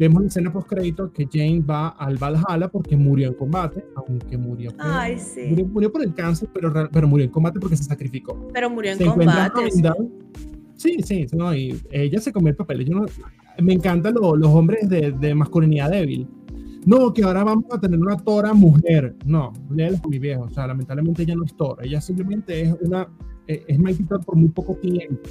[0.00, 4.38] vemos la escena post crédito que Jane va al Valhalla porque murió en combate, aunque
[4.38, 5.42] murió por, Ay, sí.
[5.50, 8.48] murió, murió, por el cáncer, pero, pero murió en combate porque se sacrificó.
[8.54, 9.70] Pero murió en se combate.
[9.70, 10.96] Sí.
[11.02, 12.82] sí, sí, no, y ella se comió el papel.
[12.86, 13.06] Yo no,
[13.62, 16.26] me encantan lo, los hombres de, de, masculinidad débil.
[16.86, 19.14] No, que ahora vamos a tener una Tora mujer.
[19.26, 20.44] No, léelo mi viejo.
[20.44, 21.84] O sea, lamentablemente ella no es Tora.
[21.84, 23.06] Ella simplemente es una.
[23.46, 25.28] Es Mighty Thor por muy poco tiempo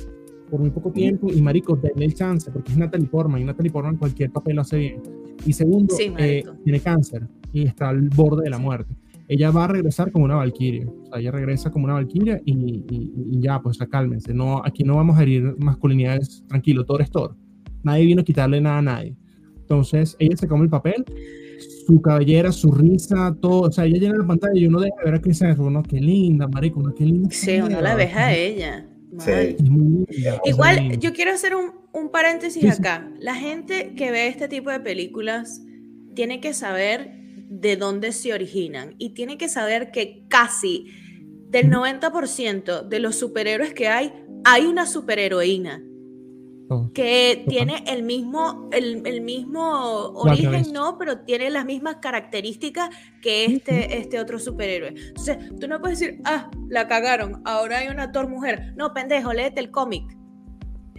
[0.50, 3.72] por muy poco tiempo y marico, denle el chance porque es Natalie Portman y Natalie
[3.72, 5.02] Portman cualquier papel lo hace bien.
[5.46, 8.96] Y segundo, sí, eh, tiene cáncer y está al borde de la muerte.
[9.28, 12.54] Ella va a regresar como una valquiria, o sea, ella regresa como una valquiria y,
[12.54, 17.12] y, y, ya, pues cálmense, no, aquí no vamos a herir masculinidades, tranquilo, todo es
[17.12, 17.36] todo.
[17.84, 19.16] Nadie vino a quitarle nada a nadie.
[19.56, 21.06] Entonces, ella se come el papel,
[21.86, 25.06] su cabellera, su risa, todo, o sea, ella llena la pantalla y uno deja de
[25.06, 25.84] ver a Chris Hemsworth, ¿no?
[25.84, 26.94] Qué linda, marico, ¿no?
[26.96, 27.30] Qué linda.
[27.32, 28.88] Sí, uno la deja a ella.
[29.18, 29.58] Sí.
[30.46, 33.10] Igual, yo quiero hacer un, un paréntesis sí, acá.
[33.20, 35.62] La gente que ve este tipo de películas
[36.16, 37.12] tiene que saber
[37.50, 40.88] de dónde se originan y tiene que saber que casi
[41.50, 44.14] del 90% de los superhéroes que hay,
[44.46, 45.84] hay una superheroína
[46.94, 52.90] que tiene el mismo, el, el mismo origen, no, pero tiene las mismas características
[53.22, 54.90] que este, este otro superhéroe.
[54.90, 58.74] Entonces, tú no puedes decir, ah, la cagaron, ahora hay una Thor mujer.
[58.76, 60.16] No, pendejo, léete el cómic.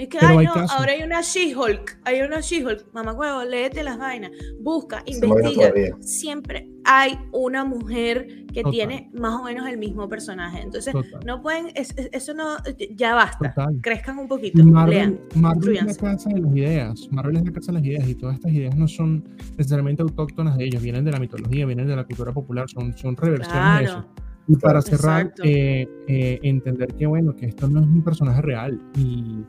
[0.01, 0.74] Es que, ay, no, caso.
[0.78, 5.74] ahora hay una She-Hulk, hay una She-Hulk, mamá huevo, léete las vainas, busca, investiga.
[6.01, 8.72] Siempre hay una mujer que Total.
[8.72, 10.62] tiene más o menos el mismo personaje.
[10.62, 11.20] Entonces, Total.
[11.27, 12.56] no pueden, es, es, eso no,
[12.97, 13.78] ya basta, Total.
[13.82, 15.20] crezcan un poquito, Marvel, lean.
[15.35, 18.14] Marvel es la casa de las ideas, Marvel es la casa de las ideas y
[18.14, 19.22] todas estas ideas no son
[19.59, 23.18] necesariamente autóctonas de ellos, vienen de la mitología, vienen de la cultura popular, son, son
[23.18, 23.78] reversiones claro.
[23.78, 24.06] de eso.
[24.48, 28.81] Y para cerrar, eh, eh, entender que, bueno, que esto no es un personaje real
[28.97, 29.44] y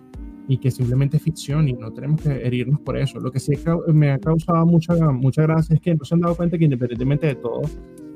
[0.47, 3.19] y que simplemente es ficción y no tenemos que herirnos por eso.
[3.19, 3.53] Lo que sí
[3.87, 7.27] me ha causado mucha, mucha gracia es que no se han dado cuenta que independientemente
[7.27, 7.61] de todo,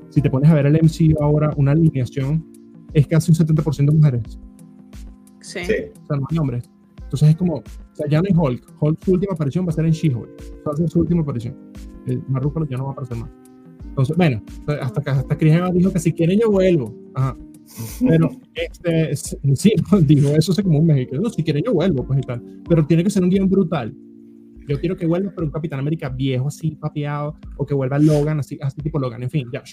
[0.09, 2.45] si te pones a ver el MCU ahora, una alineación
[2.93, 4.39] es casi un 70% de mujeres.
[5.41, 5.59] Sí.
[5.59, 6.69] O sea, no hay hombres.
[7.03, 8.73] Entonces es como, o sea, ya no es Hulk.
[8.79, 10.29] Hulk su última aparición va a ser en She-Hulk.
[10.67, 11.55] Va a ser su última aparición.
[12.07, 13.29] El Marrúfalo ya no va a aparecer más.
[13.83, 14.41] Entonces, bueno,
[14.81, 16.93] hasta, hasta Chris Evans dijo que si quieren yo vuelvo.
[17.13, 17.37] Ajá.
[17.99, 19.73] Pero, este, sí,
[20.05, 21.29] digo, eso es como un mexicano.
[21.29, 22.41] Si quieren, yo vuelvo, pues y tal.
[22.67, 23.95] Pero tiene que ser un guion brutal.
[24.67, 28.39] Yo quiero que vuelva, pero un Capitán América viejo, así, papeado, o que vuelva Logan,
[28.39, 29.63] así, así tipo Logan, en fin, ya.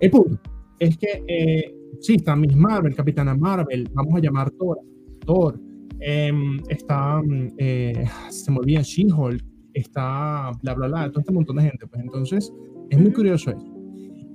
[0.00, 0.40] El punto
[0.78, 4.78] es que, eh, sí, está Miss Marvel, Capitana Marvel, vamos a llamar Thor,
[5.24, 5.60] Thor,
[6.00, 6.32] eh,
[6.68, 7.22] está,
[7.58, 12.02] eh, se me olvida, She-Hulk, está, bla, bla, bla, todo este montón de gente, pues
[12.02, 12.52] entonces,
[12.90, 13.75] es muy curioso eso.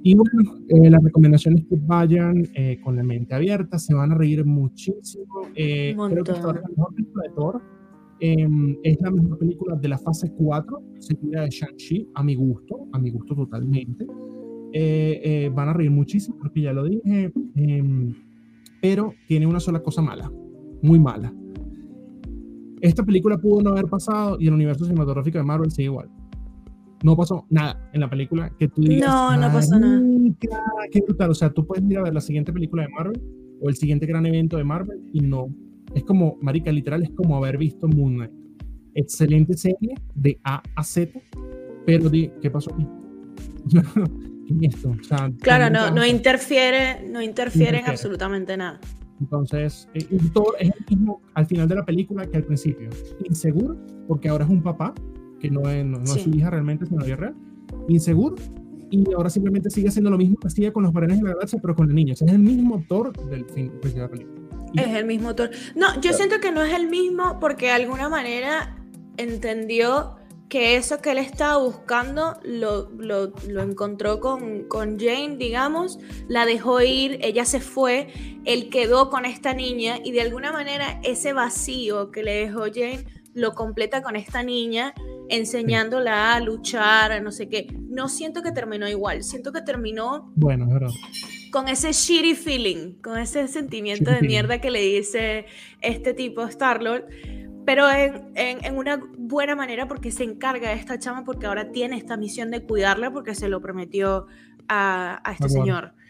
[0.04, 4.12] Y bueno, eh, la recomendación es que vayan eh, con la mente abierta, se van
[4.12, 5.26] a reír muchísimo.
[5.56, 7.62] Eh, creo que la mejor película de Thor.
[8.24, 12.88] Em, es la mejor película de la fase 4, seguida de Shang-Chi, a mi gusto,
[12.94, 14.06] a mi gusto totalmente.
[14.74, 18.14] Eh, van a reír muchísimo, porque ya lo dije, em,
[18.80, 20.32] pero tiene una sola cosa mala,
[20.84, 21.34] muy mala.
[22.80, 26.10] Esta película pudo no haber pasado y el universo cinematográfico de Marvel sigue igual
[27.04, 29.10] no pasó nada en la película que tú digas.
[29.10, 30.02] No, no pasó nada.
[30.92, 31.32] Qué brutal.
[31.32, 33.22] O sea, tú puedes ir a ver la siguiente película de Marvel
[33.62, 35.50] o el siguiente gran evento de Marvel y no.
[35.94, 38.32] Es como, marica, literal, es como haber visto Moon Knight.
[38.94, 41.20] Excelente serie de A a Z,
[41.86, 42.88] pero di, ¿qué pasó aquí?
[44.62, 44.96] esto.
[45.42, 48.80] claro, no, no interfiere, no interfiere en absolutamente nada.
[49.20, 52.90] Entonces, eh, todo es el mismo al final de la película que al principio.
[53.24, 54.94] Inseguro, porque ahora es un papá,
[55.42, 57.36] que no es, no, es su hija realmente, sino la real.
[57.88, 58.36] Inseguro,
[58.92, 61.60] y ahora simplemente sigue haciendo lo mismo que hacía con los varones de la galaxia,
[61.62, 62.14] pero con el niño.
[62.14, 64.42] es el mismo autor del fin de la película.
[64.76, 65.52] es el mismo autor.
[65.76, 68.78] No, yo siento que no es el mismo porque de alguna manera
[69.18, 70.18] entendió
[70.50, 75.98] que eso que él estaba buscando lo, lo, lo encontró con, con, Jane, digamos,
[76.28, 78.10] la dejó ir, ella se fue,
[78.44, 83.06] él quedó con esta niña y de alguna manera ese vacío que le dejó Jane
[83.34, 84.94] lo completa con esta niña,
[85.32, 87.68] enseñándola a luchar, a no sé qué.
[87.90, 90.68] No siento que terminó igual, siento que terminó bueno,
[91.52, 95.46] con ese shitty feeling, con ese sentimiento de mierda que le dice
[95.82, 97.06] este tipo Starlord
[97.66, 101.98] pero en, en, una buena manera porque se encarga de esta chama porque ahora tiene
[101.98, 104.28] esta misión de cuidarla porque se lo prometió
[104.68, 106.01] a, a este señor, a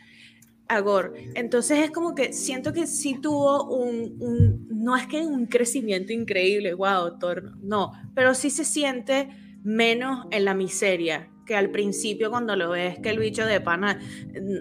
[0.80, 1.31] Gore.
[1.35, 6.14] Entonces es como que siento que sí tuvo un, un, no es que un crecimiento
[6.14, 9.30] increíble, wow, doctor, no, pero sí se siente
[9.64, 13.99] menos en la miseria que al principio cuando lo ves que el bicho de pana,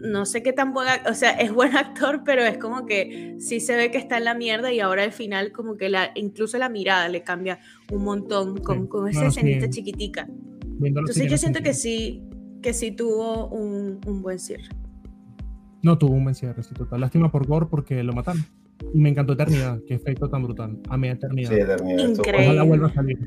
[0.02, 3.60] no sé qué tan buen, o sea, es buen actor, pero es como que sí
[3.60, 6.58] se ve que está en la mierda y ahora al final como que la, incluso
[6.58, 7.60] la mirada le cambia
[7.92, 10.28] un montón con, con esa escenita chiquitica.
[10.82, 12.22] Entonces yo siento que sí,
[12.62, 14.68] que sí tuvo un, un, buen cierre.
[15.82, 17.01] No tuvo un buen cierre, sí, total.
[17.01, 18.44] Lástima por Gore porque lo mataron.
[18.94, 20.78] Y me encantó Eternidad, qué efecto tan brutal.
[20.89, 21.51] a mi Eternidad.
[21.51, 22.09] Sí, Eternidad.
[22.09, 22.44] Increíble.
[22.44, 23.19] Ojalá vuelva a salir.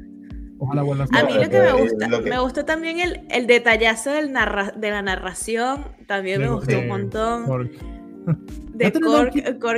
[0.64, 5.02] A mí lo que me gusta, me gustó también el, el detallazo del de la
[5.02, 7.70] narración, también me, gustó un montón.
[8.74, 9.34] De Cork,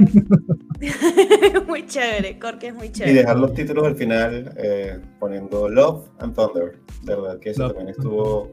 [1.68, 3.12] muy chévere, Cork es muy chévere.
[3.12, 7.90] Y dejar los títulos al final eh, poniendo Love and Thunder, verdad que eso también
[7.90, 8.52] estuvo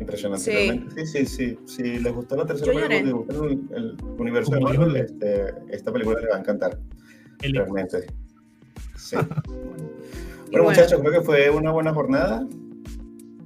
[0.00, 0.44] impresionante.
[0.44, 0.86] Sí.
[0.94, 4.96] sí, sí, sí, Si les gustó la tercera película, les gustó el, universo de Marvel,
[4.96, 6.78] este, esta película les va a encantar.
[7.40, 8.06] Realmente.
[8.96, 9.16] Sí.
[10.52, 12.46] Bueno, muchachos, creo que fue una buena jornada.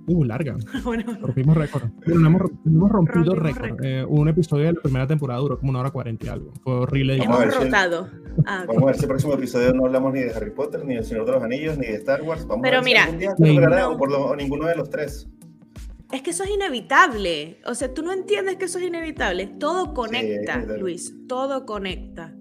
[0.09, 0.56] Uh, larga.
[1.20, 1.85] Rompimos récord.
[2.06, 3.85] no hemos, rompido récord.
[3.85, 6.52] Eh, un episodio de la primera temporada duró como una hora cuarenta y algo.
[6.62, 7.16] Fue horrible.
[7.16, 8.09] Hemos rotado.
[8.44, 10.94] Ah, Vamos a ver si el próximo episodio no hablamos ni de Harry Potter, ni
[10.94, 12.47] del Señor de los Anillos, ni de Star Wars.
[12.47, 15.28] Vamos Pero a ver mira, si día o por lo, ninguno de los tres.
[16.12, 17.58] Es que eso es inevitable.
[17.66, 19.46] O sea, tú no entiendes que eso es inevitable.
[19.58, 21.12] Todo conecta, Luis.
[21.26, 22.32] Todo conecta.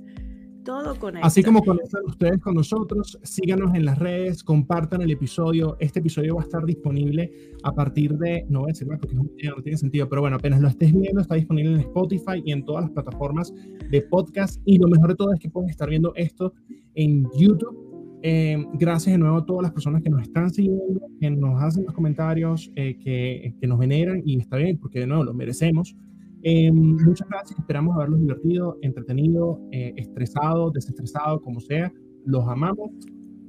[0.64, 1.28] Todo conecta.
[1.28, 5.78] Así como conectan ustedes con nosotros, síganos en las redes, compartan el episodio.
[5.80, 7.32] Este episodio va a estar disponible
[7.64, 9.26] a partir de, no voy a decir más porque no,
[9.62, 12.86] tiene sentido, pero bueno, apenas lo estés viendo, está disponible en Spotify y en todas
[12.86, 13.54] las plataformas
[13.92, 14.60] de podcast.
[14.66, 16.54] Y lo mejor de todo es que pueden estar viendo esto
[16.96, 17.85] en YouTube.
[18.28, 21.86] Eh, gracias de nuevo a todas las personas que nos están siguiendo, que nos hacen
[21.86, 25.96] los comentarios, eh, que, que nos veneran y está bien, porque de nuevo lo merecemos.
[26.42, 31.94] Eh, muchas gracias, esperamos haberlos divertido, entretenido, eh, estresado, desestresado, como sea.
[32.26, 32.90] Los amamos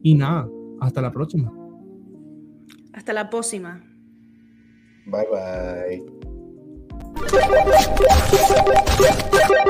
[0.03, 0.47] y nada,
[0.83, 1.51] hasta la próxima.
[2.93, 3.83] Hasta la próxima.
[5.07, 5.27] Bye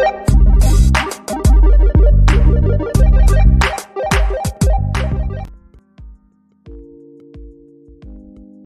[0.02, 0.25] bye.